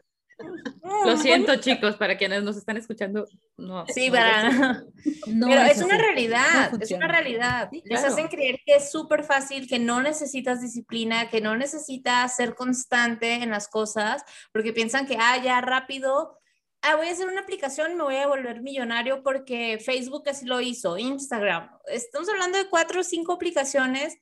Lo 1.05 1.17
siento, 1.17 1.57
chicos, 1.57 1.97
para 1.97 2.17
quienes 2.17 2.43
nos 2.43 2.57
están 2.57 2.77
escuchando. 2.77 3.27
No, 3.57 3.85
sí, 3.87 4.11
para... 4.11 4.85
Pero 5.25 5.63
es, 5.63 5.83
una 5.83 5.99
realidad, 5.99 6.73
es 6.81 6.91
una 6.91 7.09
realidad. 7.09 7.71
Les 7.85 8.05
hacen 8.05 8.29
creer 8.29 8.61
que 8.65 8.77
es 8.77 8.91
súper 8.91 9.25
fácil, 9.25 9.69
que 9.69 9.79
no 9.79 10.03
necesitas 10.03 10.61
disciplina, 10.61 11.29
que 11.29 11.41
no 11.41 11.57
necesitas 11.57 12.37
ser 12.37 12.55
constante 12.55 13.35
en 13.35 13.51
las 13.51 13.69
cosas, 13.69 14.23
porque 14.53 14.73
piensan 14.73 15.07
que, 15.07 15.17
ah, 15.21 15.43
ya 15.43 15.61
rápido, 15.61 16.39
ah, 16.83 16.97
voy 16.97 17.09
a 17.09 17.13
hacer 17.13 17.29
una 17.29 17.41
aplicación 17.41 17.93
y 17.93 17.95
me 17.95 18.05
voy 18.05 18.17
a 18.17 18.27
volver 18.27 18.63
millonario 18.63 19.23
porque 19.23 19.79
Facebook 19.79 20.29
así 20.29 20.45
lo 20.45 20.61
hizo, 20.61 20.99
Instagram. 20.99 21.71
Estamos 21.87 22.29
hablando 22.29 22.59
de 22.59 22.69
cuatro 22.69 23.01
o 23.01 23.05
cinco 23.05 23.33
aplicaciones 23.33 24.17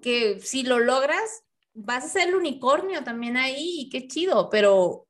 que 0.00 0.40
si 0.40 0.62
lo 0.62 0.78
logras, 0.78 1.42
vas 1.74 2.04
a 2.04 2.08
ser 2.08 2.28
el 2.28 2.34
unicornio 2.34 3.04
también 3.04 3.36
ahí 3.36 3.80
y 3.80 3.90
qué 3.90 4.06
chido, 4.06 4.48
pero 4.50 5.05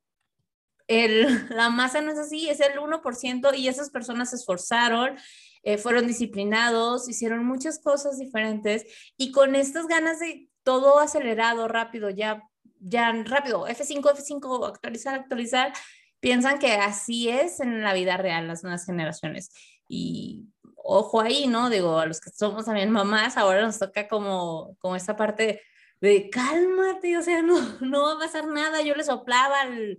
el, 0.88 1.48
la 1.50 1.70
masa 1.70 2.00
no 2.00 2.12
es 2.12 2.18
así, 2.18 2.48
es 2.48 2.60
el 2.60 2.78
1% 2.78 3.56
y 3.56 3.68
esas 3.68 3.90
personas 3.90 4.30
se 4.30 4.36
esforzaron, 4.36 5.16
eh, 5.62 5.78
fueron 5.78 6.06
disciplinados, 6.06 7.08
hicieron 7.08 7.44
muchas 7.44 7.78
cosas 7.80 8.18
diferentes 8.18 8.84
y 9.16 9.32
con 9.32 9.54
estas 9.54 9.86
ganas 9.86 10.20
de 10.20 10.48
todo 10.62 10.98
acelerado, 10.98 11.68
rápido, 11.68 12.10
ya, 12.10 12.42
ya 12.80 13.12
rápido, 13.24 13.66
F5, 13.66 14.02
F5, 14.02 14.68
actualizar, 14.68 15.14
actualizar, 15.14 15.72
piensan 16.20 16.58
que 16.58 16.72
así 16.72 17.28
es 17.28 17.60
en 17.60 17.82
la 17.82 17.94
vida 17.94 18.16
real 18.16 18.48
las 18.48 18.62
nuevas 18.62 18.84
generaciones. 18.84 19.50
Y 19.88 20.46
ojo 20.76 21.20
ahí, 21.20 21.46
¿no? 21.46 21.70
Digo, 21.70 21.98
a 21.98 22.06
los 22.06 22.20
que 22.20 22.30
somos 22.30 22.64
también 22.64 22.90
mamás, 22.90 23.36
ahora 23.36 23.62
nos 23.62 23.78
toca 23.78 24.08
como, 24.08 24.76
como 24.78 24.96
esta 24.96 25.16
parte 25.16 25.62
de 26.00 26.30
cálmate, 26.30 27.16
o 27.16 27.22
sea, 27.22 27.42
no, 27.42 27.60
no 27.80 28.02
va 28.02 28.12
a 28.14 28.18
pasar 28.18 28.46
nada. 28.46 28.82
Yo 28.82 28.94
le 28.94 29.04
soplaba 29.04 29.60
al 29.60 29.98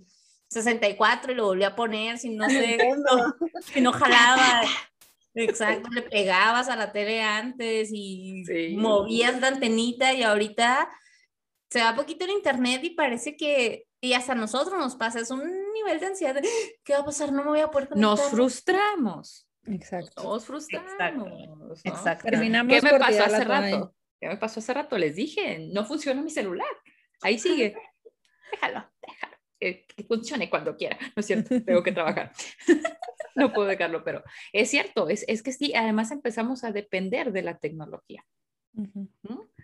64 0.49 1.31
y 1.31 1.35
lo 1.35 1.45
volví 1.45 1.63
a 1.63 1.75
poner, 1.75 2.17
si 2.17 2.29
no 2.29 2.47
sé, 2.49 2.77
si 3.61 3.81
no 3.81 3.91
jalaba. 3.91 4.61
Exacto, 5.33 5.89
le 5.91 6.01
pegabas 6.01 6.67
a 6.67 6.75
la 6.75 6.91
tele 6.91 7.21
antes 7.21 7.89
y 7.93 8.43
movías 8.75 9.39
la 9.39 9.49
antenita 9.49 10.11
y 10.11 10.23
ahorita 10.23 10.89
se 11.69 11.81
va 11.81 11.95
poquito 11.95 12.25
en 12.25 12.31
internet 12.31 12.83
y 12.83 12.91
parece 12.91 13.35
que, 13.35 13.85
y 14.01 14.13
hasta 14.13 14.31
a 14.31 14.35
nosotros 14.35 14.79
nos 14.79 14.95
pasa, 14.95 15.19
es 15.19 15.29
un 15.29 15.43
nivel 15.73 15.99
de 15.99 16.07
ansiedad, 16.07 16.41
¿qué 16.83 16.93
va 16.93 16.99
a 16.99 17.05
pasar? 17.05 17.31
No 17.31 17.43
me 17.43 17.49
voy 17.49 17.59
a 17.59 17.67
poder 17.69 17.95
Nos 17.95 18.21
frustramos. 18.29 19.47
Exacto. 19.65 20.23
Nos 20.23 20.45
frustramos. 20.45 21.81
Exacto. 21.83 22.29
Terminamos 22.29 22.73
¿Qué 22.73 22.81
me 22.81 22.97
pasó 22.97 23.23
hace 23.23 23.43
rato? 23.43 23.93
¿Qué 24.19 24.27
me 24.29 24.37
pasó 24.37 24.59
hace 24.59 24.73
rato? 24.73 24.97
Les 24.97 25.15
dije, 25.15 25.67
no 25.71 25.85
funciona 25.85 26.21
mi 26.21 26.31
celular. 26.31 26.67
Ahí 27.21 27.37
sigue. 27.37 27.75
déjalo, 28.51 28.89
déjalo 29.59 29.85
que, 29.95 30.03
funcione 30.07 30.49
cuando 30.49 30.75
quiera, 30.75 30.97
¿no 31.15 31.19
es 31.19 31.25
cierto? 31.25 31.49
Tengo 31.65 31.83
que 31.83 31.91
trabajar. 31.91 32.31
no 33.35 33.53
puedo 33.53 33.67
dejarlo, 33.67 34.03
pero 34.03 34.23
es 34.53 34.69
cierto, 34.69 35.09
es, 35.09 35.25
es, 35.27 35.43
que 35.43 35.51
sí, 35.51 35.73
además 35.75 36.11
empezamos 36.11 36.63
a 36.63 36.71
depender 36.71 37.31
de 37.31 37.41
la 37.43 37.57
tecnología. 37.57 38.23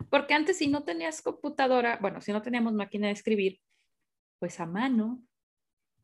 Porque 0.10 0.34
antes 0.34 0.58
si 0.58 0.68
no 0.68 0.84
tenías 0.84 1.22
computadora, 1.22 2.00
bueno, 2.02 2.20
si 2.20 2.32
no 2.32 2.42
teníamos 2.42 2.74
máquina 2.74 3.08
de 3.08 3.14
escribir, 3.14 3.60
pues 4.40 4.60
a 4.60 4.66
mano, 4.66 5.22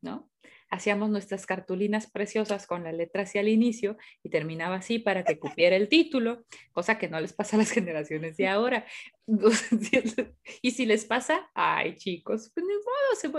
¿no? 0.00 0.30
Hacíamos 0.70 1.10
nuestras 1.10 1.46
cartulinas 1.46 2.10
preciosas 2.10 2.66
con 2.66 2.84
la 2.84 2.92
letra 2.92 3.22
hacia 3.22 3.40
el 3.40 3.48
inicio 3.48 3.96
y 4.22 4.30
terminaba 4.30 4.76
así 4.76 4.98
para 4.98 5.24
que 5.24 5.38
cupiera 5.38 5.76
el 5.76 5.88
título, 5.88 6.44
cosa 6.72 6.96
que 6.96 7.08
no 7.08 7.20
les 7.20 7.32
pasa 7.32 7.56
a 7.56 7.58
las 7.58 7.70
generaciones 7.70 8.36
de 8.36 8.48
ahora. 8.48 8.86
y 10.62 10.70
si 10.70 10.86
les 10.86 11.04
pasa, 11.04 11.50
ay 11.54 11.96
chicos, 11.96 12.52
pues 12.54 12.66
se, 13.20 13.30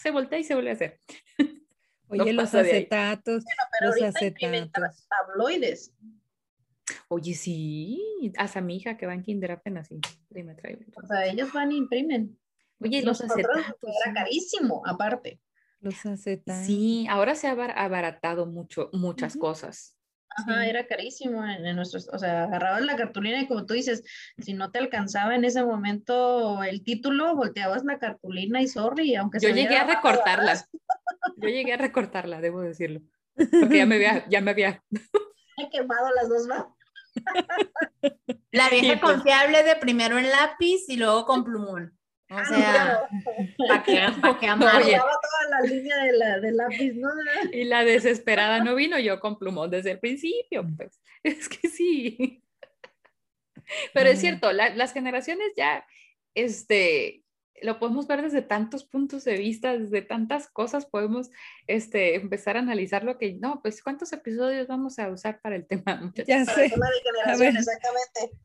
se 0.00 0.10
voltea 0.10 0.38
y 0.38 0.44
se 0.44 0.54
vuelve 0.54 0.70
a 0.70 0.74
hacer. 0.74 1.00
Oye, 2.10 2.32
los 2.32 2.54
acetatos, 2.54 3.44
los 3.82 4.02
acetatos. 4.02 5.06
Tabloides. 5.08 5.94
Oye, 7.08 7.34
sí, 7.34 8.32
hasta 8.38 8.62
mi 8.62 8.76
hija 8.76 8.96
que 8.96 9.06
va 9.06 9.12
en 9.12 9.22
kinder 9.22 9.52
apenas 9.52 9.90
imprime, 9.90 10.54
trae. 10.54 10.78
O 10.94 11.06
sea, 11.06 11.26
ellos 11.26 11.52
van 11.52 11.70
e 11.70 11.74
imprimen. 11.74 12.38
Oye, 12.80 13.02
los 13.02 13.20
acetatos. 13.20 13.76
Era 14.04 14.14
carísimo, 14.14 14.82
aparte. 14.86 15.38
Los 15.80 16.04
acetatos. 16.06 16.66
Sí, 16.66 17.06
ahora 17.08 17.34
se 17.34 17.46
ha 17.46 17.52
abaratado 17.52 18.46
mucho, 18.46 18.90
muchas 18.92 19.36
cosas. 19.36 19.96
Ajá, 20.30 20.66
era 20.66 20.86
carísimo 20.86 21.44
en, 21.44 21.74
nuestros, 21.74 22.08
o 22.12 22.18
sea, 22.18 22.44
agarrabas 22.44 22.82
la 22.82 22.96
cartulina 22.96 23.40
y 23.40 23.48
como 23.48 23.66
tú 23.66 23.74
dices, 23.74 24.04
si 24.38 24.52
no 24.52 24.70
te 24.70 24.78
alcanzaba 24.78 25.34
en 25.34 25.44
ese 25.44 25.64
momento 25.64 26.62
el 26.62 26.84
título, 26.84 27.34
volteabas 27.34 27.84
la 27.84 27.98
cartulina 27.98 28.60
y 28.60 28.68
sorry, 28.68 29.16
aunque 29.16 29.38
Yo 29.40 29.48
llegué 29.50 29.76
a 29.76 29.84
recortarla. 29.84 30.64
Yo 31.36 31.48
llegué 31.48 31.72
a 31.72 31.78
recortarla, 31.78 32.40
debo 32.40 32.60
decirlo. 32.60 33.00
Porque 33.34 33.78
ya 33.78 33.86
me 33.86 33.94
había, 33.96 34.28
ya 34.28 34.40
me 34.40 34.50
había. 34.50 34.82
He 35.56 35.70
quemado 35.70 36.08
las 36.14 36.28
dos 36.28 36.46
manos. 36.46 36.68
La 38.52 38.68
vieja 38.70 39.00
pues 39.00 39.14
confiable 39.14 39.62
de 39.64 39.76
primero 39.76 40.18
en 40.18 40.30
lápiz 40.30 40.88
y 40.88 40.96
luego 40.96 41.24
con 41.24 41.44
plumón. 41.44 41.97
O 42.30 42.36
ah, 42.36 42.44
sea, 42.44 43.08
para 43.56 43.82
que, 43.82 44.20
pa 44.20 44.38
que 44.38 44.46
toda 44.58 45.48
la 45.50 45.60
línea 45.62 45.96
de 46.04 46.12
la, 46.12 46.38
del 46.40 46.58
lápiz, 46.58 46.92
¿no? 46.92 47.08
Y 47.52 47.64
la 47.64 47.84
desesperada 47.84 48.62
no 48.62 48.74
vino 48.74 48.98
yo 48.98 49.18
con 49.18 49.38
plumón 49.38 49.70
desde 49.70 49.92
el 49.92 49.98
principio, 49.98 50.66
pues. 50.76 51.00
Es 51.22 51.48
que 51.48 51.68
sí. 51.68 52.42
Pero 53.94 54.10
es 54.10 54.20
cierto, 54.20 54.52
las 54.52 54.92
generaciones 54.92 55.52
ya, 55.56 55.86
este, 56.34 57.24
lo 57.62 57.78
podemos 57.78 58.06
ver 58.06 58.22
desde 58.22 58.42
tantos 58.42 58.84
puntos 58.84 59.24
de 59.24 59.36
vista, 59.36 59.76
desde 59.76 60.02
tantas 60.02 60.48
cosas, 60.48 60.86
podemos 60.86 61.30
este, 61.66 62.14
empezar 62.14 62.56
a 62.56 62.60
analizar 62.60 63.04
lo 63.04 63.18
que, 63.18 63.34
no, 63.34 63.60
pues, 63.62 63.82
¿cuántos 63.82 64.12
episodios 64.12 64.68
vamos 64.68 64.98
a 64.98 65.10
usar 65.10 65.40
para 65.40 65.56
el 65.56 65.66
tema? 65.66 66.12
Ya 66.26 66.44
sé. 66.44 66.46
Para 66.46 66.64
el 66.64 66.70
tema 66.70 66.86
de 66.86 67.00
generaciones, 67.02 67.68
exactamente. 67.68 68.38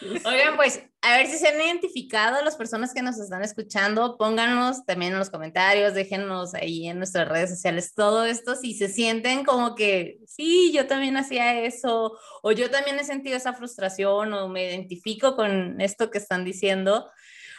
Oigan, 0.00 0.56
pues 0.56 0.82
a 1.00 1.16
ver 1.16 1.26
si 1.26 1.38
se 1.38 1.48
han 1.48 1.60
identificado 1.60 2.42
las 2.44 2.56
personas 2.56 2.92
que 2.92 3.02
nos 3.02 3.18
están 3.18 3.42
escuchando, 3.42 4.16
pónganos 4.16 4.84
también 4.84 5.12
en 5.12 5.18
los 5.18 5.30
comentarios, 5.30 5.94
déjenos 5.94 6.54
ahí 6.54 6.88
en 6.88 6.98
nuestras 6.98 7.28
redes 7.28 7.50
sociales 7.50 7.94
todo 7.94 8.24
esto, 8.24 8.56
si 8.56 8.74
se 8.74 8.88
sienten 8.88 9.44
como 9.44 9.74
que, 9.74 10.18
sí, 10.26 10.72
yo 10.72 10.86
también 10.86 11.16
hacía 11.16 11.60
eso, 11.60 12.18
o 12.42 12.52
yo 12.52 12.70
también 12.70 12.98
he 12.98 13.04
sentido 13.04 13.36
esa 13.36 13.54
frustración, 13.54 14.32
o 14.34 14.48
me 14.48 14.68
identifico 14.68 15.36
con 15.36 15.80
esto 15.80 16.10
que 16.10 16.18
están 16.18 16.44
diciendo. 16.44 17.10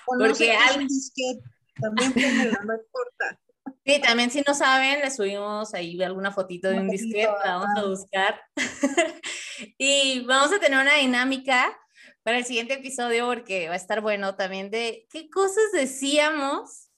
porque 0.06 0.58
también 1.80 2.14
no 2.66 2.74
importa. 2.76 3.40
Sí, 3.86 4.02
también 4.02 4.30
si 4.30 4.42
no 4.42 4.54
saben, 4.54 5.00
le 5.00 5.12
subimos 5.12 5.74
ahí 5.74 6.02
alguna 6.02 6.32
fotito 6.32 6.70
de 6.70 6.80
un 6.80 6.90
disquete, 6.90 7.28
vamos 7.44 7.70
a 7.76 7.86
buscar. 7.86 8.42
y 9.78 10.22
vamos 10.26 10.52
a 10.52 10.60
tener 10.60 10.80
una 10.80 10.96
dinámica 10.96 11.78
para 12.30 12.38
el 12.38 12.45
siguiente 12.45 12.75
episodio 12.75 13.25
porque 13.25 13.69
va 13.69 13.73
a 13.73 13.77
estar 13.77 14.01
bueno 14.01 14.36
también 14.36 14.69
de 14.69 15.07
qué 15.09 15.32
cosas 15.32 15.71
decíamos 15.73 16.91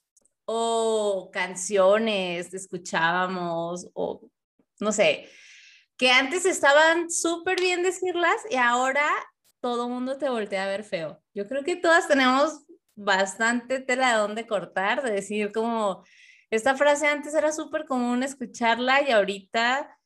o 0.43 1.29
canciones 1.31 2.53
escuchábamos 2.53 3.89
o 3.93 4.29
no 4.81 4.91
sé, 4.91 5.29
que 5.95 6.11
antes 6.11 6.45
estaban 6.45 7.09
súper 7.09 7.61
bien 7.61 7.81
decirlas 7.81 8.35
y 8.49 8.57
ahora 8.57 9.07
todo 9.61 9.87
mundo 9.87 10.17
te 10.17 10.27
voltea 10.27 10.65
a 10.65 10.67
ver 10.67 10.83
feo. 10.83 11.23
Yo 11.33 11.47
creo 11.47 11.63
que 11.63 11.77
todas 11.77 12.09
tenemos 12.09 12.65
bastante 12.95 13.79
tela 13.79 14.11
de 14.11 14.17
dónde 14.17 14.45
cortar, 14.45 15.01
de 15.01 15.13
decir 15.13 15.53
como 15.53 16.03
esta 16.49 16.75
frase 16.75 17.07
antes 17.07 17.33
era 17.33 17.53
súper 17.53 17.85
común 17.85 18.21
escucharla 18.23 19.01
y 19.01 19.11
ahorita 19.11 19.97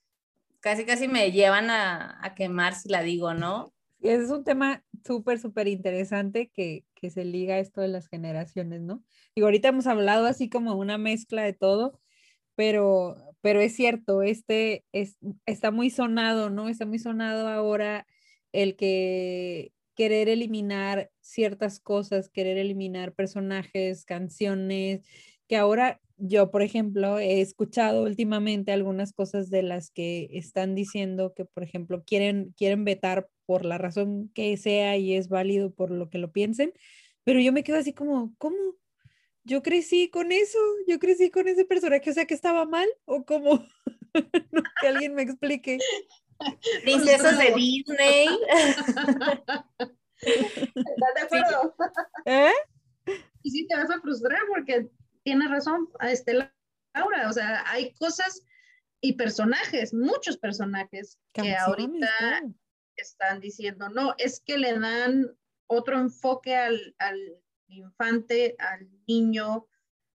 casi 0.59 0.85
casi 0.85 1.07
me 1.07 1.31
llevan 1.31 1.71
a, 1.71 2.19
a 2.23 2.35
quemar 2.35 2.75
si 2.75 2.89
la 2.89 3.01
digo, 3.01 3.33
¿no? 3.33 3.74
Es 4.05 4.29
un 4.29 4.43
tema 4.43 4.83
súper, 5.05 5.39
súper 5.39 5.67
interesante 5.67 6.51
que, 6.53 6.85
que, 6.93 7.09
se 7.09 7.25
liga 7.25 7.59
esto 7.59 7.81
de 7.81 7.87
las 7.87 8.07
generaciones, 8.07 8.81
¿no? 8.81 9.03
Digo, 9.35 9.47
ahorita 9.47 9.69
hemos 9.69 9.87
hablado 9.87 10.27
así 10.27 10.49
como 10.49 10.75
una 10.75 10.97
mezcla 10.97 11.43
de 11.43 11.53
todo, 11.53 11.99
pero, 12.55 13.15
pero 13.41 13.61
es 13.61 13.75
cierto, 13.75 14.21
este 14.21 14.85
es, 14.91 15.17
está 15.45 15.71
muy 15.71 15.89
sonado, 15.89 16.49
¿no? 16.51 16.69
Está 16.69 16.85
muy 16.85 16.99
sonado 16.99 17.47
ahora 17.47 18.05
el 18.51 18.75
que 18.75 19.73
querer 19.95 20.29
eliminar 20.29 21.09
ciertas 21.21 21.79
cosas, 21.79 22.29
querer 22.29 22.57
eliminar 22.57 23.13
personajes, 23.13 24.05
canciones, 24.05 25.01
que 25.47 25.57
ahora 25.57 25.99
yo, 26.17 26.51
por 26.51 26.61
ejemplo, 26.61 27.19
he 27.19 27.41
escuchado 27.41 28.03
últimamente 28.03 28.71
algunas 28.71 29.13
cosas 29.13 29.49
de 29.49 29.63
las 29.63 29.89
que 29.91 30.29
están 30.31 30.75
diciendo 30.75 31.33
que, 31.35 31.45
por 31.45 31.63
ejemplo, 31.63 32.03
quieren, 32.05 32.53
quieren 32.57 32.85
vetar 32.85 33.27
por 33.45 33.65
la 33.65 33.77
razón 33.77 34.29
que 34.33 34.57
sea 34.57 34.97
y 34.97 35.15
es 35.15 35.29
válido 35.29 35.73
por 35.73 35.91
lo 35.91 36.09
que 36.09 36.17
lo 36.17 36.31
piensen, 36.31 36.73
pero 37.23 37.39
yo 37.39 37.51
me 37.51 37.63
quedo 37.63 37.77
así 37.77 37.93
como, 37.93 38.35
¿cómo? 38.37 38.57
Yo 39.43 39.61
crecí 39.61 40.09
con 40.09 40.31
eso, 40.31 40.57
yo 40.87 40.99
crecí 40.99 41.29
con 41.29 41.47
ese 41.47 41.65
personaje, 41.65 42.09
o 42.09 42.13
sea, 42.13 42.25
que 42.25 42.33
estaba 42.33 42.65
mal 42.65 42.87
o 43.05 43.25
cómo? 43.25 43.65
que 44.81 44.87
alguien 44.87 45.13
me 45.13 45.21
explique. 45.21 45.77
Princesas 46.83 47.37
de 47.37 47.53
Disney. 47.55 48.27
¿Estás 50.21 51.13
de 51.15 51.21
acuerdo? 51.21 51.75
¿Eh? 52.25 52.51
Y 53.43 53.51
sí, 53.51 53.67
te 53.67 53.75
vas 53.75 53.91
a 53.91 54.01
frustrar 54.01 54.39
porque 54.47 54.89
tiene 55.23 55.47
razón, 55.47 55.87
este, 56.01 56.33
Laura, 56.93 57.29
o 57.29 57.33
sea, 57.33 57.63
hay 57.67 57.93
cosas 57.93 58.43
y 59.01 59.13
personajes, 59.13 59.93
muchos 59.93 60.37
personajes 60.37 61.19
que 61.33 61.55
ahorita 61.55 62.43
están 63.01 63.39
diciendo, 63.39 63.89
no, 63.89 64.15
es 64.17 64.39
que 64.39 64.57
le 64.57 64.77
dan 64.77 65.35
otro 65.67 65.97
enfoque 65.97 66.55
al, 66.55 66.95
al 66.99 67.19
infante, 67.67 68.55
al 68.59 68.87
niño, 69.07 69.67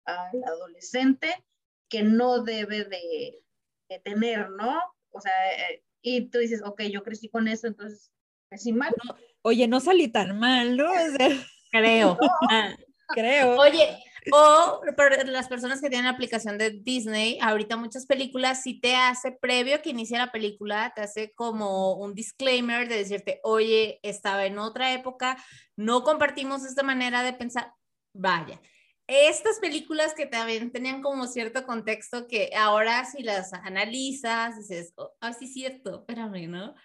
al 0.05 0.43
adolescente, 0.45 1.43
que 1.89 2.03
no 2.03 2.43
debe 2.43 2.83
de, 2.83 3.41
de, 3.89 3.99
tener, 3.99 4.49
¿no? 4.51 4.81
O 5.11 5.21
sea, 5.21 5.31
eh, 5.71 5.83
y 6.01 6.29
tú 6.29 6.39
dices, 6.39 6.61
ok, 6.63 6.83
yo 6.83 7.03
crecí 7.03 7.29
con 7.29 7.47
eso, 7.47 7.67
entonces 7.67 8.11
crecí 8.49 8.73
mal. 8.73 8.93
oye, 9.41 9.67
no 9.67 9.79
salí 9.79 10.07
tan 10.07 10.37
mal, 10.39 10.77
¿no? 10.77 10.91
O 10.91 11.17
sea, 11.17 11.29
creo. 11.71 12.17
creo. 13.09 13.57
Oye, 13.57 13.97
o 14.31 14.81
para 14.95 15.23
las 15.23 15.47
personas 15.47 15.81
que 15.81 15.89
tienen 15.89 16.05
la 16.05 16.11
aplicación 16.11 16.57
de 16.57 16.71
Disney, 16.71 17.37
ahorita 17.41 17.77
muchas 17.77 18.05
películas 18.05 18.63
si 18.63 18.79
te 18.79 18.95
hace 18.95 19.31
previo 19.31 19.81
que 19.81 19.89
inicie 19.89 20.17
la 20.17 20.31
película, 20.31 20.93
te 20.95 21.01
hace 21.01 21.33
como 21.33 21.95
un 21.95 22.13
disclaimer 22.13 22.87
de 22.87 22.97
decirte, 22.97 23.39
oye, 23.43 23.99
estaba 24.03 24.45
en 24.45 24.59
otra 24.59 24.93
época, 24.93 25.37
no 25.75 26.03
compartimos 26.03 26.65
esta 26.65 26.83
manera 26.83 27.23
de 27.23 27.33
pensar, 27.33 27.73
vaya. 28.13 28.59
Estas 29.07 29.59
películas 29.59 30.13
que 30.13 30.25
también 30.25 30.71
tenían 30.71 31.01
como 31.01 31.27
cierto 31.27 31.65
contexto 31.65 32.27
que 32.27 32.51
ahora 32.55 33.05
si 33.05 33.23
las 33.23 33.53
analizas, 33.53 34.57
dices, 34.57 34.93
oh, 34.97 35.13
ah, 35.21 35.31
sí, 35.31 35.47
cierto, 35.47 35.99
espérame, 35.99 36.49
¿no? 36.49 36.75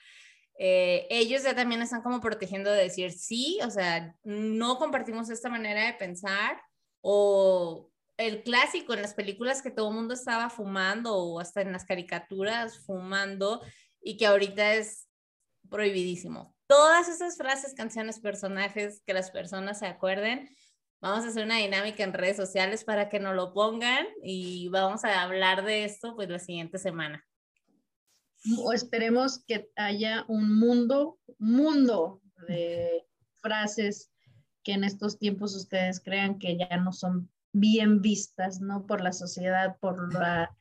Eh, 0.58 1.08
ellos 1.10 1.42
ya 1.42 1.56
también 1.56 1.82
están 1.82 2.02
como 2.02 2.20
protegiendo 2.20 2.70
de 2.70 2.84
decir, 2.84 3.10
sí, 3.10 3.58
o 3.64 3.70
sea, 3.70 4.14
no 4.22 4.78
compartimos 4.78 5.30
esta 5.30 5.48
manera 5.48 5.86
de 5.86 5.94
pensar, 5.94 6.62
o 7.02 7.90
el 8.16 8.42
clásico 8.42 8.94
en 8.94 9.02
las 9.02 9.14
películas 9.14 9.62
que 9.62 9.70
todo 9.70 9.90
el 9.90 9.96
mundo 9.96 10.14
estaba 10.14 10.48
fumando 10.48 11.14
o 11.14 11.40
hasta 11.40 11.60
en 11.60 11.72
las 11.72 11.84
caricaturas 11.84 12.78
fumando 12.78 13.60
y 14.00 14.16
que 14.16 14.26
ahorita 14.26 14.74
es 14.74 15.08
prohibidísimo. 15.68 16.54
Todas 16.66 17.08
esas 17.08 17.36
frases, 17.36 17.74
canciones, 17.74 18.20
personajes 18.20 19.02
que 19.04 19.12
las 19.12 19.30
personas 19.30 19.80
se 19.80 19.86
acuerden, 19.86 20.48
vamos 21.00 21.24
a 21.24 21.28
hacer 21.28 21.44
una 21.44 21.58
dinámica 21.58 22.04
en 22.04 22.12
redes 22.12 22.36
sociales 22.36 22.84
para 22.84 23.08
que 23.08 23.18
nos 23.18 23.34
lo 23.34 23.52
pongan 23.52 24.06
y 24.22 24.68
vamos 24.68 25.04
a 25.04 25.22
hablar 25.22 25.64
de 25.64 25.84
esto 25.84 26.14
pues 26.14 26.28
la 26.28 26.38
siguiente 26.38 26.78
semana. 26.78 27.26
O 28.58 28.72
esperemos 28.72 29.44
que 29.44 29.70
haya 29.76 30.24
un 30.28 30.58
mundo, 30.58 31.18
mundo 31.38 32.20
de 32.48 33.04
frases 33.40 34.11
que 34.62 34.72
en 34.72 34.84
estos 34.84 35.18
tiempos 35.18 35.54
ustedes 35.54 36.00
crean 36.00 36.38
que 36.38 36.56
ya 36.56 36.76
no 36.76 36.92
son 36.92 37.30
bien 37.52 38.00
vistas, 38.00 38.60
¿no? 38.60 38.86
Por 38.86 39.00
la 39.00 39.12
sociedad, 39.12 39.76
por 39.78 40.12
la, 40.14 40.56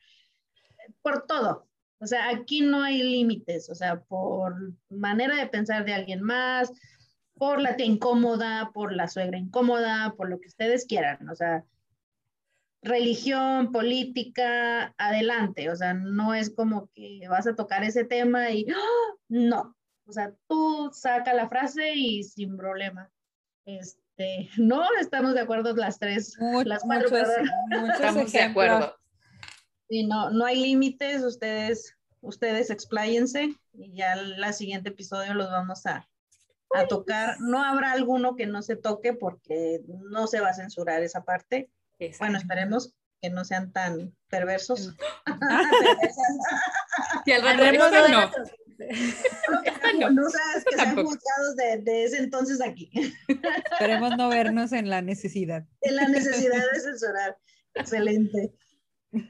por 1.02 1.26
todo. 1.26 1.68
O 2.00 2.06
sea, 2.06 2.30
aquí 2.30 2.62
no 2.62 2.82
hay 2.82 3.02
límites, 3.02 3.70
o 3.70 3.74
sea, 3.74 4.00
por 4.00 4.74
manera 4.90 5.36
de 5.36 5.46
pensar 5.46 5.84
de 5.84 5.94
alguien 5.94 6.22
más, 6.22 6.72
por 7.34 7.60
la 7.60 7.76
tía 7.76 7.86
incómoda, 7.86 8.70
por 8.74 8.92
la 8.92 9.08
suegra 9.08 9.38
incómoda, 9.38 10.14
por 10.16 10.28
lo 10.28 10.40
que 10.40 10.48
ustedes 10.48 10.84
quieran, 10.84 11.28
o 11.28 11.34
sea, 11.36 11.64
religión, 12.82 13.70
política, 13.70 14.94
adelante, 14.98 15.70
o 15.70 15.76
sea, 15.76 15.94
no 15.94 16.34
es 16.34 16.50
como 16.50 16.90
que 16.94 17.20
vas 17.28 17.46
a 17.46 17.54
tocar 17.54 17.84
ese 17.84 18.04
tema 18.04 18.50
y 18.50 18.66
¡ah! 18.70 19.16
no, 19.28 19.76
o 20.06 20.12
sea, 20.12 20.34
tú 20.48 20.90
saca 20.92 21.32
la 21.32 21.48
frase 21.48 21.94
y 21.94 22.24
sin 22.24 22.56
problema. 22.56 23.10
Este, 23.64 24.48
no, 24.58 24.84
estamos 25.00 25.34
de 25.34 25.40
acuerdo 25.40 25.74
las 25.74 25.98
tres, 25.98 26.36
las 26.64 26.82
cuatro. 26.82 27.16
estamos 27.92 28.32
de 28.32 28.42
acuerdo. 28.42 28.96
Sí, 29.88 30.06
no, 30.06 30.30
no 30.30 30.44
hay 30.46 30.60
límites, 30.60 31.22
ustedes, 31.22 31.96
ustedes 32.20 32.70
expláyense 32.70 33.54
y 33.74 33.94
ya 33.94 34.14
el 34.14 34.54
siguiente 34.54 34.88
episodio 34.88 35.34
los 35.34 35.50
vamos 35.50 35.84
a, 35.86 36.08
a 36.74 36.86
tocar. 36.86 37.36
No 37.40 37.62
habrá 37.62 37.92
alguno 37.92 38.36
que 38.36 38.46
no 38.46 38.62
se 38.62 38.76
toque 38.76 39.12
porque 39.12 39.82
no 39.86 40.26
se 40.26 40.40
va 40.40 40.48
a 40.48 40.54
censurar 40.54 41.02
esa 41.02 41.24
parte. 41.24 41.70
Bueno, 42.18 42.38
esperemos 42.38 42.94
que 43.20 43.30
no 43.30 43.44
sean 43.44 43.72
tan 43.72 44.16
perversos. 44.28 44.94
y 47.24 47.32
al 47.32 47.42
rato 47.42 48.08
no. 48.08 48.30
No. 50.10 50.30
sabes 50.30 50.64
que 50.70 50.76
sean 50.76 50.96
juzgados 50.96 51.56
de, 51.56 51.78
de, 51.82 52.04
ese 52.04 52.18
entonces 52.18 52.60
aquí. 52.60 52.90
Esperemos 53.72 54.16
no 54.16 54.28
vernos 54.28 54.72
en 54.72 54.88
la 54.88 55.02
necesidad. 55.02 55.64
En 55.80 55.96
la 55.96 56.08
necesidad 56.08 56.62
de 56.72 56.80
censurar. 56.80 57.36
Excelente. 57.74 58.52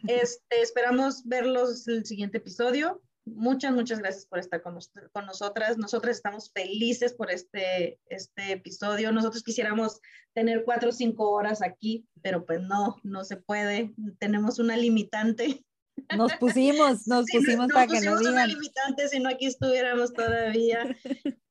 Este, 0.06 0.62
esperamos 0.62 1.24
verlos 1.24 1.88
en 1.88 1.96
el 1.96 2.06
siguiente 2.06 2.38
episodio. 2.38 3.02
Muchas, 3.24 3.72
muchas 3.72 4.00
gracias 4.00 4.26
por 4.26 4.38
estar 4.38 4.62
con, 4.62 4.78
con 5.12 5.26
nosotras. 5.26 5.78
Nosotras 5.78 6.16
estamos 6.16 6.50
felices 6.52 7.14
por 7.14 7.30
este, 7.30 8.00
este 8.06 8.52
episodio. 8.52 9.12
Nosotros 9.12 9.42
quisiéramos 9.42 10.00
tener 10.34 10.64
cuatro 10.64 10.90
o 10.90 10.92
cinco 10.92 11.30
horas 11.30 11.62
aquí, 11.62 12.06
pero 12.22 12.44
pues 12.44 12.60
no, 12.60 12.96
no 13.02 13.24
se 13.24 13.36
puede. 13.36 13.94
Tenemos 14.18 14.58
una 14.58 14.76
limitante. 14.76 15.64
Nos 16.16 16.34
pusimos, 16.36 17.06
nos 17.06 17.26
pusimos 17.30 17.68
para 17.72 17.86
que 17.86 18.00
nos 18.00 18.20
digan. 18.20 18.48
limitante, 18.48 19.08
si 19.08 19.20
no 19.20 19.30
aquí 19.30 19.46
estuviéramos 19.46 20.12
todavía. 20.12 20.96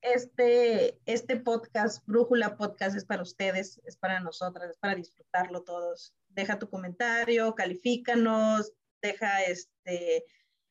Este, 0.00 0.96
este 1.06 1.38
podcast, 1.38 2.06
Brújula 2.06 2.56
Podcast, 2.56 2.96
es 2.96 3.04
para 3.04 3.20
ustedes, 3.20 3.80
es 3.84 3.96
para 3.96 4.20
nosotras, 4.20 4.70
es 4.70 4.78
para 4.78 4.94
disfrutarlo 4.94 5.64
todos. 5.64 6.14
Deja 6.28 6.56
tu 6.56 6.70
comentario, 6.70 7.52
califícanos, 7.56 8.72
deja 9.02 9.42
este, 9.42 10.24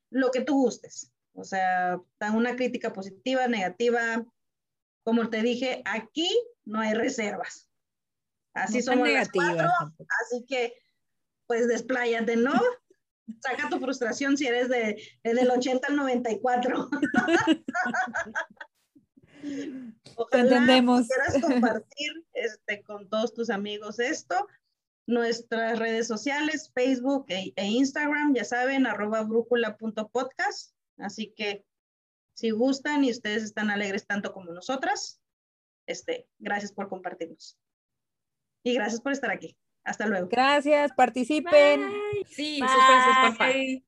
lo 0.10 0.32
que 0.32 0.42
tú 0.42 0.56
gustes. 0.56 1.12
O 1.34 1.44
sea, 1.44 2.02
dan 2.22 2.36
una 2.38 2.56
crítica 2.56 2.94
positiva, 2.94 3.50
negativa, 3.50 4.26
como 5.04 5.30
te 5.30 5.42
dije, 5.42 5.82
aquí 5.84 6.30
no 6.64 6.80
hay 6.80 6.94
reservas. 6.94 7.70
Así 8.54 8.78
No 8.78 8.84
somos 8.84 9.10
las 9.10 9.14
negativas 9.14 9.48
cuatro, 9.50 9.72
tampoco. 9.78 10.10
así 10.24 10.46
que 10.48 10.74
pues 11.48 11.68
despláyate, 11.68 12.36
¿no? 12.36 12.60
Saca 13.42 13.70
tu 13.70 13.80
frustración 13.80 14.38
si 14.38 14.48
eres 14.48 14.70
de, 14.70 15.02
del 15.24 15.50
80 15.50 15.88
al 15.88 15.96
94. 15.96 16.90
Ojalá 20.16 20.44
entendemos. 20.44 21.08
quieras 21.08 21.42
compartir 21.42 22.26
este, 22.34 22.84
con 22.84 23.10
todos 23.10 23.34
tus 23.34 23.50
amigos 23.50 24.00
esto. 24.00 24.48
Nuestras 25.06 25.80
redes 25.80 26.08
sociales, 26.08 26.72
Facebook 26.74 27.26
e, 27.30 27.54
e 27.56 27.66
Instagram, 27.66 28.34
ya 28.34 28.44
saben, 28.44 28.88
arroba 28.88 29.24
brújula.podcast. 29.24 30.74
Así 30.98 31.34
que 31.36 31.64
si 32.34 32.52
gustan 32.52 33.04
y 33.04 33.12
ustedes 33.12 33.44
están 33.44 33.70
alegres 33.70 34.06
tanto 34.06 34.34
como 34.34 34.52
nosotras, 34.52 35.22
este, 35.88 36.28
gracias 36.40 36.72
por 36.72 36.90
compartirnos. 36.90 37.58
Y 38.64 38.74
gracias 38.74 39.02
por 39.02 39.14
estar 39.14 39.32
aquí. 39.32 39.58
Hasta 39.88 40.06
luego. 40.06 40.28
Gracias, 40.30 40.92
participen. 40.92 41.90
Sí, 42.30 42.60
sus. 42.60 43.38
Bye. 43.40 43.84